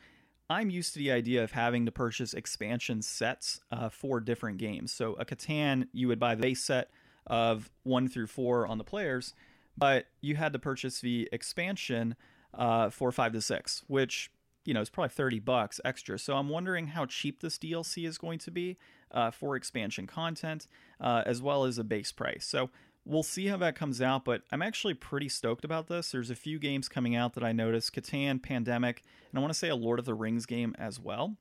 I'm 0.50 0.69
used 0.69 0.93
to 0.93 1.00
the 1.00 1.12
idea 1.12 1.43
of 1.43 1.52
having 1.52 1.86
to 1.86 1.91
purchase 1.91 2.34
expansion 2.34 3.02
sets 3.02 3.60
uh, 3.71 3.89
for 3.89 4.19
different 4.19 4.58
games. 4.58 4.91
So, 4.91 5.13
a 5.13 5.26
Catan, 5.26 5.88
you 5.91 6.08
would 6.08 6.19
buy 6.19 6.36
the 6.36 6.41
base 6.41 6.63
set 6.63 6.89
of 7.26 7.69
one 7.84 8.08
through 8.08 8.28
four 8.28 8.65
on 8.65 8.78
the 8.78 8.84
players, 8.84 9.34
but 9.78 10.06
you 10.21 10.36
had 10.36 10.54
to 10.54 10.60
purchase 10.60 11.02
the 11.02 11.28
expansion 11.32 12.15
uh, 12.54 12.89
for 12.89 13.12
five 13.12 13.34
to 13.34 13.41
six, 13.41 13.84
which 13.88 14.32
you 14.63 14.73
know 14.73 14.82
is 14.82 14.89
probably 14.89 15.10
30 15.10 15.39
bucks 15.39 15.82
extra. 15.84 16.17
So, 16.17 16.38
I'm 16.38 16.47
wondering 16.47 16.88
how 16.88 17.06
cheap 17.06 17.41
this 17.41 17.58
DLC 17.58 18.08
is 18.08 18.17
going 18.17 18.39
to 18.39 18.52
be 18.52 18.78
uh, 19.12 19.32
for 19.32 19.58
expansion 19.58 20.08
content, 20.08 20.67
uh, 21.02 21.23
as 21.26 21.41
well 21.41 21.65
as 21.65 21.78
a 21.78 21.84
base 21.84 22.13
price. 22.13 22.45
So, 22.45 22.69
we'll 23.07 23.23
see 23.23 23.47
how 23.47 23.57
that 23.57 23.75
comes 23.75 24.01
out, 24.01 24.25
but 24.25 24.43
I'm 24.51 24.61
actually 24.61 24.93
pretty 24.93 25.29
stoked 25.29 25.63
about 25.63 25.87
this. 25.87 26.11
There's 26.11 26.29
a 26.29 26.35
few 26.35 26.59
games 26.59 26.89
coming 26.89 27.15
out 27.15 27.33
that 27.33 27.43
I 27.43 27.51
noticed 27.51 27.95
Catan, 27.95 28.41
Pandemic, 28.41 29.03
and 29.31 29.39
I 29.39 29.41
want 29.41 29.53
to 29.53 29.57
say 29.57 29.69
a 29.69 29.75
Lord 29.75 29.99
of 29.99 30.05
the 30.05 30.13
Rings 30.13 30.45
game 30.45 30.75
as 30.77 30.99
well. 30.99 31.37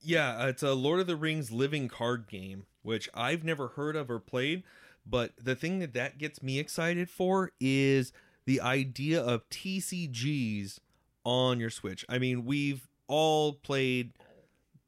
Yeah, 0.00 0.36
uh, 0.36 0.48
it's 0.48 0.62
a 0.62 0.74
Lord 0.74 1.00
of 1.00 1.06
the 1.06 1.16
Rings 1.16 1.50
living 1.50 1.88
card 1.88 2.28
game, 2.28 2.66
which 2.82 3.08
I've 3.14 3.44
never 3.44 3.68
heard 3.68 3.96
of 3.96 4.10
or 4.10 4.20
played. 4.20 4.62
But 5.06 5.32
the 5.42 5.56
thing 5.56 5.78
that 5.78 5.94
that 5.94 6.18
gets 6.18 6.42
me 6.42 6.58
excited 6.58 7.08
for 7.08 7.52
is 7.60 8.12
the 8.44 8.60
idea 8.60 9.20
of 9.20 9.48
TCGs 9.48 10.78
on 11.24 11.58
your 11.58 11.70
Switch. 11.70 12.04
I 12.08 12.18
mean, 12.18 12.44
we've 12.44 12.88
all 13.08 13.54
played 13.54 14.12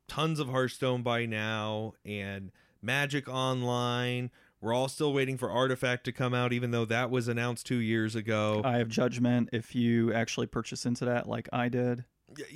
tons 0.08 0.40
of 0.40 0.48
Hearthstone 0.48 1.02
by 1.02 1.26
now 1.26 1.94
and 2.04 2.50
Magic 2.82 3.28
Online. 3.28 4.30
We're 4.60 4.74
all 4.74 4.88
still 4.88 5.12
waiting 5.12 5.38
for 5.38 5.50
Artifact 5.50 6.04
to 6.04 6.12
come 6.12 6.34
out, 6.34 6.52
even 6.52 6.72
though 6.72 6.84
that 6.86 7.10
was 7.10 7.28
announced 7.28 7.66
two 7.66 7.76
years 7.76 8.16
ago. 8.16 8.60
I 8.64 8.78
have 8.78 8.88
judgment 8.88 9.50
if 9.52 9.74
you 9.74 10.12
actually 10.12 10.46
purchase 10.46 10.84
into 10.84 11.04
that 11.04 11.28
like 11.28 11.48
I 11.52 11.68
did. 11.68 12.04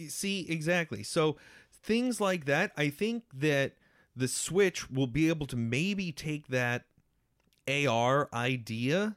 See, 0.09 0.47
exactly. 0.49 1.03
So 1.05 1.37
things 1.73 2.21
like 2.21 2.47
that, 2.47 2.73
I 2.77 2.89
think 2.91 3.25
that 3.35 3.75
the 4.17 4.29
Switch 4.29 4.91
will 4.91 5.07
be 5.07 5.29
able 5.29 5.47
to 5.47 5.57
maybe 5.57 6.11
take 6.13 6.49
that 6.49 6.85
AR 7.69 8.29
idea 8.35 9.17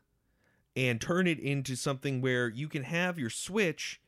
and 0.75 1.01
turn 1.01 1.25
it 1.25 1.39
into 1.39 1.75
something 1.75 2.21
where 2.21 2.47
you 2.47 2.67
can 2.67 2.83
have 2.83 3.17
your 3.17 3.29
Switch 3.29 3.99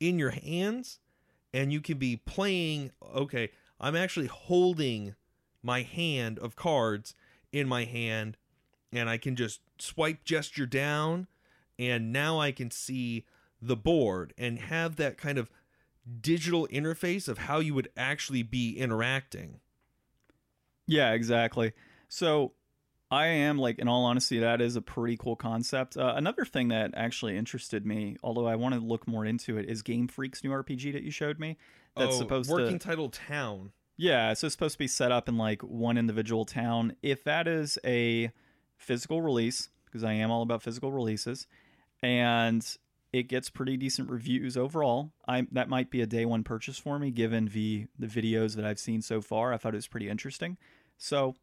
in 0.00 0.18
your 0.18 0.30
hands 0.30 1.00
and 1.54 1.72
you 1.72 1.80
can 1.80 1.96
be 1.96 2.16
playing. 2.16 2.90
Okay, 3.14 3.50
I'm 3.80 3.96
actually 3.96 4.26
holding 4.26 5.14
my 5.62 5.82
hand 5.82 6.38
of 6.38 6.56
cards 6.56 7.14
in 7.52 7.68
my 7.68 7.84
hand 7.84 8.36
and 8.92 9.08
I 9.08 9.18
can 9.18 9.36
just 9.36 9.60
swipe 9.78 10.24
gesture 10.24 10.66
down 10.66 11.26
and 11.78 12.12
now 12.12 12.40
I 12.40 12.52
can 12.52 12.70
see 12.70 13.24
the 13.60 13.76
board 13.76 14.34
and 14.38 14.58
have 14.58 14.96
that 14.96 15.18
kind 15.18 15.38
of 15.38 15.50
digital 16.20 16.66
interface 16.68 17.28
of 17.28 17.38
how 17.38 17.58
you 17.60 17.74
would 17.74 17.88
actually 17.96 18.42
be 18.42 18.78
interacting. 18.78 19.60
Yeah, 20.86 21.12
exactly. 21.12 21.72
So 22.08 22.52
I 23.10 23.26
am 23.26 23.58
like, 23.58 23.78
in 23.78 23.88
all 23.88 24.04
honesty, 24.04 24.38
that 24.38 24.60
is 24.60 24.76
a 24.76 24.82
pretty 24.82 25.16
cool 25.16 25.36
concept. 25.36 25.96
Uh, 25.96 26.14
another 26.16 26.44
thing 26.44 26.68
that 26.68 26.92
actually 26.94 27.36
interested 27.36 27.86
me, 27.86 28.16
although 28.22 28.46
I 28.46 28.56
want 28.56 28.74
to 28.74 28.80
look 28.80 29.06
more 29.06 29.24
into 29.24 29.58
it, 29.58 29.68
is 29.68 29.82
Game 29.82 30.08
Freak's 30.08 30.42
new 30.42 30.50
RPG 30.50 30.92
that 30.92 31.02
you 31.02 31.10
showed 31.10 31.38
me. 31.38 31.56
That's 31.96 32.16
oh, 32.16 32.18
supposed 32.18 32.50
working 32.50 32.64
to 32.64 32.64
working 32.64 32.78
title 32.78 33.08
town. 33.10 33.72
Yeah, 34.00 34.32
so 34.34 34.46
it's 34.46 34.54
supposed 34.54 34.74
to 34.74 34.78
be 34.78 34.86
set 34.86 35.10
up 35.10 35.28
in 35.28 35.36
like 35.36 35.60
one 35.62 35.98
individual 35.98 36.44
town. 36.44 36.94
If 37.02 37.24
that 37.24 37.48
is 37.48 37.78
a 37.84 38.30
physical 38.76 39.20
release, 39.20 39.70
because 39.86 40.04
I 40.04 40.12
am 40.12 40.30
all 40.30 40.42
about 40.42 40.62
physical 40.62 40.92
releases, 40.92 41.48
and 42.00 42.64
it 43.12 43.24
gets 43.24 43.50
pretty 43.50 43.76
decent 43.76 44.08
reviews 44.08 44.56
overall, 44.56 45.10
I 45.26 45.48
that 45.50 45.68
might 45.68 45.90
be 45.90 46.00
a 46.00 46.06
day 46.06 46.24
one 46.24 46.44
purchase 46.44 46.78
for 46.78 46.98
me 47.00 47.10
given 47.10 47.46
the 47.46 47.88
the 47.98 48.06
videos 48.06 48.54
that 48.54 48.64
I've 48.64 48.78
seen 48.78 49.02
so 49.02 49.20
far. 49.20 49.52
I 49.52 49.56
thought 49.56 49.74
it 49.74 49.78
was 49.78 49.88
pretty 49.88 50.08
interesting. 50.08 50.58
So, 50.96 51.34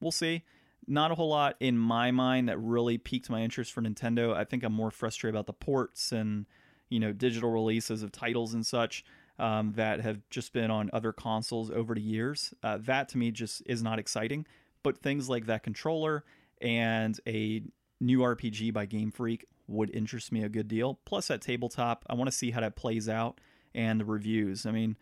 we'll 0.00 0.10
see. 0.10 0.42
Not 0.88 1.12
a 1.12 1.14
whole 1.14 1.28
lot 1.28 1.54
in 1.60 1.78
my 1.78 2.10
mind 2.10 2.48
that 2.48 2.58
really 2.58 2.98
piqued 2.98 3.30
my 3.30 3.42
interest 3.42 3.72
for 3.72 3.82
Nintendo. 3.82 4.34
I 4.34 4.42
think 4.44 4.64
I'm 4.64 4.72
more 4.72 4.90
frustrated 4.90 5.36
about 5.36 5.46
the 5.46 5.52
ports 5.52 6.10
and, 6.10 6.46
you 6.88 6.98
know, 6.98 7.12
digital 7.12 7.50
releases 7.50 8.02
of 8.02 8.10
titles 8.10 8.52
and 8.54 8.66
such 8.66 9.04
um, 9.40 9.72
that 9.72 10.00
have 10.00 10.20
just 10.30 10.52
been 10.52 10.70
on 10.70 10.90
other 10.92 11.12
consoles 11.12 11.70
over 11.70 11.94
the 11.94 12.00
years. 12.00 12.54
Uh, 12.62 12.78
that 12.82 13.08
to 13.10 13.18
me 13.18 13.30
just 13.30 13.62
is 13.66 13.82
not 13.82 13.98
exciting. 13.98 14.46
But 14.82 14.98
things 14.98 15.28
like 15.28 15.46
that 15.46 15.62
controller 15.62 16.24
and 16.60 17.18
a 17.26 17.62
new 18.00 18.20
RPG 18.20 18.72
by 18.72 18.86
Game 18.86 19.10
Freak 19.10 19.46
would 19.66 19.90
interest 19.94 20.32
me 20.32 20.42
a 20.42 20.48
good 20.48 20.68
deal. 20.68 20.98
Plus, 21.04 21.28
that 21.28 21.40
tabletop, 21.40 22.04
I 22.08 22.14
want 22.14 22.30
to 22.30 22.36
see 22.36 22.50
how 22.50 22.60
that 22.60 22.76
plays 22.76 23.08
out 23.08 23.40
and 23.74 24.00
the 24.00 24.04
reviews. 24.04 24.66
I 24.66 24.72
mean, 24.72 24.96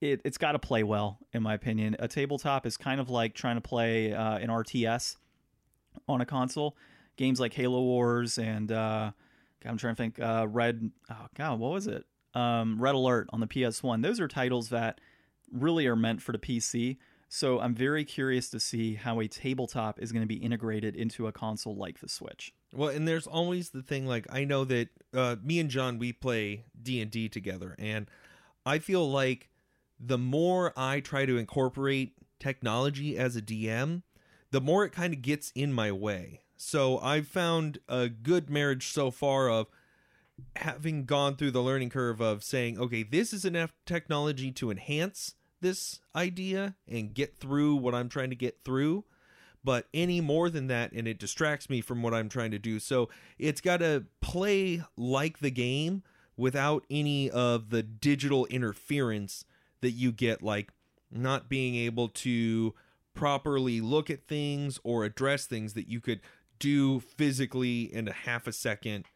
it, 0.00 0.20
it's 0.24 0.38
got 0.38 0.52
to 0.52 0.58
play 0.58 0.82
well, 0.82 1.18
in 1.32 1.42
my 1.42 1.54
opinion. 1.54 1.96
A 1.98 2.08
tabletop 2.08 2.66
is 2.66 2.76
kind 2.76 3.00
of 3.00 3.10
like 3.10 3.34
trying 3.34 3.56
to 3.56 3.60
play 3.60 4.12
uh, 4.12 4.38
an 4.38 4.48
RTS 4.48 5.16
on 6.08 6.20
a 6.20 6.26
console. 6.26 6.76
Games 7.16 7.40
like 7.40 7.52
Halo 7.52 7.82
Wars 7.82 8.38
and 8.38 8.70
uh, 8.70 9.10
I'm 9.64 9.76
trying 9.76 9.94
to 9.94 10.02
think. 10.02 10.20
Uh, 10.20 10.46
Red, 10.48 10.90
oh 11.10 11.26
God, 11.34 11.58
what 11.58 11.72
was 11.72 11.86
it? 11.86 12.04
Um, 12.38 12.80
Red 12.80 12.94
Alert 12.94 13.28
on 13.32 13.40
the 13.40 13.46
PS1. 13.46 14.02
Those 14.02 14.20
are 14.20 14.28
titles 14.28 14.68
that 14.68 15.00
really 15.50 15.86
are 15.86 15.96
meant 15.96 16.22
for 16.22 16.32
the 16.32 16.38
PC. 16.38 16.98
So 17.28 17.60
I'm 17.60 17.74
very 17.74 18.04
curious 18.04 18.48
to 18.50 18.60
see 18.60 18.94
how 18.94 19.20
a 19.20 19.28
tabletop 19.28 20.00
is 20.00 20.12
going 20.12 20.22
to 20.22 20.28
be 20.28 20.36
integrated 20.36 20.96
into 20.96 21.26
a 21.26 21.32
console 21.32 21.74
like 21.76 21.98
the 22.00 22.08
Switch. 22.08 22.54
Well, 22.72 22.90
and 22.90 23.08
there's 23.08 23.26
always 23.26 23.70
the 23.70 23.82
thing 23.82 24.06
like 24.06 24.26
I 24.30 24.44
know 24.44 24.64
that 24.64 24.88
uh, 25.12 25.36
me 25.42 25.58
and 25.58 25.68
John 25.68 25.98
we 25.98 26.12
play 26.12 26.64
D 26.80 27.00
and 27.00 27.10
D 27.10 27.28
together, 27.28 27.74
and 27.78 28.10
I 28.64 28.78
feel 28.78 29.10
like 29.10 29.48
the 29.98 30.18
more 30.18 30.72
I 30.76 31.00
try 31.00 31.26
to 31.26 31.38
incorporate 31.38 32.12
technology 32.38 33.18
as 33.18 33.36
a 33.36 33.42
DM, 33.42 34.02
the 34.50 34.60
more 34.60 34.84
it 34.84 34.92
kind 34.92 35.12
of 35.12 35.22
gets 35.22 35.50
in 35.54 35.72
my 35.72 35.90
way. 35.90 36.42
So 36.56 36.98
I've 36.98 37.28
found 37.28 37.78
a 37.88 38.08
good 38.08 38.48
marriage 38.48 38.88
so 38.88 39.10
far 39.10 39.50
of 39.50 39.66
having 40.56 41.04
gone 41.04 41.36
through 41.36 41.50
the 41.50 41.62
learning 41.62 41.90
curve 41.90 42.20
of 42.20 42.42
saying, 42.42 42.78
okay, 42.78 43.02
this 43.02 43.32
is 43.32 43.44
enough 43.44 43.72
technology 43.86 44.50
to 44.52 44.70
enhance 44.70 45.34
this 45.60 46.00
idea 46.14 46.76
and 46.86 47.14
get 47.14 47.36
through 47.36 47.76
what 47.76 47.94
I'm 47.94 48.08
trying 48.08 48.30
to 48.30 48.36
get 48.36 48.58
through. 48.64 49.04
But 49.64 49.86
any 49.92 50.20
more 50.20 50.50
than 50.50 50.68
that, 50.68 50.92
and 50.92 51.08
it 51.08 51.18
distracts 51.18 51.68
me 51.68 51.80
from 51.80 52.02
what 52.02 52.14
I'm 52.14 52.28
trying 52.28 52.52
to 52.52 52.58
do. 52.58 52.78
So 52.78 53.08
it's 53.38 53.60
got 53.60 53.78
to 53.78 54.04
play 54.20 54.82
like 54.96 55.40
the 55.40 55.50
game 55.50 56.02
without 56.36 56.84
any 56.88 57.28
of 57.28 57.70
the 57.70 57.82
digital 57.82 58.46
interference 58.46 59.44
that 59.80 59.90
you 59.90 60.12
get, 60.12 60.42
like 60.42 60.70
not 61.10 61.48
being 61.48 61.74
able 61.74 62.08
to 62.08 62.74
properly 63.14 63.80
look 63.80 64.08
at 64.10 64.28
things 64.28 64.78
or 64.84 65.04
address 65.04 65.46
things 65.46 65.74
that 65.74 65.88
you 65.88 66.00
could 66.00 66.20
do 66.60 67.00
physically 67.00 67.82
in 67.92 68.06
a 68.06 68.12
half 68.12 68.46
a 68.46 68.52
second 68.52 69.06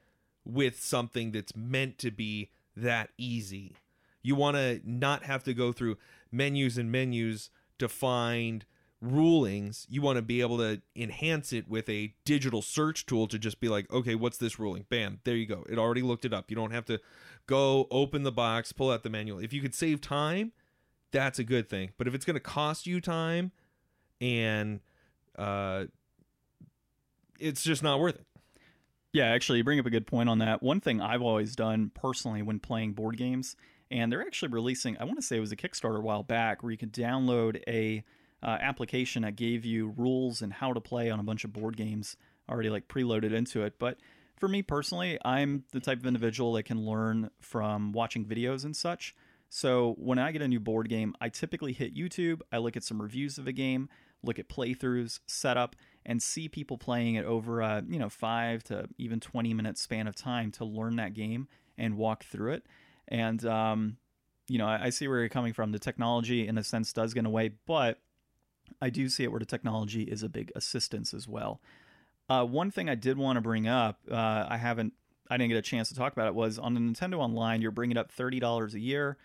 with 0.44 0.81
something 0.81 1.33
that's 1.33 1.55
meant 1.55 1.98
to 1.98 2.11
be 2.11 2.50
that 2.77 3.10
easy. 3.19 3.77
You 4.23 4.35
want 4.35 4.56
to 4.56 4.81
not 4.85 5.25
have 5.25 5.44
to 5.44 5.54
go 5.54 5.73
through 5.73 5.96
menus 6.31 6.79
and 6.79 6.90
menus 6.90 7.50
to 7.79 7.88
find 7.88 8.64
rulings. 9.00 9.87
You 9.90 10.00
want 10.00 10.16
to 10.16 10.23
be 10.23 10.40
able 10.40 10.58
to 10.58 10.81
enhance 10.94 11.52
it 11.52 11.69
with 11.69 11.88
a 11.88 12.14
digital 12.25 12.62
search 12.62 13.04
tool 13.04 13.27
to 13.29 13.38
just 13.38 13.60
be 13.60 13.69
like, 13.69 13.92
okay, 13.92 14.14
what's 14.14 14.38
this 14.38 14.58
ruling? 14.58 14.87
Bam, 14.88 15.21
there 15.25 15.35
you 15.35 15.46
go. 15.46 15.64
It 15.69 15.79
already 15.79 16.02
looked 16.02 16.25
it 16.25 16.33
up. 16.33 16.50
You 16.50 16.56
don't 16.56 16.71
have 16.71 16.87
to 16.87 17.00
go 17.46 17.88
open 17.90 18.23
the 18.23 18.33
box, 18.33 18.73
pull 18.73 18.90
out 18.90 19.02
the 19.02 19.10
manual. 19.10 19.40
If 19.40 19.52
you 19.52 19.60
could 19.60 19.75
save 19.75 20.00
time, 20.00 20.52
that's 21.10 21.38
a 21.38 21.44
good 21.44 21.69
thing. 21.69 21.90
But 21.98 22.06
if 22.06 22.14
it's 22.14 22.25
going 22.25 22.35
to 22.35 22.40
cost 22.40 22.87
you 22.87 23.00
time 23.00 23.50
and 24.21 24.81
uh, 25.37 25.87
it's 27.40 27.62
just 27.62 27.83
not 27.83 27.98
worth 27.98 28.14
it. 28.14 28.27
Yeah, 29.13 29.27
actually, 29.27 29.58
you 29.58 29.65
bring 29.65 29.79
up 29.79 29.85
a 29.85 29.90
good 29.90 30.06
point 30.06 30.31
on 30.31 30.38
that. 30.38 30.63
One 30.63 30.81
thing 30.81 31.00
I've 31.02 31.21
always 31.21 31.54
done 31.54 31.90
personally 31.94 32.40
when 32.40 32.58
playing 32.58 32.94
board 32.94 33.19
games, 33.19 33.56
and 33.90 34.10
they're 34.10 34.23
actually 34.23 34.52
releasing. 34.52 34.96
I 34.96 35.04
want 35.04 35.17
to 35.17 35.23
say 35.23 35.37
it 35.37 35.40
was 35.40 35.52
a 35.52 35.56
Kickstarter 35.56 35.98
a 35.98 36.00
while 36.00 36.23
back 36.23 36.63
where 36.63 36.73
you 36.73 36.79
could 36.79 36.94
download 36.94 37.63
a 37.69 38.02
uh, 38.42 38.56
application 38.60 39.23
that 39.23 39.37
gave 39.37 39.67
you 39.67 39.92
rules 39.98 40.40
and 40.40 40.50
how 40.50 40.73
to 40.73 40.81
play 40.81 41.10
on 41.10 41.21
a 41.21 41.23
bunch 41.23 41.44
of 41.44 41.52
board 41.52 41.77
games 41.77 42.17
already 42.48 42.71
like 42.71 42.88
preloaded 42.88 43.35
into 43.35 43.63
it. 43.65 43.79
But 43.79 43.98
for 44.38 44.48
me 44.48 44.63
personally, 44.63 45.19
I'm 45.25 45.65
the 45.73 45.81
type 45.81 45.98
of 45.98 46.06
individual 46.06 46.54
that 46.54 46.63
can 46.63 46.85
learn 46.87 47.31
from 47.40 47.92
watching 47.92 48.25
videos 48.25 48.65
and 48.65 48.75
such. 48.75 49.15
So 49.50 49.94
when 49.98 50.19
I 50.19 50.33
get 50.33 50.40
a 50.40 50.48
new 50.48 50.58
board 50.58 50.88
game, 50.88 51.15
I 51.21 51.29
typically 51.29 51.75
hit 51.75 51.94
YouTube, 51.94 52.40
I 52.50 52.56
look 52.56 52.79
at 52.79 52.83
some 52.83 53.00
reviews 53.00 53.37
of 53.37 53.44
the 53.44 53.52
game, 53.52 53.90
look 54.23 54.38
at 54.38 54.48
playthroughs, 54.48 55.21
setup, 55.27 55.77
and 56.05 56.23
see 56.23 56.48
people 56.48 56.79
playing 56.79 57.15
it 57.15 57.25
over 57.25 57.61
a 57.61 57.83
you 57.88 57.98
know 57.98 58.09
five 58.09 58.65
to 58.65 58.88
even 58.98 59.21
20 59.21 59.55
minute 59.55 59.79
span 59.79 60.07
of 60.07 60.15
time 60.15 60.50
to 60.53 60.65
learn 60.65 60.96
that 60.96 61.15
game 61.15 61.48
and 61.79 61.96
walk 61.96 62.25
through 62.25 62.53
it. 62.53 62.67
And 63.09 63.44
um, 63.46 63.96
you 64.48 64.59
know, 64.59 64.67
I, 64.67 64.87
I 64.87 64.90
see 64.90 65.09
where 65.09 65.21
you're 65.21 65.29
coming 65.29 65.53
from. 65.53 65.73
The 65.73 65.79
technology, 65.79 66.46
in 66.46 66.59
a 66.59 66.65
sense, 66.65 66.92
does 66.92 67.15
get 67.15 67.27
away 67.27 67.53
but 67.67 67.98
I 68.81 68.90
do 68.90 69.09
see 69.09 69.25
it 69.25 69.31
where 69.31 69.40
the 69.40 69.46
technology 69.46 70.03
is 70.03 70.23
a 70.23 70.29
big 70.29 70.53
assistance 70.57 71.13
as 71.13 71.29
well. 71.29 71.61
Uh, 72.29 72.44
one 72.44 72.71
thing 72.71 72.88
I 72.88 72.94
did 72.94 73.19
want 73.19 73.37
to 73.37 73.40
bring 73.40 73.67
up, 73.67 73.98
uh, 74.11 74.46
I 74.48 74.57
haven't, 74.57 74.94
I 75.29 75.37
didn't 75.37 75.50
get 75.50 75.59
a 75.59 75.63
chance 75.63 75.88
to 75.88 75.94
talk 75.94 76.13
about 76.13 76.29
it, 76.29 76.35
was 76.35 76.59
on 76.59 76.75
the 76.75 76.81
Nintendo 76.81 77.19
Online, 77.19 77.61
you're 77.61 77.71
bringing 77.71 77.96
up 77.96 78.11
thirty 78.11 78.40
dollars 78.40 78.75
a 78.75 78.81
year. 78.81 79.17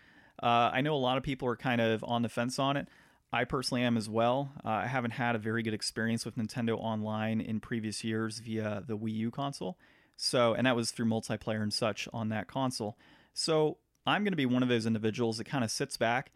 Uh, 0.41 0.69
I 0.71 0.81
know 0.81 0.93
a 0.93 0.97
lot 0.97 1.17
of 1.17 1.23
people 1.23 1.47
are 1.47 1.55
kind 1.55 1.81
of 1.81 2.03
on 2.03 2.21
the 2.21 2.29
fence 2.29 2.59
on 2.59 2.77
it. 2.77 2.87
I 3.31 3.43
personally 3.43 3.83
am 3.83 3.97
as 3.97 4.09
well. 4.09 4.53
Uh, 4.63 4.69
I 4.69 4.87
haven't 4.87 5.11
had 5.11 5.35
a 5.35 5.39
very 5.39 5.63
good 5.63 5.73
experience 5.73 6.25
with 6.25 6.37
Nintendo 6.37 6.77
Online 6.77 7.41
in 7.41 7.59
previous 7.59 8.03
years 8.03 8.39
via 8.39 8.83
the 8.85 8.97
Wii 8.97 9.13
U 9.15 9.31
console. 9.31 9.77
So, 10.15 10.53
and 10.53 10.65
that 10.65 10.75
was 10.75 10.91
through 10.91 11.07
multiplayer 11.07 11.61
and 11.61 11.73
such 11.73 12.07
on 12.13 12.29
that 12.29 12.47
console. 12.47 12.97
So, 13.33 13.77
I'm 14.05 14.23
going 14.23 14.31
to 14.31 14.37
be 14.37 14.45
one 14.45 14.63
of 14.63 14.69
those 14.69 14.85
individuals 14.85 15.37
that 15.37 15.43
kind 15.43 15.65
of 15.65 15.69
sits 15.69 15.97
back 15.97 16.31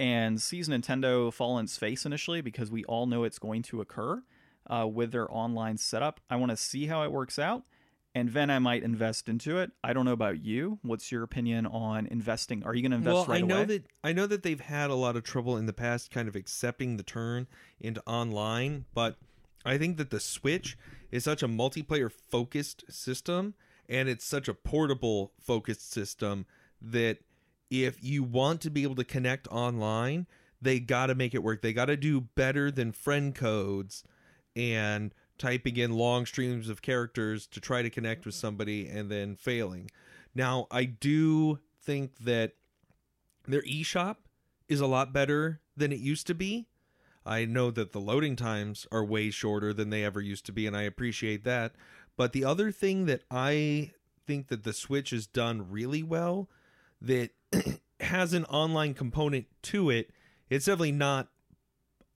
and 0.00 0.42
sees 0.42 0.68
Nintendo 0.68 1.32
fall 1.32 1.58
in 1.58 1.64
its 1.64 1.76
face 1.76 2.04
initially 2.04 2.40
because 2.40 2.70
we 2.70 2.84
all 2.84 3.06
know 3.06 3.22
it's 3.22 3.38
going 3.38 3.62
to 3.62 3.80
occur 3.80 4.22
uh, 4.68 4.86
with 4.86 5.12
their 5.12 5.32
online 5.32 5.78
setup. 5.78 6.20
I 6.28 6.36
want 6.36 6.50
to 6.50 6.56
see 6.56 6.86
how 6.86 7.04
it 7.04 7.12
works 7.12 7.38
out, 7.38 7.62
and 8.16 8.30
then 8.30 8.48
I 8.48 8.58
might 8.58 8.82
invest 8.82 9.28
into 9.28 9.58
it. 9.58 9.72
I 9.84 9.92
don't 9.92 10.06
know 10.06 10.12
about 10.12 10.42
you. 10.42 10.78
What's 10.80 11.12
your 11.12 11.22
opinion 11.22 11.66
on 11.66 12.06
investing? 12.06 12.64
Are 12.64 12.74
you 12.74 12.80
going 12.80 12.92
to 12.92 12.96
invest 12.96 13.14
well, 13.14 13.26
right 13.26 13.44
I 13.44 13.46
know 13.46 13.56
away? 13.58 13.64
that 13.66 13.86
I 14.02 14.14
know 14.14 14.26
that 14.26 14.42
they've 14.42 14.58
had 14.58 14.88
a 14.88 14.94
lot 14.94 15.16
of 15.16 15.22
trouble 15.22 15.58
in 15.58 15.66
the 15.66 15.74
past, 15.74 16.10
kind 16.10 16.26
of 16.26 16.34
accepting 16.34 16.96
the 16.96 17.02
turn 17.02 17.46
into 17.78 18.02
online. 18.06 18.86
But 18.94 19.16
I 19.66 19.76
think 19.76 19.98
that 19.98 20.08
the 20.08 20.18
Switch 20.18 20.78
is 21.10 21.24
such 21.24 21.42
a 21.42 21.46
multiplayer 21.46 22.10
focused 22.10 22.90
system, 22.90 23.52
and 23.86 24.08
it's 24.08 24.24
such 24.24 24.48
a 24.48 24.54
portable 24.54 25.32
focused 25.38 25.92
system 25.92 26.46
that 26.80 27.18
if 27.70 28.02
you 28.02 28.22
want 28.22 28.62
to 28.62 28.70
be 28.70 28.82
able 28.82 28.94
to 28.94 29.04
connect 29.04 29.46
online, 29.48 30.26
they 30.62 30.80
got 30.80 31.08
to 31.08 31.14
make 31.14 31.34
it 31.34 31.42
work. 31.42 31.60
They 31.60 31.74
got 31.74 31.86
to 31.86 31.98
do 31.98 32.22
better 32.22 32.70
than 32.70 32.92
friend 32.92 33.34
codes 33.34 34.04
and 34.56 35.12
typing 35.38 35.76
in 35.76 35.92
long 35.92 36.26
streams 36.26 36.68
of 36.68 36.82
characters 36.82 37.46
to 37.48 37.60
try 37.60 37.82
to 37.82 37.90
connect 37.90 38.24
with 38.24 38.34
somebody 38.34 38.88
and 38.88 39.10
then 39.10 39.36
failing. 39.36 39.90
Now, 40.34 40.66
I 40.70 40.84
do 40.84 41.60
think 41.82 42.18
that 42.18 42.52
their 43.46 43.62
eShop 43.62 44.16
is 44.68 44.80
a 44.80 44.86
lot 44.86 45.12
better 45.12 45.60
than 45.76 45.92
it 45.92 46.00
used 46.00 46.26
to 46.26 46.34
be. 46.34 46.66
I 47.24 47.44
know 47.44 47.70
that 47.72 47.92
the 47.92 48.00
loading 48.00 48.36
times 48.36 48.86
are 48.92 49.04
way 49.04 49.30
shorter 49.30 49.72
than 49.72 49.90
they 49.90 50.04
ever 50.04 50.20
used 50.20 50.46
to 50.46 50.52
be, 50.52 50.66
and 50.66 50.76
I 50.76 50.82
appreciate 50.82 51.44
that. 51.44 51.74
But 52.16 52.32
the 52.32 52.44
other 52.44 52.70
thing 52.70 53.06
that 53.06 53.22
I 53.30 53.92
think 54.26 54.48
that 54.48 54.64
the 54.64 54.72
Switch 54.72 55.10
has 55.10 55.26
done 55.26 55.70
really 55.70 56.02
well 56.02 56.48
that 57.00 57.30
has 58.00 58.32
an 58.32 58.44
online 58.46 58.94
component 58.94 59.46
to 59.62 59.90
it, 59.90 60.10
it's 60.48 60.66
definitely 60.66 60.92
not 60.92 61.28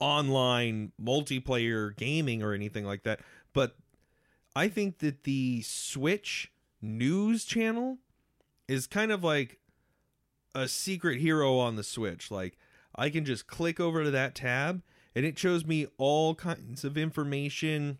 online 0.00 0.92
multiplayer 1.00 1.94
gaming 1.96 2.42
or 2.42 2.52
anything 2.52 2.84
like 2.84 3.04
that. 3.04 3.20
But 3.52 3.76
I 4.56 4.68
think 4.68 4.98
that 4.98 5.24
the 5.24 5.62
Switch 5.62 6.50
news 6.82 7.44
channel 7.44 7.98
is 8.66 8.86
kind 8.86 9.12
of 9.12 9.22
like 9.22 9.58
a 10.54 10.66
secret 10.66 11.20
hero 11.20 11.58
on 11.58 11.76
the 11.76 11.84
Switch. 11.84 12.30
Like 12.30 12.58
I 12.96 13.10
can 13.10 13.24
just 13.24 13.46
click 13.46 13.78
over 13.78 14.02
to 14.02 14.10
that 14.10 14.34
tab 14.34 14.82
and 15.14 15.24
it 15.24 15.38
shows 15.38 15.64
me 15.64 15.86
all 15.98 16.34
kinds 16.34 16.84
of 16.84 16.96
information. 16.96 17.98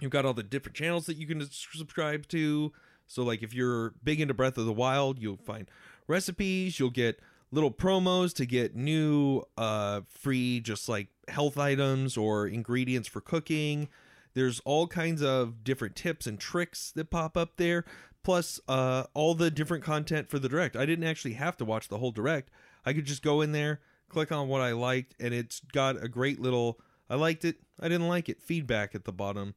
You've 0.00 0.10
got 0.10 0.24
all 0.24 0.34
the 0.34 0.42
different 0.42 0.76
channels 0.76 1.06
that 1.06 1.16
you 1.16 1.26
can 1.26 1.40
subscribe 1.50 2.28
to. 2.28 2.72
So 3.06 3.22
like 3.22 3.42
if 3.42 3.52
you're 3.52 3.94
big 4.02 4.20
into 4.20 4.34
Breath 4.34 4.58
of 4.58 4.66
the 4.66 4.72
Wild, 4.72 5.18
you'll 5.18 5.36
find 5.36 5.68
recipes, 6.06 6.78
you'll 6.78 6.90
get 6.90 7.20
little 7.54 7.70
promos 7.70 8.34
to 8.34 8.46
get 8.46 8.74
new 8.74 9.42
uh 9.56 10.02
free 10.08 10.60
just 10.60 10.88
like 10.88 11.08
health 11.28 11.56
items 11.56 12.16
or 12.16 12.46
ingredients 12.46 13.08
for 13.08 13.20
cooking. 13.20 13.88
There's 14.34 14.60
all 14.64 14.86
kinds 14.88 15.22
of 15.22 15.62
different 15.62 15.94
tips 15.94 16.26
and 16.26 16.38
tricks 16.38 16.90
that 16.96 17.10
pop 17.10 17.36
up 17.36 17.56
there, 17.56 17.84
plus 18.24 18.60
uh, 18.66 19.04
all 19.14 19.34
the 19.34 19.48
different 19.50 19.84
content 19.84 20.28
for 20.28 20.40
the 20.40 20.48
direct. 20.48 20.74
I 20.74 20.86
didn't 20.86 21.06
actually 21.06 21.34
have 21.34 21.56
to 21.58 21.64
watch 21.64 21.86
the 21.86 21.98
whole 21.98 22.10
direct. 22.10 22.50
I 22.84 22.92
could 22.92 23.04
just 23.04 23.22
go 23.22 23.40
in 23.42 23.52
there, 23.52 23.80
click 24.08 24.32
on 24.32 24.48
what 24.48 24.60
I 24.60 24.72
liked, 24.72 25.14
and 25.20 25.32
it's 25.32 25.60
got 25.72 26.02
a 26.02 26.08
great 26.08 26.40
little 26.40 26.80
I 27.08 27.16
liked 27.16 27.44
it, 27.44 27.56
I 27.80 27.88
didn't 27.88 28.08
like 28.08 28.28
it 28.28 28.42
feedback 28.42 28.94
at 28.94 29.04
the 29.04 29.12
bottom 29.12 29.54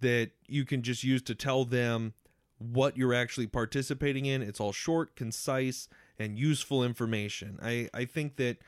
that 0.00 0.30
you 0.46 0.64
can 0.64 0.82
just 0.82 1.04
use 1.04 1.22
to 1.22 1.34
tell 1.34 1.64
them 1.64 2.14
what 2.58 2.96
you're 2.96 3.14
actually 3.14 3.46
participating 3.46 4.26
in. 4.26 4.42
It's 4.42 4.60
all 4.60 4.72
short, 4.72 5.14
concise, 5.14 5.88
and 6.18 6.38
useful 6.38 6.82
information. 6.82 7.58
I, 7.62 7.88
I 7.94 8.04
think 8.04 8.36
that 8.36 8.58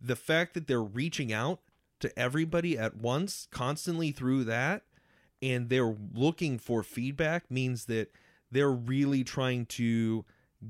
the 0.00 0.16
fact 0.16 0.54
that 0.54 0.66
they're 0.66 0.82
reaching 0.82 1.32
out 1.32 1.60
to 2.00 2.16
everybody 2.18 2.78
at 2.78 2.96
once 2.96 3.48
constantly 3.50 4.12
through 4.12 4.44
that 4.44 4.82
and 5.42 5.68
they're 5.68 5.96
looking 6.14 6.58
for 6.58 6.82
feedback 6.82 7.50
means 7.50 7.86
that 7.86 8.12
they're 8.50 8.70
really 8.70 9.24
trying 9.24 9.66
to 9.66 10.24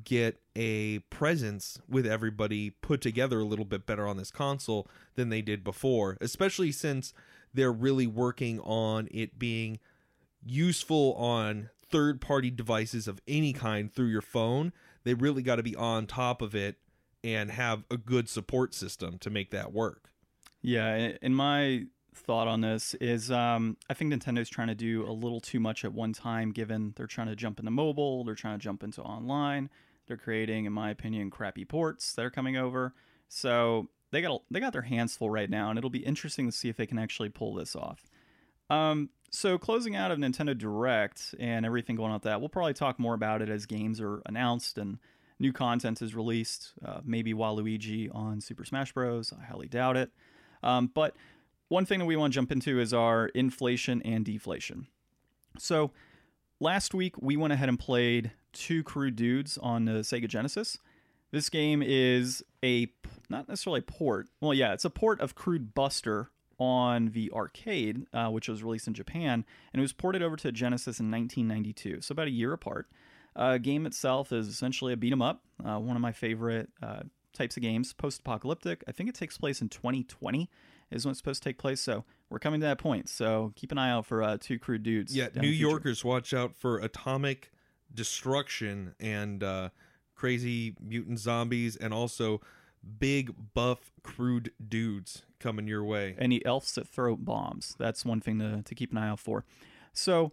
get 0.05 0.41
a 0.55 0.99
presence 1.11 1.81
with 1.89 2.07
everybody 2.07 2.71
put 2.71 3.01
together 3.01 3.41
a 3.41 3.45
little 3.45 3.65
bit 3.65 3.87
better 3.87 4.07
on 4.07 4.17
this 4.17 4.31
console 4.31 4.87
than 5.15 5.31
they 5.31 5.41
did 5.41 5.65
before, 5.65 6.19
especially 6.21 6.73
since 6.73 7.15
they're 7.55 7.73
really 7.73 8.07
working 8.07 8.61
on 8.61 9.09
it 9.11 9.39
being 9.39 9.79
useful 10.45 11.15
on 11.15 11.71
third 11.91 12.21
party 12.21 12.51
devices 12.51 13.09
of 13.09 13.21
any 13.27 13.53
kind 13.53 13.93
through 13.93 14.07
your 14.09 14.23
phone. 14.23 14.73
They 15.09 15.15
really 15.15 15.41
got 15.41 15.57
to 15.57 15.63
be 15.63 15.75
on 15.75 16.07
top 16.07 16.43
of 16.43 16.55
it 16.55 16.77
and 17.25 17.51
have 17.51 17.85
a 17.91 17.97
good 17.97 18.29
support 18.29 18.75
system 18.75 19.17
to 19.21 19.31
make 19.31 19.53
that 19.53 19.73
work. 19.73 20.11
Yeah, 20.61 21.13
and 21.23 21.35
my 21.35 21.85
thought 22.15 22.47
on 22.47 22.61
this 22.61 22.93
is 23.01 23.31
um, 23.31 23.79
I 23.89 23.95
think 23.95 24.13
Nintendo's 24.13 24.51
trying 24.51 24.69
to 24.69 24.75
do 24.75 25.09
a 25.09 25.13
little 25.13 25.41
too 25.41 25.61
much 25.61 25.83
at 25.83 25.95
one 25.95 26.13
time, 26.13 26.53
given 26.53 26.93
they're 26.95 27.07
trying 27.07 27.29
to 27.29 27.37
jump 27.37 27.59
into 27.59 27.71
mobile, 27.71 28.23
they're 28.23 28.35
trying 28.35 28.59
to 28.59 28.63
jump 28.63 28.83
into 28.83 29.01
online, 29.01 29.71
they're 30.09 30.19
creating, 30.19 30.67
in 30.67 30.75
my 30.75 30.91
opinion, 30.91 31.31
crappy 31.31 31.65
ports 31.65 32.13
that 32.13 32.27
are 32.27 32.31
coming 32.31 32.59
over. 32.59 32.93
So 33.31 33.89
they 34.11 34.21
got 34.21 34.43
they 34.51 34.61
got 34.61 34.75
their 34.75 34.83
hands 34.83 35.17
full 35.17 35.31
right 35.31 35.49
now, 35.49 35.71
and 35.71 35.79
it'll 35.79 35.89
be 35.89 36.05
interesting 36.05 36.45
to 36.45 36.53
see 36.53 36.69
if 36.69 36.77
they 36.77 36.87
can 36.87 36.99
actually 36.99 37.31
pull 37.31 37.55
this 37.55 37.75
off. 37.75 38.05
Um, 38.69 39.09
so 39.31 39.59
closing 39.59 39.97
out 39.97 40.11
of 40.11 40.19
Nintendo 40.19 40.57
Direct 40.57 41.35
and 41.39 41.67
everything 41.67 41.97
going 41.97 42.11
on 42.11 42.15
with 42.15 42.23
that, 42.25 42.41
we'll 42.41 42.49
probably 42.49 42.75
talk 42.75 42.99
more 42.99 43.15
about 43.15 43.43
it 43.43 43.49
as 43.49 43.67
games 43.67 44.01
are 44.01 44.23
announced 44.27 44.79
and 44.79 44.99
new 45.39 45.53
content 45.53 46.03
is 46.03 46.15
released. 46.15 46.73
Uh, 46.85 47.01
maybe 47.05 47.35
Waluigi 47.35 48.15
on 48.15 48.41
Super 48.41 48.65
Smash 48.65 48.93
Bros. 48.93 49.33
I 49.39 49.45
highly 49.45 49.69
doubt 49.69 49.97
it. 49.97 50.11
Um, 50.63 50.91
but 50.93 51.15
one 51.69 51.85
thing 51.85 51.99
that 51.99 52.07
we 52.07 52.17
want 52.17 52.33
to 52.33 52.35
jump 52.35 52.51
into 52.51 52.81
is 52.81 52.93
our 52.95 53.27
inflation 53.29 54.03
and 54.03 54.25
deflation. 54.25 54.87
So 55.59 55.93
last 56.61 56.95
week 56.95 57.21
we 57.21 57.37
went 57.37 57.53
ahead 57.53 57.69
and 57.69 57.79
played 57.79 58.33
Two 58.53 58.83
Crude 58.83 59.17
Dudes 59.17 59.59
on 59.59 59.85
the 59.85 59.93
Sega 60.01 60.27
Genesis. 60.27 60.79
This 61.31 61.51
game 61.51 61.83
is 61.83 62.43
a 62.65 62.89
not 63.29 63.49
necessarily 63.49 63.83
port. 63.83 64.29
Well, 64.41 64.55
yeah, 64.55 64.73
it's 64.73 64.87
a 64.87 64.91
port 64.91 65.21
of 65.21 65.35
Crude 65.35 65.75
Buster 65.75 66.31
on 66.59 67.11
the 67.11 67.31
arcade, 67.33 68.07
uh, 68.13 68.29
which 68.29 68.49
was 68.49 68.63
released 68.63 68.89
in 68.89 68.95
Japan, 68.95 69.45
and 69.73 69.81
it 69.81 69.83
was 69.83 69.93
ported 69.93 70.23
over 70.23 70.37
to 70.37 70.53
Genesis 70.53 71.01
in 71.01 71.11
1992, 71.11 72.01
so 72.01 72.13
about 72.13 72.27
a 72.27 72.33
year 72.33 72.53
apart. 72.53 72.89
Uh, 73.37 73.59
game 73.59 73.87
itself 73.87 74.33
is 74.33 74.49
essentially 74.49 74.93
a 74.93 74.97
beat 74.97 75.13
'em 75.13 75.23
up, 75.23 75.45
uh, 75.65 75.79
one 75.79 75.95
of 75.95 76.03
my 76.03 76.13
favorite 76.13 76.71
uh, 76.83 77.03
types 77.33 77.57
of 77.57 77.63
games, 77.63 77.93
post 77.93 78.21
apocalyptic. 78.21 78.83
I 78.89 78.93
think 78.93 79.09
it 79.09 79.15
takes 79.15 79.39
place 79.39 79.63
in 79.63 79.69
2020 79.69 80.51
is 80.91 81.05
when 81.05 81.11
it's 81.11 81.19
supposed 81.19 81.43
to 81.43 81.49
take 81.49 81.59
place. 81.59 81.81
So 81.81 82.05
we're 82.31 82.39
coming 82.39 82.61
to 82.61 82.67
that 82.67 82.79
point. 82.79 83.09
So 83.09 83.53
keep 83.55 83.71
an 83.73 83.79
eye 83.79 83.91
out 83.91 84.07
for 84.07 84.23
uh, 84.23 84.39
two 84.41 84.59
crude 84.59 84.83
dudes. 84.83 85.15
Yeah, 85.15 85.29
New 85.37 85.49
Yorkers, 85.49 86.05
watch 86.05 86.33
out 86.33 86.57
for 86.57 86.79
atomic 86.79 87.53
destruction 87.95 88.95
and 88.99 89.43
uh, 89.43 89.69
crazy 90.15 90.75
mutant 90.81 91.19
zombies, 91.21 91.77
and 91.77 91.95
also 91.95 92.41
big 92.99 93.35
buff 93.55 93.93
crude 94.03 94.53
dudes 94.67 95.23
coming 95.41 95.69
your 95.69 95.85
way. 95.85 96.17
Any 96.19 96.45
elves 96.45 96.75
that 96.75 96.89
throw 96.89 97.17
bombs. 97.17 97.77
That's 97.79 98.05
one 98.05 98.21
thing 98.21 98.39
to, 98.39 98.63
to 98.63 98.75
keep 98.75 98.93
an 98.93 98.99
eye 98.99 99.09
out 99.09 99.21
for. 99.21 99.45
So 99.93 100.33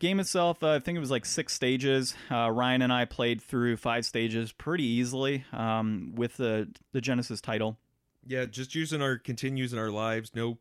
Game 0.00 0.18
itself, 0.18 0.62
uh, 0.62 0.70
I 0.70 0.78
think 0.78 0.96
it 0.96 1.00
was 1.00 1.10
like 1.10 1.26
six 1.26 1.52
stages. 1.52 2.14
Uh, 2.30 2.50
Ryan 2.50 2.80
and 2.80 2.92
I 2.92 3.04
played 3.04 3.42
through 3.42 3.76
five 3.76 4.06
stages 4.06 4.50
pretty 4.50 4.84
easily 4.84 5.44
um, 5.52 6.12
with 6.14 6.38
the 6.38 6.68
the 6.92 7.02
Genesis 7.02 7.42
title. 7.42 7.78
Yeah, 8.26 8.46
just 8.46 8.74
using 8.74 9.02
our 9.02 9.18
continues 9.18 9.74
in 9.74 9.78
our 9.78 9.90
lives, 9.90 10.32
no 10.34 10.56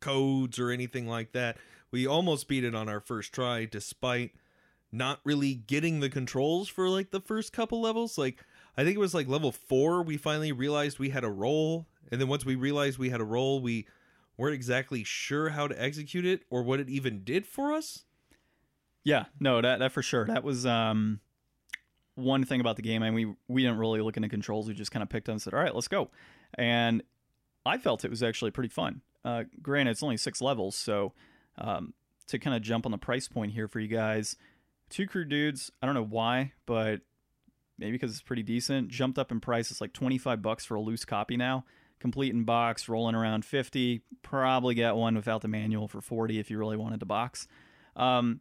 codes 0.00 0.58
or 0.58 0.70
anything 0.70 1.08
like 1.08 1.32
that. 1.32 1.56
We 1.90 2.06
almost 2.06 2.48
beat 2.48 2.64
it 2.64 2.74
on 2.74 2.86
our 2.86 3.00
first 3.00 3.32
try, 3.32 3.64
despite 3.64 4.32
not 4.92 5.20
really 5.24 5.54
getting 5.54 6.00
the 6.00 6.10
controls 6.10 6.68
for 6.68 6.90
like 6.90 7.12
the 7.12 7.20
first 7.20 7.54
couple 7.54 7.80
levels. 7.80 8.18
Like 8.18 8.44
I 8.76 8.84
think 8.84 8.96
it 8.96 9.00
was 9.00 9.14
like 9.14 9.28
level 9.28 9.52
four, 9.52 10.02
we 10.02 10.16
finally 10.16 10.52
realized 10.52 10.98
we 10.98 11.10
had 11.10 11.24
a 11.24 11.30
roll, 11.30 11.86
and 12.10 12.20
then 12.20 12.28
once 12.28 12.44
we 12.44 12.54
realized 12.54 12.98
we 12.98 13.10
had 13.10 13.20
a 13.20 13.24
roll, 13.24 13.60
we 13.60 13.86
weren't 14.36 14.54
exactly 14.54 15.02
sure 15.02 15.50
how 15.50 15.66
to 15.66 15.82
execute 15.82 16.26
it 16.26 16.42
or 16.50 16.62
what 16.62 16.80
it 16.80 16.88
even 16.88 17.24
did 17.24 17.46
for 17.46 17.72
us. 17.72 18.04
Yeah, 19.02 19.26
no, 19.40 19.60
that 19.60 19.78
that 19.78 19.92
for 19.92 20.02
sure. 20.02 20.26
That 20.26 20.42
was 20.44 20.66
um, 20.66 21.20
one 22.16 22.44
thing 22.44 22.60
about 22.60 22.76
the 22.76 22.82
game. 22.82 23.02
I 23.02 23.10
mean, 23.10 23.14
we 23.14 23.54
we 23.54 23.62
didn't 23.62 23.78
really 23.78 24.00
look 24.00 24.16
into 24.16 24.28
controls. 24.28 24.68
We 24.68 24.74
just 24.74 24.90
kind 24.90 25.02
of 25.02 25.08
picked 25.08 25.28
up 25.28 25.34
and 25.34 25.42
said, 25.42 25.54
"All 25.54 25.60
right, 25.60 25.74
let's 25.74 25.88
go." 25.88 26.10
And 26.54 27.02
I 27.64 27.78
felt 27.78 28.04
it 28.04 28.10
was 28.10 28.22
actually 28.22 28.50
pretty 28.50 28.68
fun. 28.68 29.02
Uh, 29.24 29.44
granted, 29.62 29.92
it's 29.92 30.02
only 30.02 30.16
six 30.16 30.40
levels, 30.40 30.74
so 30.74 31.12
um, 31.58 31.94
to 32.28 32.38
kind 32.38 32.56
of 32.56 32.62
jump 32.62 32.84
on 32.84 32.92
the 32.92 32.98
price 32.98 33.28
point 33.28 33.52
here 33.52 33.68
for 33.68 33.80
you 33.80 33.88
guys, 33.88 34.36
Two 34.90 35.06
Crude 35.06 35.28
Dudes. 35.28 35.70
I 35.80 35.86
don't 35.86 35.94
know 35.94 36.04
why, 36.04 36.52
but 36.66 37.00
maybe 37.78 37.92
because 37.92 38.12
it's 38.12 38.22
pretty 38.22 38.42
decent. 38.42 38.88
Jumped 38.88 39.18
up 39.18 39.30
in 39.32 39.40
price. 39.40 39.70
It's 39.70 39.80
like 39.80 39.92
twenty 39.92 40.18
five 40.18 40.42
bucks 40.42 40.64
for 40.64 40.74
a 40.74 40.80
loose 40.80 41.04
copy 41.04 41.36
now. 41.36 41.64
Complete 41.98 42.32
in 42.34 42.44
box, 42.44 42.88
rolling 42.88 43.14
around 43.14 43.44
fifty. 43.44 44.02
Probably 44.22 44.74
get 44.74 44.96
one 44.96 45.14
without 45.14 45.42
the 45.42 45.48
manual 45.48 45.88
for 45.88 46.00
forty 46.00 46.38
if 46.38 46.50
you 46.50 46.58
really 46.58 46.76
wanted 46.76 47.00
to 47.00 47.06
box. 47.06 47.46
Um, 47.96 48.40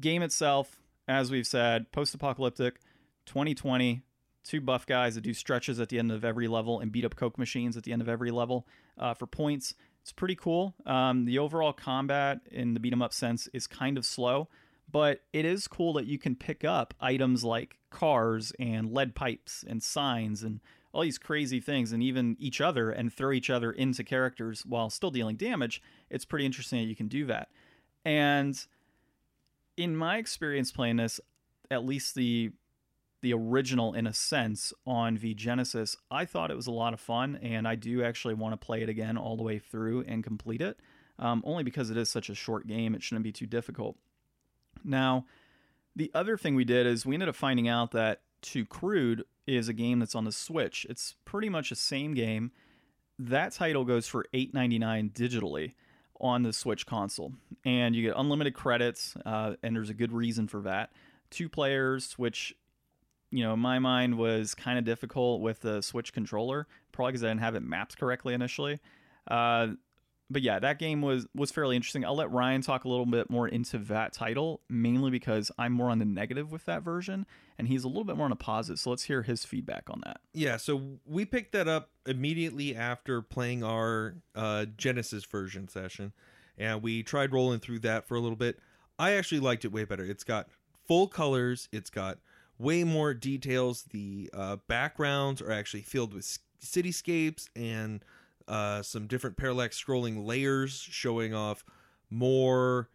game 0.00 0.22
itself, 0.22 0.80
as 1.08 1.30
we've 1.30 1.46
said, 1.46 1.90
post 1.92 2.14
apocalyptic, 2.14 2.80
2020, 3.26 4.02
two 4.44 4.60
buff 4.60 4.86
guys 4.86 5.14
that 5.16 5.22
do 5.22 5.34
stretches 5.34 5.80
at 5.80 5.88
the 5.88 5.98
end 5.98 6.12
of 6.12 6.24
every 6.24 6.46
level 6.46 6.80
and 6.80 6.92
beat 6.92 7.04
up 7.04 7.16
Coke 7.16 7.38
machines 7.38 7.76
at 7.76 7.82
the 7.82 7.92
end 7.92 8.02
of 8.02 8.08
every 8.08 8.30
level 8.30 8.66
uh, 8.98 9.14
for 9.14 9.26
points. 9.26 9.74
It's 10.02 10.12
pretty 10.12 10.36
cool. 10.36 10.74
Um, 10.84 11.24
the 11.24 11.38
overall 11.38 11.72
combat 11.72 12.40
in 12.50 12.74
the 12.74 12.80
beat 12.80 12.92
'em 12.92 13.02
up 13.02 13.12
sense 13.12 13.48
is 13.54 13.66
kind 13.66 13.96
of 13.96 14.04
slow, 14.04 14.48
but 14.90 15.22
it 15.32 15.44
is 15.44 15.66
cool 15.66 15.92
that 15.94 16.06
you 16.06 16.18
can 16.18 16.36
pick 16.36 16.64
up 16.64 16.94
items 17.00 17.44
like 17.44 17.78
cars 17.90 18.52
and 18.58 18.92
lead 18.92 19.14
pipes 19.14 19.64
and 19.66 19.82
signs 19.82 20.42
and 20.42 20.60
all 20.92 21.02
these 21.02 21.18
crazy 21.18 21.60
things 21.60 21.92
and 21.92 22.02
even 22.02 22.36
each 22.38 22.60
other 22.60 22.90
and 22.90 23.12
throw 23.12 23.32
each 23.32 23.50
other 23.50 23.72
into 23.72 24.04
characters 24.04 24.64
while 24.64 24.88
still 24.88 25.10
dealing 25.10 25.36
damage. 25.36 25.82
It's 26.08 26.24
pretty 26.24 26.46
interesting 26.46 26.80
that 26.80 26.88
you 26.88 26.94
can 26.94 27.08
do 27.08 27.26
that. 27.26 27.48
And 28.04 28.58
in 29.76 29.96
my 29.96 30.18
experience 30.18 30.70
playing 30.70 30.96
this, 30.96 31.20
at 31.70 31.84
least 31.84 32.14
the 32.14 32.52
the 33.22 33.32
original 33.32 33.94
in 33.94 34.06
a 34.06 34.12
sense 34.12 34.70
on 34.86 35.16
V 35.16 35.32
Genesis, 35.32 35.96
I 36.10 36.26
thought 36.26 36.50
it 36.50 36.56
was 36.56 36.66
a 36.66 36.70
lot 36.70 36.92
of 36.92 37.00
fun, 37.00 37.38
and 37.42 37.66
I 37.66 37.74
do 37.74 38.04
actually 38.04 38.34
want 38.34 38.52
to 38.52 38.64
play 38.64 38.82
it 38.82 38.90
again 38.90 39.16
all 39.16 39.34
the 39.38 39.42
way 39.42 39.58
through 39.58 40.04
and 40.06 40.22
complete 40.22 40.60
it. 40.60 40.78
Um, 41.18 41.42
only 41.46 41.62
because 41.62 41.88
it 41.88 41.96
is 41.96 42.10
such 42.10 42.28
a 42.28 42.34
short 42.34 42.66
game, 42.66 42.94
it 42.94 43.02
shouldn't 43.02 43.24
be 43.24 43.32
too 43.32 43.46
difficult. 43.46 43.96
Now, 44.84 45.26
the 45.96 46.10
other 46.14 46.36
thing 46.36 46.54
we 46.54 46.64
did 46.64 46.86
is 46.86 47.06
we 47.06 47.14
ended 47.14 47.28
up 47.28 47.36
finding 47.36 47.68
out 47.68 47.92
that 47.92 48.20
Two 48.42 48.66
Crude 48.66 49.24
is 49.46 49.68
a 49.68 49.72
game 49.72 49.98
that's 49.98 50.14
on 50.14 50.24
the 50.24 50.32
Switch. 50.32 50.86
It's 50.88 51.14
pretty 51.24 51.48
much 51.48 51.70
the 51.70 51.76
same 51.76 52.14
game. 52.14 52.52
That 53.18 53.52
title 53.52 53.84
goes 53.84 54.06
for 54.06 54.26
$8.99 54.34 55.12
digitally 55.12 55.74
on 56.20 56.42
the 56.42 56.52
Switch 56.52 56.86
console, 56.86 57.32
and 57.64 57.94
you 57.94 58.02
get 58.02 58.14
unlimited 58.16 58.54
credits, 58.54 59.14
uh, 59.24 59.54
and 59.62 59.74
there's 59.74 59.90
a 59.90 59.94
good 59.94 60.12
reason 60.12 60.48
for 60.48 60.60
that. 60.62 60.90
Two 61.30 61.48
players, 61.48 62.14
which 62.18 62.54
you 63.34 63.42
know, 63.42 63.54
in 63.54 63.58
my 63.58 63.80
mind 63.80 64.16
was 64.16 64.54
kind 64.54 64.78
of 64.78 64.84
difficult 64.84 65.40
with 65.40 65.60
the 65.60 65.82
Switch 65.82 66.12
controller, 66.12 66.68
probably 66.92 67.12
because 67.12 67.24
I 67.24 67.28
didn't 67.28 67.40
have 67.40 67.56
it 67.56 67.64
mapped 67.64 67.98
correctly 67.98 68.32
initially. 68.32 68.78
Uh, 69.26 69.68
but 70.30 70.42
yeah, 70.42 70.58
that 70.58 70.78
game 70.78 71.02
was 71.02 71.26
was 71.34 71.50
fairly 71.50 71.76
interesting. 71.76 72.04
I'll 72.04 72.16
let 72.16 72.30
Ryan 72.30 72.62
talk 72.62 72.84
a 72.84 72.88
little 72.88 73.06
bit 73.06 73.30
more 73.30 73.46
into 73.46 73.78
that 73.78 74.12
title, 74.12 74.60
mainly 74.68 75.10
because 75.10 75.50
I'm 75.58 75.72
more 75.72 75.90
on 75.90 75.98
the 75.98 76.04
negative 76.04 76.50
with 76.50 76.64
that 76.64 76.82
version, 76.82 77.26
and 77.58 77.68
he's 77.68 77.84
a 77.84 77.88
little 77.88 78.04
bit 78.04 78.16
more 78.16 78.26
on 78.26 78.32
a 78.32 78.36
positive. 78.36 78.78
So 78.78 78.90
let's 78.90 79.04
hear 79.04 79.22
his 79.22 79.44
feedback 79.44 79.84
on 79.88 80.00
that. 80.04 80.20
Yeah, 80.32 80.56
so 80.56 80.98
we 81.06 81.24
picked 81.24 81.52
that 81.52 81.68
up 81.68 81.90
immediately 82.06 82.74
after 82.74 83.20
playing 83.20 83.62
our 83.62 84.16
uh, 84.34 84.66
Genesis 84.76 85.24
version 85.24 85.68
session, 85.68 86.12
and 86.56 86.82
we 86.82 87.02
tried 87.02 87.32
rolling 87.32 87.60
through 87.60 87.80
that 87.80 88.06
for 88.06 88.14
a 88.14 88.20
little 88.20 88.36
bit. 88.36 88.58
I 88.98 89.12
actually 89.12 89.40
liked 89.40 89.64
it 89.64 89.72
way 89.72 89.84
better. 89.84 90.04
It's 90.04 90.24
got 90.24 90.48
full 90.86 91.06
colors. 91.08 91.68
It's 91.72 91.90
got 91.90 92.18
way 92.58 92.84
more 92.84 93.12
details. 93.12 93.84
The 93.90 94.30
uh, 94.32 94.56
backgrounds 94.68 95.42
are 95.42 95.50
actually 95.50 95.82
filled 95.82 96.14
with 96.14 96.38
cityscapes 96.62 97.48
and 97.54 98.04
uh, 98.48 98.82
some 98.82 99.06
different 99.06 99.36
parallax 99.36 99.82
scrolling 99.82 100.24
layers 100.24 100.72
showing 100.72 101.34
off 101.34 101.64
more 102.10 102.88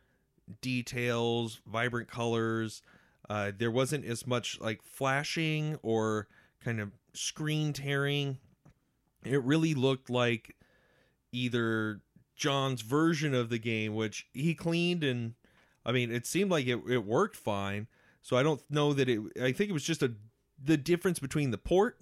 details, 0.62 1.62
vibrant 1.66 2.08
colors. 2.08 2.82
Uh, 3.30 3.52
there 3.58 3.72
wasn't 3.72 4.06
as 4.06 4.26
much 4.26 4.60
like 4.60 4.82
flashing 4.82 5.78
or 5.84 6.28
kind 6.64 6.80
of 6.80 6.92
screen 7.14 7.74
tearing. 7.74 8.38
It 9.24 9.44
really 9.44 9.74
looked 9.74 10.10
like 10.10 10.56
either 11.32 12.02
John's 12.36 12.82
version 12.82 13.34
of 13.34 13.50
the 13.50 13.60
game, 13.60 13.96
which 13.96 14.28
he 14.34 14.56
cleaned 14.56 15.04
and 15.04 15.34
I 15.86 15.92
mean, 15.92 16.12
it 16.12 16.26
seemed 16.26 16.52
like 16.52 16.68
it, 16.68 16.80
it 16.88 17.06
worked 17.06 17.36
fine 17.36 17.88
so 18.22 18.38
I 18.38 18.44
don't 18.44 18.62
know 18.70 18.94
that 18.94 19.10
it. 19.10 19.20
I 19.42 19.52
think 19.52 19.70
it 19.70 19.74
was 19.74 19.84
just 19.84 20.04
a 20.04 20.14
the 20.62 20.78
difference 20.78 21.20
between 21.20 21.52
the 21.52 21.58
port 21.58 22.00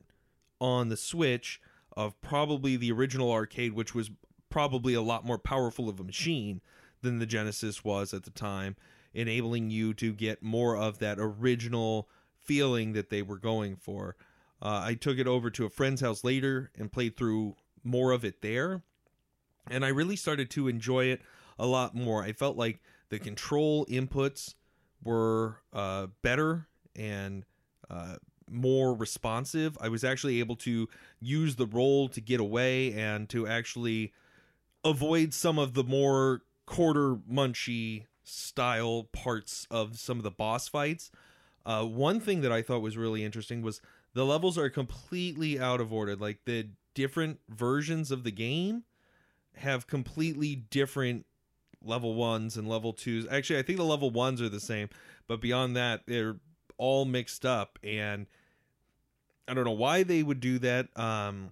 on 0.59 0.89
the 0.89 0.97
Switch 0.97 1.61
of 1.97 2.21
probably 2.21 2.77
the 2.77 2.91
original 2.91 3.31
arcade, 3.31 3.73
which 3.73 3.95
was 3.95 4.11
probably 4.49 4.93
a 4.93 5.01
lot 5.01 5.25
more 5.25 5.39
powerful 5.39 5.89
of 5.89 5.99
a 5.99 6.03
machine 6.03 6.61
than 7.01 7.17
the 7.17 7.25
Genesis 7.25 7.83
was 7.83 8.13
at 8.13 8.23
the 8.23 8.29
time, 8.29 8.75
enabling 9.15 9.71
you 9.71 9.95
to 9.95 10.13
get 10.13 10.43
more 10.43 10.77
of 10.77 10.99
that 10.99 11.17
original 11.19 12.07
feeling 12.39 12.93
that 12.93 13.09
they 13.09 13.23
were 13.23 13.39
going 13.39 13.75
for. 13.75 14.15
Uh, 14.61 14.81
I 14.85 14.93
took 14.93 15.17
it 15.17 15.27
over 15.27 15.49
to 15.49 15.65
a 15.65 15.71
friend's 15.71 16.01
house 16.01 16.23
later 16.23 16.71
and 16.77 16.91
played 16.91 17.17
through 17.17 17.55
more 17.83 18.11
of 18.11 18.23
it 18.23 18.43
there, 18.43 18.83
and 19.67 19.83
I 19.83 19.89
really 19.89 20.15
started 20.15 20.51
to 20.51 20.67
enjoy 20.67 21.05
it 21.05 21.21
a 21.57 21.65
lot 21.65 21.95
more. 21.95 22.23
I 22.23 22.31
felt 22.31 22.57
like 22.57 22.79
the 23.09 23.17
control 23.17 23.87
inputs 23.87 24.53
were 25.03 25.61
uh, 25.73 26.07
better 26.21 26.67
and 26.95 27.43
uh, 27.89 28.17
more 28.49 28.93
responsive. 28.93 29.77
I 29.81 29.89
was 29.89 30.03
actually 30.03 30.39
able 30.39 30.55
to 30.57 30.87
use 31.19 31.55
the 31.55 31.65
roll 31.65 32.09
to 32.09 32.21
get 32.21 32.39
away 32.39 32.93
and 32.93 33.27
to 33.29 33.47
actually 33.47 34.13
avoid 34.83 35.33
some 35.33 35.59
of 35.59 35.73
the 35.73 35.83
more 35.83 36.41
quarter 36.65 37.15
munchy 37.15 38.05
style 38.23 39.03
parts 39.11 39.67
of 39.71 39.97
some 39.97 40.17
of 40.17 40.23
the 40.23 40.31
boss 40.31 40.67
fights. 40.67 41.11
Uh, 41.65 41.83
one 41.83 42.19
thing 42.19 42.41
that 42.41 42.51
I 42.51 42.61
thought 42.61 42.81
was 42.81 42.97
really 42.97 43.23
interesting 43.23 43.61
was 43.61 43.81
the 44.13 44.25
levels 44.25 44.57
are 44.57 44.69
completely 44.69 45.59
out 45.59 45.81
of 45.81 45.91
order. 45.91 46.15
Like 46.15 46.39
the 46.45 46.69
different 46.93 47.39
versions 47.49 48.11
of 48.11 48.23
the 48.23 48.31
game 48.31 48.83
have 49.57 49.87
completely 49.87 50.55
different 50.55 51.25
level 51.83 52.15
ones 52.15 52.57
and 52.57 52.67
level 52.67 52.93
twos. 52.93 53.27
Actually, 53.29 53.59
I 53.59 53.63
think 53.63 53.77
the 53.77 53.85
level 53.85 54.09
ones 54.09 54.41
are 54.41 54.49
the 54.49 54.59
same, 54.59 54.89
but 55.27 55.41
beyond 55.41 55.75
that, 55.75 56.01
they're 56.07 56.37
all 56.77 57.05
mixed 57.05 57.45
up. 57.45 57.79
And 57.83 58.27
I 59.47 59.53
don't 59.53 59.65
know 59.65 59.71
why 59.71 60.03
they 60.03 60.23
would 60.23 60.39
do 60.39 60.59
that. 60.59 60.87
Um, 60.97 61.51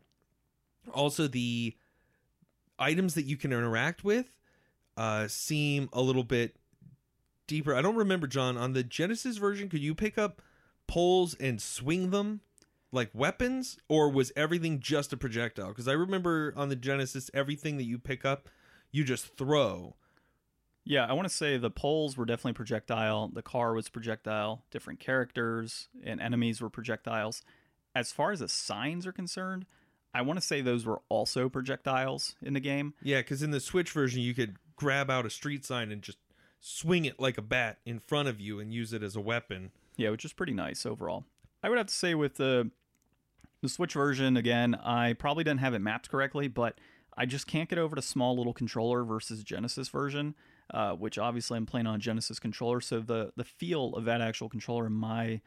also, 0.94 1.28
the 1.28 1.76
items 2.78 3.14
that 3.16 3.24
you 3.24 3.38
can 3.38 3.52
interact 3.52 4.04
with 4.04 4.32
uh, 4.98 5.28
seem 5.28 5.90
a 5.94 6.02
little 6.02 6.24
bit 6.24 6.56
deeper. 7.48 7.76
I 7.76 7.82
don't 7.82 7.96
remember, 7.96 8.28
John, 8.28 8.58
on 8.58 8.74
the 8.74 8.84
Genesis 8.84 9.38
version, 9.38 9.70
could 9.70 9.82
you 9.82 9.96
pick 9.96 10.18
up 10.18 10.42
poles 10.88 11.36
and 11.36 11.62
swing 11.62 12.12
them? 12.12 12.42
like 12.92 13.10
weapons 13.14 13.78
or 13.90 14.10
was 14.10 14.32
everything 14.36 14.80
just 14.80 15.12
a 15.12 15.18
projectile 15.18 15.68
because 15.68 15.88
i 15.88 15.92
remember 15.92 16.54
on 16.56 16.70
the 16.70 16.76
genesis 16.76 17.30
everything 17.34 17.76
that 17.78 17.84
you 17.84 18.00
pick 18.00 18.24
up 18.24 18.48
you 18.92 19.04
just 19.04 19.36
throw 19.38 19.96
yeah, 20.86 21.06
I 21.06 21.14
want 21.14 21.28
to 21.28 21.34
say 21.34 21.58
the 21.58 21.72
poles 21.72 22.16
were 22.16 22.26
definitely 22.26 22.54
projectile. 22.54 23.30
The 23.34 23.42
car 23.42 23.74
was 23.74 23.90
projectile. 23.90 24.64
Different 24.72 25.00
characters 25.00 25.90
and 26.04 26.22
enemies 26.22 26.62
were 26.62 26.70
projectiles. 26.70 27.42
As 27.96 28.12
far 28.12 28.32
as 28.32 28.40
the 28.40 28.48
signs 28.48 29.08
are 29.08 29.12
concerned, 29.12 29.66
I 30.14 30.22
want 30.22 30.40
to 30.40 30.46
say 30.46 30.62
those 30.62 30.86
were 30.86 31.02
also 31.10 31.50
projectiles 31.50 32.36
in 32.42 32.54
the 32.54 32.60
game. 32.60 32.94
Yeah, 33.02 33.20
because 33.20 33.42
in 33.42 33.52
the 33.52 33.60
Switch 33.60 33.92
version, 33.92 34.22
you 34.22 34.34
could 34.34 34.58
grab 34.76 35.10
out 35.10 35.26
a 35.26 35.30
street 35.30 35.66
sign 35.66 35.92
and 35.92 36.02
just 36.02 36.20
swing 36.60 37.06
it 37.06 37.20
like 37.20 37.38
a 37.38 37.42
bat 37.42 37.80
in 37.86 38.00
front 38.00 38.28
of 38.28 38.40
you 38.40 38.60
and 38.60 38.74
use 38.74 38.94
it 38.94 39.04
as 39.04 39.16
a 39.16 39.22
weapon. 39.22 39.72
Yeah, 39.98 40.12
which 40.12 40.26
is 40.26 40.34
pretty 40.34 40.54
nice 40.54 40.86
overall. 40.86 41.26
I 41.64 41.70
would 41.70 41.78
have 41.78 41.88
to 41.88 41.94
say 41.94 42.16
with 42.16 42.36
the 42.36 42.70
the 43.62 43.70
Switch 43.70 43.94
version 43.94 44.38
again, 44.38 44.76
I 44.76 45.14
probably 45.14 45.44
didn't 45.44 45.62
have 45.62 45.74
it 45.74 45.80
mapped 45.80 46.10
correctly, 46.10 46.48
but 46.48 46.78
I 47.18 47.26
just 47.26 47.48
can't 47.48 47.70
get 47.70 47.80
over 47.80 47.96
the 47.96 48.02
small 48.02 48.38
little 48.38 48.54
controller 48.54 49.04
versus 49.04 49.44
Genesis 49.44 49.90
version, 49.90 50.36
uh, 50.72 50.94
which 50.94 51.18
obviously 51.18 51.58
I'm 51.58 51.66
playing 51.66 51.88
on 51.88 52.00
Genesis 52.00 52.40
controller. 52.40 52.82
So 52.82 53.00
the 53.00 53.32
the 53.36 53.44
feel 53.44 53.94
of 53.96 54.06
that 54.06 54.22
actual 54.22 54.50
controller 54.50 54.88
in 54.88 54.94
my 54.94 55.42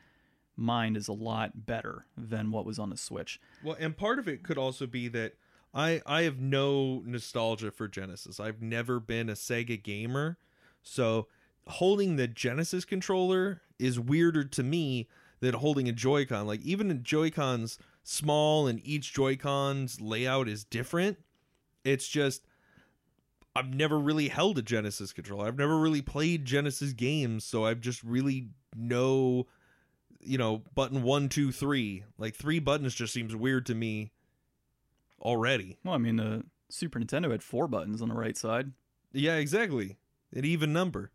mind 0.57 0.97
is 0.97 1.09
a 1.09 1.13
lot 1.13 1.67
better 1.67 2.07
than 2.17 2.51
what 2.51 2.67
was 2.67 2.79
on 2.79 2.91
the 2.91 2.97
Switch. 2.97 3.41
Well, 3.63 3.77
and 3.79 3.97
part 3.97 4.19
of 4.19 4.29
it 4.29 4.43
could 4.43 4.59
also 4.59 4.87
be 4.87 5.09
that 5.09 5.35
I 5.75 6.03
I 6.07 6.23
have 6.23 6.41
no 6.41 7.03
nostalgia 7.05 7.71
for 7.71 7.89
Genesis. 7.89 8.41
I've 8.41 8.63
never 8.63 9.01
been 9.01 9.29
a 9.29 9.35
Sega 9.35 9.83
gamer, 9.83 10.39
so 10.83 11.29
holding 11.67 12.17
the 12.17 12.27
Genesis 12.27 12.85
controller 12.85 13.61
is 13.79 14.01
weirder 14.01 14.45
to 14.45 14.63
me 14.63 15.09
than 15.41 15.55
holding 15.55 15.89
a 15.89 15.93
Joy-Con. 15.93 16.47
Like 16.47 16.63
even 16.63 16.91
a 16.91 16.95
Joy-Con's 16.95 17.79
small 18.03 18.67
and 18.67 18.81
each 18.83 19.13
Joy-Con's 19.13 20.01
layout 20.01 20.49
is 20.49 20.65
different. 20.65 21.19
It's 21.85 22.09
just 22.09 22.47
I've 23.57 23.75
never 23.75 23.99
really 23.99 24.29
held 24.29 24.59
a 24.59 24.63
Genesis 24.63 25.13
controller. 25.13 25.47
I've 25.47 25.59
never 25.59 25.79
really 25.79 26.03
played 26.03 26.45
Genesis 26.45 26.93
games, 26.93 27.45
so 27.45 27.65
I've 27.65 27.81
just 27.81 28.03
really 28.03 28.49
no 28.77 29.47
you 30.21 30.39
know, 30.39 30.63
button 30.75 31.03
one, 31.03 31.29
two, 31.29 31.53
three. 31.53 32.05
Like 32.19 32.35
three 32.35 32.59
buttons 32.59 32.95
just 32.95 33.13
seems 33.13 33.35
weird 33.35 33.67
to 33.67 33.75
me 33.75 34.13
already. 35.21 35.79
Well, 35.85 35.95
I 35.95 35.99
mean, 35.99 36.17
the 36.17 36.45
Super 36.69 36.99
Nintendo 37.01 37.31
had 37.31 37.43
four 37.43 37.69
buttons 37.69 38.03
on 38.03 38.09
the 38.09 38.15
right 38.15 38.37
side. 38.37 38.73
Yeah, 39.13 39.37
exactly. 39.37 39.97
An 40.35 40.45
even 40.45 40.73
number. 40.73 41.11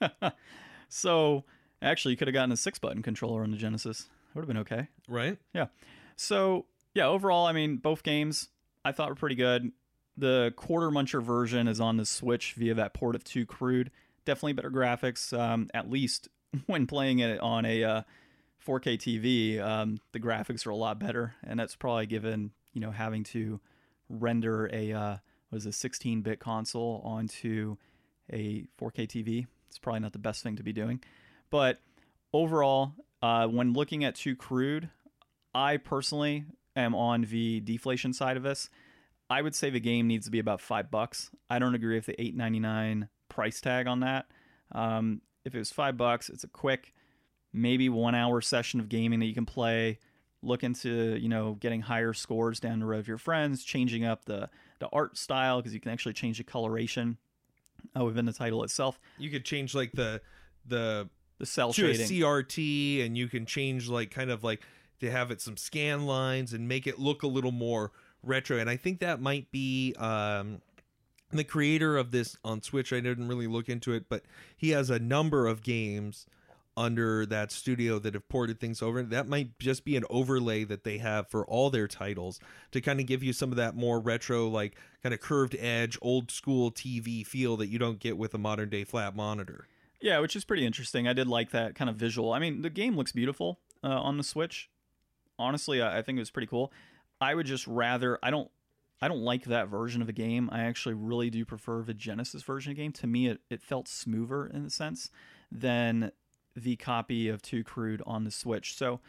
so 0.88 1.44
actually, 1.80 2.12
you 2.12 2.16
could 2.16 2.28
have 2.28 2.34
gotten 2.34 2.52
a 2.52 2.56
six 2.56 2.78
button 2.78 3.02
controller 3.02 3.42
on 3.42 3.50
the 3.50 3.56
Genesis. 3.56 4.00
It 4.00 4.34
Would 4.34 4.42
have 4.42 4.48
been 4.48 4.58
okay. 4.58 4.88
Right? 5.08 5.38
Yeah. 5.54 5.66
So 6.16 6.66
yeah, 6.94 7.06
overall, 7.06 7.46
I 7.46 7.52
mean, 7.52 7.76
both 7.76 8.02
games 8.02 8.48
I 8.84 8.92
thought 8.92 9.08
were 9.08 9.14
pretty 9.14 9.36
good. 9.36 9.72
The 10.16 10.52
quarter 10.56 10.90
muncher 10.90 11.22
version 11.22 11.68
is 11.68 11.80
on 11.80 11.96
the 11.96 12.04
Switch 12.04 12.52
via 12.54 12.74
that 12.74 12.94
port 12.94 13.14
of 13.14 13.24
Two 13.24 13.46
Crude. 13.46 13.90
Definitely 14.24 14.52
better 14.54 14.70
graphics, 14.70 15.36
um, 15.36 15.68
at 15.72 15.90
least 15.90 16.28
when 16.66 16.86
playing 16.86 17.20
it 17.20 17.40
on 17.40 17.64
a 17.64 17.82
uh, 17.82 18.02
4K 18.66 18.98
TV. 18.98 19.60
Um, 19.60 19.98
the 20.12 20.20
graphics 20.20 20.66
are 20.66 20.70
a 20.70 20.76
lot 20.76 20.98
better, 20.98 21.34
and 21.42 21.58
that's 21.58 21.76
probably 21.76 22.06
given 22.06 22.50
you 22.72 22.80
know 22.80 22.90
having 22.90 23.24
to 23.24 23.60
render 24.08 24.68
a 24.72 24.92
uh, 24.92 25.16
was 25.50 25.66
a 25.66 25.70
16-bit 25.70 26.40
console 26.40 27.02
onto 27.04 27.76
a 28.32 28.66
4K 28.80 29.06
TV. 29.06 29.46
It's 29.68 29.78
probably 29.78 30.00
not 30.00 30.12
the 30.12 30.18
best 30.18 30.42
thing 30.42 30.56
to 30.56 30.62
be 30.62 30.72
doing, 30.72 31.02
but 31.50 31.80
overall, 32.32 32.92
uh, 33.22 33.46
when 33.46 33.72
looking 33.72 34.04
at 34.04 34.14
Two 34.14 34.36
Crude, 34.36 34.90
I 35.54 35.78
personally 35.78 36.44
am 36.76 36.94
on 36.94 37.22
the 37.22 37.60
deflation 37.60 38.12
side 38.12 38.36
of 38.36 38.42
this. 38.42 38.70
I 39.30 39.40
would 39.42 39.54
say 39.54 39.70
the 39.70 39.80
game 39.80 40.06
needs 40.08 40.26
to 40.26 40.30
be 40.30 40.38
about 40.38 40.60
five 40.60 40.90
bucks. 40.90 41.30
I 41.48 41.58
don't 41.58 41.74
agree 41.74 41.94
with 41.94 42.06
the 42.06 42.20
eight 42.20 42.36
ninety 42.36 42.60
nine 42.60 43.08
price 43.28 43.60
tag 43.60 43.86
on 43.86 44.00
that. 44.00 44.26
Um, 44.72 45.22
if 45.44 45.54
it 45.54 45.58
was 45.58 45.72
five 45.72 45.96
bucks, 45.96 46.28
it's 46.28 46.44
a 46.44 46.48
quick, 46.48 46.94
maybe 47.52 47.88
one 47.88 48.14
hour 48.14 48.40
session 48.40 48.78
of 48.78 48.88
gaming 48.88 49.20
that 49.20 49.26
you 49.26 49.34
can 49.34 49.46
play. 49.46 49.98
Look 50.42 50.64
into 50.64 51.16
you 51.20 51.28
know 51.28 51.54
getting 51.60 51.80
higher 51.80 52.12
scores 52.12 52.60
down 52.60 52.80
the 52.80 52.86
road 52.86 52.98
with 52.98 53.08
your 53.08 53.18
friends, 53.18 53.64
changing 53.64 54.04
up 54.04 54.24
the 54.24 54.50
the 54.80 54.88
art 54.92 55.16
style 55.16 55.58
because 55.58 55.72
you 55.72 55.80
can 55.80 55.92
actually 55.92 56.14
change 56.14 56.38
the 56.38 56.44
coloration 56.44 57.16
uh, 57.98 58.04
within 58.04 58.24
the 58.26 58.32
title 58.32 58.64
itself. 58.64 58.98
You 59.18 59.30
could 59.30 59.44
change 59.44 59.74
like 59.74 59.92
the 59.92 60.20
the 60.66 61.08
The 61.38 61.46
cell 61.46 61.72
to 61.72 61.90
a. 61.90 61.94
CRT, 61.94 63.06
and 63.06 63.16
you 63.16 63.28
can 63.28 63.46
change 63.46 63.88
like 63.88 64.10
kind 64.10 64.30
of 64.30 64.42
like 64.44 64.62
to 65.00 65.10
have 65.10 65.30
it 65.30 65.40
some 65.40 65.56
scan 65.56 66.06
lines 66.06 66.52
and 66.52 66.68
make 66.68 66.86
it 66.86 66.98
look 66.98 67.22
a 67.22 67.26
little 67.28 67.52
more 67.52 67.92
retro. 68.22 68.58
And 68.58 68.68
I 68.68 68.76
think 68.76 69.00
that 69.00 69.20
might 69.20 69.50
be 69.50 69.94
um, 69.98 70.60
the 71.30 71.44
creator 71.44 71.96
of 71.96 72.10
this 72.10 72.36
on 72.44 72.62
Switch. 72.62 72.92
I 72.92 73.00
didn't 73.00 73.28
really 73.28 73.46
look 73.46 73.68
into 73.68 73.92
it, 73.92 74.08
but 74.08 74.22
he 74.56 74.70
has 74.70 74.90
a 74.90 74.98
number 74.98 75.46
of 75.46 75.62
games 75.62 76.26
under 76.76 77.26
that 77.26 77.52
studio 77.52 77.98
that 77.98 78.14
have 78.14 78.28
ported 78.28 78.58
things 78.58 78.80
over. 78.80 79.02
That 79.02 79.28
might 79.28 79.58
just 79.58 79.84
be 79.84 79.96
an 79.96 80.04
overlay 80.08 80.64
that 80.64 80.84
they 80.84 80.98
have 80.98 81.28
for 81.28 81.44
all 81.46 81.70
their 81.70 81.86
titles 81.86 82.40
to 82.70 82.80
kind 82.80 82.98
of 82.98 83.06
give 83.06 83.22
you 83.22 83.32
some 83.32 83.50
of 83.50 83.56
that 83.56 83.76
more 83.76 84.00
retro, 84.00 84.48
like 84.48 84.76
kind 85.02 85.12
of 85.12 85.20
curved 85.20 85.54
edge, 85.58 85.98
old 86.00 86.30
school 86.30 86.70
TV 86.70 87.26
feel 87.26 87.56
that 87.58 87.68
you 87.68 87.78
don't 87.78 87.98
get 87.98 88.16
with 88.16 88.32
a 88.34 88.38
modern 88.38 88.70
day 88.70 88.84
flat 88.84 89.14
monitor. 89.14 89.66
Yeah, 90.00 90.18
which 90.18 90.34
is 90.34 90.44
pretty 90.44 90.66
interesting. 90.66 91.06
I 91.06 91.12
did 91.12 91.28
like 91.28 91.50
that 91.50 91.74
kind 91.74 91.88
of 91.88 91.96
visual. 91.96 92.32
I 92.32 92.38
mean, 92.38 92.62
the 92.62 92.70
game 92.70 92.96
looks 92.96 93.12
beautiful 93.12 93.60
uh, 93.84 93.88
on 93.88 94.16
the 94.16 94.24
Switch. 94.24 94.68
Honestly, 95.38 95.80
I, 95.80 95.98
I 95.98 96.02
think 96.02 96.16
it 96.16 96.20
was 96.20 96.30
pretty 96.30 96.48
cool. 96.48 96.72
I 97.22 97.34
would 97.34 97.46
just 97.46 97.66
rather. 97.66 98.18
I 98.22 98.30
don't. 98.30 98.50
I 99.00 99.08
don't 99.08 99.22
like 99.22 99.44
that 99.46 99.66
version 99.68 100.00
of 100.00 100.06
the 100.06 100.12
game. 100.12 100.48
I 100.52 100.60
actually 100.60 100.94
really 100.94 101.28
do 101.28 101.44
prefer 101.44 101.82
the 101.82 101.92
Genesis 101.92 102.44
version 102.44 102.70
of 102.70 102.76
the 102.76 102.82
game. 102.82 102.92
To 102.92 103.06
me, 103.08 103.26
it, 103.26 103.40
it 103.50 103.60
felt 103.60 103.88
smoother 103.88 104.46
in 104.46 104.64
a 104.64 104.70
sense 104.70 105.10
than 105.50 106.12
the 106.54 106.76
copy 106.76 107.28
of 107.28 107.42
Two 107.42 107.64
Crude 107.64 108.00
on 108.06 108.22
the 108.22 108.30
Switch. 108.30 108.76
So 108.76 109.00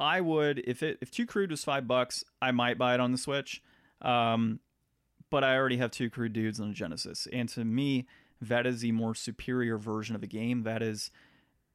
I 0.00 0.22
would, 0.22 0.60
if 0.66 0.82
it 0.82 0.98
if 1.02 1.10
Two 1.10 1.26
Crude 1.26 1.50
was 1.50 1.64
five 1.64 1.86
bucks, 1.86 2.24
I 2.40 2.50
might 2.50 2.78
buy 2.78 2.94
it 2.94 3.00
on 3.00 3.12
the 3.12 3.18
Switch. 3.18 3.62
Um, 4.00 4.60
but 5.30 5.44
I 5.44 5.56
already 5.56 5.76
have 5.78 5.90
Two 5.90 6.08
Crude 6.08 6.32
dudes 6.32 6.60
on 6.60 6.72
Genesis, 6.72 7.28
and 7.32 7.48
to 7.50 7.64
me, 7.64 8.06
that 8.40 8.66
is 8.66 8.80
the 8.80 8.92
more 8.92 9.14
superior 9.14 9.76
version 9.76 10.14
of 10.14 10.20
the 10.20 10.26
game. 10.26 10.62
That 10.62 10.82
is 10.82 11.10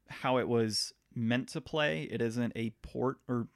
how 0.10 0.38
it 0.38 0.48
was 0.48 0.94
meant 1.14 1.50
to 1.50 1.62
play. 1.62 2.04
It 2.04 2.22
isn't 2.22 2.54
a 2.56 2.72
port 2.82 3.18
or 3.28 3.48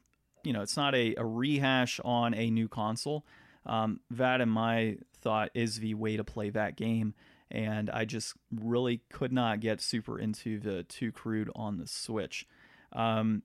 you 0.46 0.54
know, 0.54 0.62
it's 0.62 0.78
not 0.78 0.96
a, 0.96 1.16
a 1.16 1.26
rehash 1.26 2.00
on 2.06 2.34
a 2.34 2.50
new 2.50 2.68
console. 2.68 3.26
Um, 3.66 4.00
that, 4.12 4.42
in 4.42 4.50
my 4.50 4.98
thought, 5.22 5.50
is 5.54 5.80
the 5.80 5.96
way 5.96 6.18
to 6.18 6.24
play 6.24 6.52
that 6.52 6.76
game. 6.76 7.16
And 7.50 7.90
I 7.90 8.06
just 8.06 8.36
really 8.52 9.02
could 9.12 9.32
not 9.32 9.60
get 9.60 9.82
super 9.82 10.20
into 10.20 10.60
the 10.60 10.84
Two 10.84 11.12
Crude 11.12 11.50
on 11.56 11.78
the 11.78 11.88
Switch. 11.88 12.48
Um, 12.94 13.44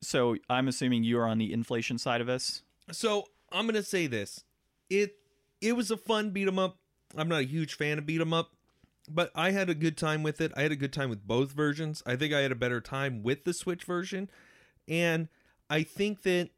so 0.00 0.36
I'm 0.48 0.68
assuming 0.68 1.04
you 1.04 1.18
are 1.18 1.26
on 1.26 1.38
the 1.38 1.52
inflation 1.52 1.98
side 1.98 2.20
of 2.20 2.26
this. 2.26 2.62
So 2.92 3.26
I'm 3.52 3.66
gonna 3.66 3.82
say 3.82 4.06
this: 4.06 4.44
it 4.90 5.16
it 5.60 5.74
was 5.74 5.90
a 5.90 5.96
fun 5.96 6.30
beat 6.30 6.48
'em 6.48 6.58
up. 6.58 6.78
I'm 7.16 7.28
not 7.28 7.40
a 7.40 7.46
huge 7.46 7.74
fan 7.74 7.98
of 7.98 8.06
beat 8.06 8.20
'em 8.20 8.32
up, 8.32 8.52
but 9.08 9.30
I 9.34 9.50
had 9.50 9.68
a 9.68 9.74
good 9.74 9.96
time 9.96 10.22
with 10.22 10.40
it. 10.40 10.52
I 10.56 10.62
had 10.62 10.72
a 10.72 10.76
good 10.76 10.92
time 10.92 11.10
with 11.10 11.26
both 11.26 11.52
versions. 11.52 12.02
I 12.06 12.16
think 12.16 12.32
I 12.32 12.40
had 12.40 12.52
a 12.52 12.56
better 12.56 12.80
time 12.80 13.22
with 13.22 13.44
the 13.44 13.52
Switch 13.52 13.84
version, 13.84 14.30
and 14.86 15.28
I 15.70 15.82
think 15.82 16.22
that 16.22 16.50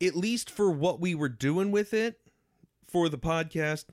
at 0.00 0.16
least 0.16 0.50
for 0.50 0.70
what 0.70 1.00
we 1.00 1.14
were 1.14 1.28
doing 1.28 1.70
with 1.70 1.94
it 1.94 2.20
for 2.86 3.08
the 3.08 3.18
podcast, 3.18 3.86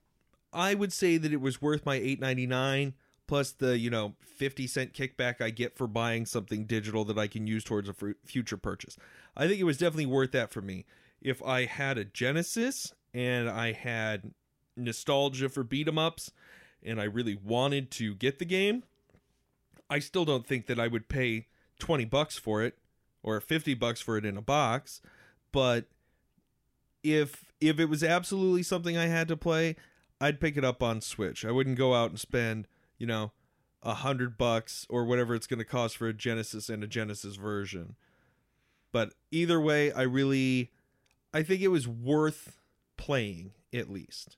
I 0.52 0.74
would 0.74 0.92
say 0.92 1.18
that 1.18 1.32
it 1.32 1.42
was 1.42 1.62
worth 1.62 1.86
my 1.86 2.00
8.99 2.00 2.94
plus 3.28 3.52
the, 3.52 3.78
you 3.78 3.92
know, 3.92 4.16
50 4.22 4.66
cent 4.66 4.94
kickback 4.94 5.40
I 5.40 5.52
get 5.52 5.78
for 5.78 5.86
buying 5.86 6.26
something 6.26 6.66
digital 6.66 7.06
that 7.06 7.20
I 7.20 7.28
can 7.28 7.46
use 7.46 7.64
towards 7.64 7.88
a 7.88 7.94
future 8.26 8.58
purchase. 8.58 8.98
I 9.38 9.48
think 9.48 9.60
it 9.60 9.66
was 9.66 9.78
definitely 9.78 10.08
worth 10.08 10.32
that 10.32 10.52
for 10.52 10.62
me. 10.62 10.86
If 11.22 11.44
I 11.44 11.66
had 11.66 12.00
a 12.00 12.06
Genesis 12.06 12.94
and 13.14 13.48
I 13.48 13.74
had 13.74 14.34
nostalgia 14.76 15.50
for 15.50 15.64
beat 15.64 15.88
'em 15.88 16.00
ups 16.00 16.32
and 16.82 17.00
I 17.00 17.04
really 17.04 17.36
wanted 17.36 17.92
to 17.92 18.16
get 18.16 18.40
the 18.40 18.46
game, 18.46 18.84
I 19.92 20.00
still 20.00 20.26
don't 20.26 20.48
think 20.48 20.66
that 20.66 20.80
I 20.80 20.88
would 20.88 21.08
pay 21.08 21.48
20 21.78 22.06
bucks 22.06 22.40
for 22.40 22.64
it 22.64 22.80
or 23.24 23.40
50 23.40 23.74
bucks 23.76 24.02
for 24.02 24.18
it 24.18 24.26
in 24.26 24.38
a 24.38 24.42
box, 24.42 25.02
but 25.52 25.86
if 27.04 27.46
if 27.62 27.80
it 27.80 27.86
was 27.86 28.04
absolutely 28.04 28.64
something 28.64 28.98
I 28.98 29.08
had 29.08 29.28
to 29.28 29.38
play, 29.38 29.76
I'd 30.22 30.40
pick 30.40 30.58
it 30.58 30.66
up 30.66 30.82
on 30.82 31.02
Switch. 31.02 31.46
I 31.46 31.52
wouldn't 31.52 31.78
go 31.78 31.94
out 31.94 32.10
and 32.10 32.20
spend, 32.20 32.68
you 32.98 33.08
know, 33.08 33.32
a 33.84 33.96
hundred 33.96 34.38
bucks 34.38 34.86
or 34.90 35.06
whatever 35.06 35.36
it's 35.36 35.48
going 35.48 35.60
to 35.60 35.66
cost 35.66 35.98
for 35.98 36.08
a 36.08 36.14
Genesis 36.14 36.70
and 36.70 36.84
a 36.84 36.88
Genesis 36.88 37.36
version. 37.36 37.96
But 38.92 39.14
either 39.32 39.60
way, 39.60 39.92
I 39.92 40.02
really, 40.04 40.72
I 41.34 41.44
think 41.44 41.62
it 41.62 41.68
was 41.68 41.88
worth 41.88 42.58
playing 42.98 43.52
at 43.74 43.90
least. 43.90 44.38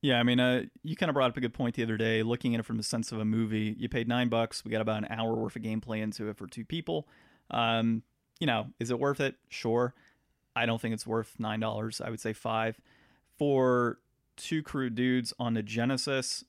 Yeah, 0.00 0.20
I 0.20 0.22
mean, 0.22 0.38
uh, 0.38 0.62
you 0.84 0.94
kind 0.94 1.10
of 1.10 1.14
brought 1.14 1.30
up 1.30 1.36
a 1.36 1.40
good 1.40 1.54
point 1.54 1.74
the 1.74 1.82
other 1.82 1.96
day. 1.96 2.22
Looking 2.22 2.54
at 2.54 2.60
it 2.60 2.66
from 2.66 2.76
the 2.76 2.82
sense 2.82 3.10
of 3.10 3.18
a 3.18 3.24
movie, 3.24 3.74
you 3.78 3.88
paid 3.88 4.06
nine 4.06 4.28
bucks. 4.28 4.64
We 4.64 4.70
got 4.70 4.80
about 4.80 4.98
an 4.98 5.08
hour 5.10 5.34
worth 5.34 5.56
of 5.56 5.62
gameplay 5.62 6.00
into 6.00 6.28
it 6.28 6.36
for 6.36 6.46
two 6.46 6.64
people. 6.64 7.08
Um, 7.50 8.02
you 8.40 8.46
know, 8.46 8.68
is 8.78 8.90
it 8.90 8.98
worth 8.98 9.20
it? 9.20 9.36
Sure. 9.48 9.94
I 10.54 10.66
don't 10.66 10.80
think 10.80 10.94
it's 10.94 11.06
worth 11.06 11.34
nine 11.38 11.60
dollars. 11.60 12.00
I 12.00 12.10
would 12.10 12.20
say 12.20 12.32
five 12.32 12.80
for 13.38 13.98
two 14.36 14.62
crude 14.62 14.94
dudes 14.94 15.32
on 15.38 15.54
the 15.54 15.62
Genesis. 15.62 16.44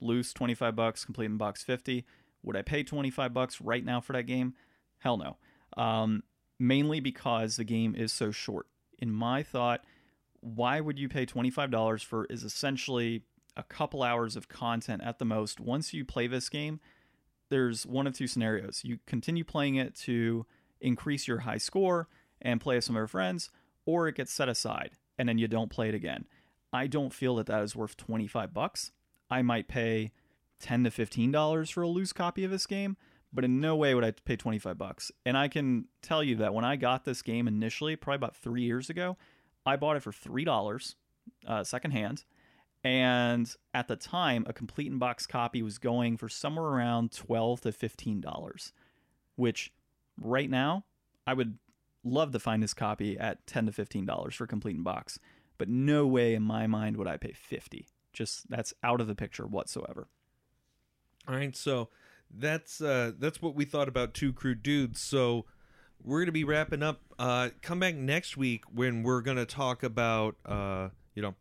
Loose 0.00 0.32
twenty 0.32 0.54
five 0.54 0.76
bucks, 0.76 1.04
complete 1.04 1.26
in 1.26 1.36
box 1.36 1.62
fifty. 1.62 2.06
Would 2.42 2.56
I 2.56 2.62
pay 2.62 2.82
twenty 2.82 3.10
five 3.10 3.34
bucks 3.34 3.60
right 3.60 3.84
now 3.84 4.00
for 4.00 4.12
that 4.14 4.24
game? 4.24 4.54
Hell 4.98 5.16
no. 5.16 5.36
Um, 5.76 6.22
mainly 6.58 7.00
because 7.00 7.56
the 7.56 7.64
game 7.64 7.94
is 7.94 8.12
so 8.12 8.30
short. 8.30 8.66
In 8.98 9.10
my 9.10 9.42
thought, 9.42 9.84
why 10.40 10.80
would 10.80 10.98
you 10.98 11.08
pay 11.08 11.26
twenty 11.26 11.50
five 11.50 11.70
dollars 11.70 12.02
for 12.02 12.24
is 12.26 12.44
essentially 12.44 13.24
a 13.56 13.62
couple 13.62 14.02
hours 14.02 14.36
of 14.36 14.48
content 14.48 15.02
at 15.04 15.18
the 15.18 15.24
most. 15.24 15.60
Once 15.60 15.92
you 15.92 16.04
play 16.04 16.26
this 16.26 16.48
game, 16.48 16.80
there's 17.50 17.86
one 17.86 18.06
of 18.06 18.14
two 18.14 18.26
scenarios. 18.26 18.80
You 18.84 18.98
continue 19.06 19.44
playing 19.44 19.74
it 19.76 19.94
to 20.06 20.46
increase 20.80 21.28
your 21.28 21.40
high 21.40 21.58
score 21.58 22.08
and 22.40 22.60
play 22.60 22.76
with 22.76 22.84
some 22.84 22.96
of 22.96 23.00
your 23.00 23.06
friends, 23.06 23.50
or 23.84 24.08
it 24.08 24.14
gets 24.16 24.32
set 24.32 24.48
aside. 24.48 24.92
and 25.18 25.28
then 25.28 25.36
you 25.36 25.46
don't 25.46 25.70
play 25.70 25.88
it 25.90 25.94
again. 25.94 26.24
I 26.72 26.86
don't 26.86 27.12
feel 27.12 27.36
that 27.36 27.46
that 27.46 27.62
is 27.62 27.76
worth 27.76 27.96
25 27.98 28.54
bucks. 28.54 28.90
I 29.28 29.42
might 29.42 29.68
pay 29.68 30.12
10 30.60 30.84
to 30.84 30.90
15 30.90 31.30
dollars 31.30 31.68
for 31.68 31.82
a 31.82 31.88
loose 31.88 32.12
copy 32.14 32.42
of 32.44 32.50
this 32.50 32.66
game, 32.66 32.96
but 33.32 33.44
in 33.44 33.60
no 33.60 33.76
way 33.76 33.94
would 33.94 34.04
I 34.04 34.12
pay 34.12 34.36
25 34.36 34.78
bucks. 34.78 35.12
And 35.26 35.36
I 35.36 35.48
can 35.48 35.86
tell 36.00 36.24
you 36.24 36.36
that 36.36 36.54
when 36.54 36.64
I 36.64 36.76
got 36.76 37.04
this 37.04 37.20
game 37.22 37.46
initially, 37.48 37.96
probably 37.96 38.16
about 38.16 38.36
3 38.36 38.62
years 38.62 38.88
ago, 38.88 39.18
I 39.66 39.76
bought 39.76 39.96
it 39.96 40.02
for 40.02 40.12
$3 40.12 40.94
uh, 41.46 41.64
secondhand. 41.64 42.24
And 42.82 43.54
at 43.74 43.88
the 43.88 43.96
time, 43.96 44.44
a 44.48 44.52
complete 44.52 44.86
in 44.86 44.98
box 44.98 45.26
copy 45.26 45.62
was 45.62 45.78
going 45.78 46.16
for 46.16 46.28
somewhere 46.28 46.64
around 46.64 47.12
12 47.12 47.60
to 47.62 47.72
$15, 47.72 48.72
which 49.36 49.72
right 50.18 50.48
now 50.48 50.84
I 51.26 51.34
would 51.34 51.58
love 52.04 52.32
to 52.32 52.38
find 52.38 52.62
this 52.62 52.74
copy 52.74 53.18
at 53.18 53.46
10 53.46 53.66
to 53.66 53.72
$15 53.72 54.32
for 54.32 54.46
complete 54.46 54.76
in 54.76 54.82
box, 54.82 55.18
but 55.58 55.68
no 55.68 56.06
way 56.06 56.34
in 56.34 56.42
my 56.42 56.66
mind 56.66 56.96
would 56.96 57.06
I 57.06 57.16
pay 57.16 57.32
50. 57.32 57.86
Just 58.12 58.48
that's 58.50 58.74
out 58.82 59.00
of 59.00 59.06
the 59.06 59.14
picture 59.14 59.46
whatsoever. 59.46 60.08
All 61.28 61.34
right, 61.34 61.54
so 61.54 61.90
that's 62.32 62.80
uh 62.80 63.12
that's 63.18 63.42
what 63.42 63.54
we 63.54 63.64
thought 63.64 63.88
about 63.88 64.14
two 64.14 64.32
crude 64.32 64.62
dudes. 64.62 65.00
So 65.00 65.44
we're 66.02 66.20
gonna 66.20 66.32
be 66.32 66.44
wrapping 66.44 66.82
up. 66.82 67.02
Uh, 67.18 67.50
come 67.62 67.80
back 67.80 67.94
next 67.94 68.36
week 68.36 68.64
when 68.72 69.02
we're 69.02 69.20
gonna 69.20 69.44
talk 69.44 69.82
about 69.82 70.36
uh 70.44 70.88
you 71.14 71.22
know 71.22 71.34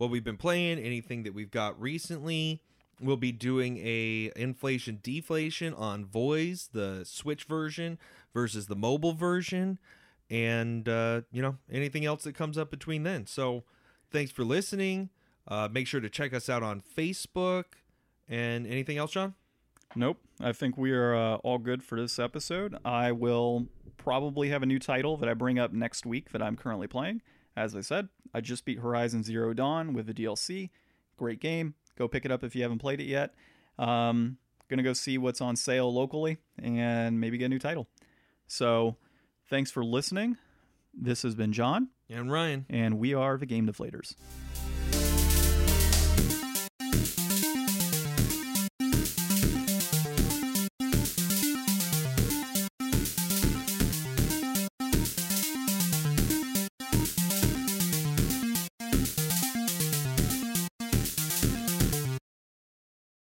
what 0.00 0.08
we've 0.08 0.24
been 0.24 0.38
playing, 0.38 0.78
anything 0.78 1.24
that 1.24 1.34
we've 1.34 1.50
got 1.50 1.78
recently. 1.78 2.62
We'll 3.02 3.18
be 3.18 3.32
doing 3.32 3.76
a 3.84 4.32
inflation 4.34 4.98
deflation 5.02 5.74
on 5.74 6.06
Voez, 6.06 6.70
the 6.72 7.02
Switch 7.04 7.44
version 7.44 7.98
versus 8.32 8.66
the 8.66 8.76
mobile 8.76 9.12
version, 9.12 9.78
and 10.30 10.88
uh, 10.88 11.20
you 11.30 11.42
know 11.42 11.58
anything 11.70 12.06
else 12.06 12.22
that 12.22 12.34
comes 12.34 12.56
up 12.56 12.70
between 12.70 13.02
then. 13.02 13.26
So 13.26 13.64
thanks 14.10 14.32
for 14.32 14.42
listening. 14.42 15.10
Uh, 15.46 15.68
make 15.70 15.86
sure 15.86 16.00
to 16.00 16.08
check 16.08 16.32
us 16.32 16.48
out 16.48 16.62
on 16.62 16.80
Facebook. 16.80 17.64
And 18.26 18.66
anything 18.66 18.96
else, 18.96 19.10
John? 19.10 19.34
Nope. 19.94 20.16
I 20.40 20.52
think 20.52 20.78
we 20.78 20.92
are 20.92 21.14
uh, 21.14 21.34
all 21.36 21.58
good 21.58 21.82
for 21.82 22.00
this 22.00 22.18
episode. 22.18 22.74
I 22.86 23.12
will 23.12 23.66
probably 23.98 24.48
have 24.48 24.62
a 24.62 24.66
new 24.66 24.78
title 24.78 25.18
that 25.18 25.28
I 25.28 25.34
bring 25.34 25.58
up 25.58 25.74
next 25.74 26.06
week 26.06 26.32
that 26.32 26.40
I'm 26.40 26.56
currently 26.56 26.86
playing. 26.86 27.20
As 27.60 27.76
I 27.76 27.82
said, 27.82 28.08
I 28.32 28.40
just 28.40 28.64
beat 28.64 28.78
Horizon 28.78 29.22
Zero 29.22 29.52
Dawn 29.52 29.92
with 29.92 30.06
the 30.06 30.14
DLC. 30.14 30.70
Great 31.18 31.40
game. 31.40 31.74
Go 31.98 32.08
pick 32.08 32.24
it 32.24 32.30
up 32.30 32.42
if 32.42 32.56
you 32.56 32.62
haven't 32.62 32.78
played 32.78 33.00
it 33.00 33.04
yet. 33.04 33.34
Um, 33.78 34.38
gonna 34.70 34.82
go 34.82 34.94
see 34.94 35.18
what's 35.18 35.42
on 35.42 35.56
sale 35.56 35.92
locally 35.92 36.38
and 36.58 37.20
maybe 37.20 37.36
get 37.36 37.44
a 37.46 37.48
new 37.50 37.58
title. 37.58 37.86
So, 38.46 38.96
thanks 39.50 39.70
for 39.70 39.84
listening. 39.84 40.38
This 40.94 41.20
has 41.22 41.34
been 41.34 41.52
John, 41.52 41.88
And 42.08 42.32
Ryan. 42.32 42.64
and 42.70 42.98
we 42.98 43.12
are 43.12 43.36
the 43.36 43.44
Game 43.46 43.66
Deflators. 43.66 44.14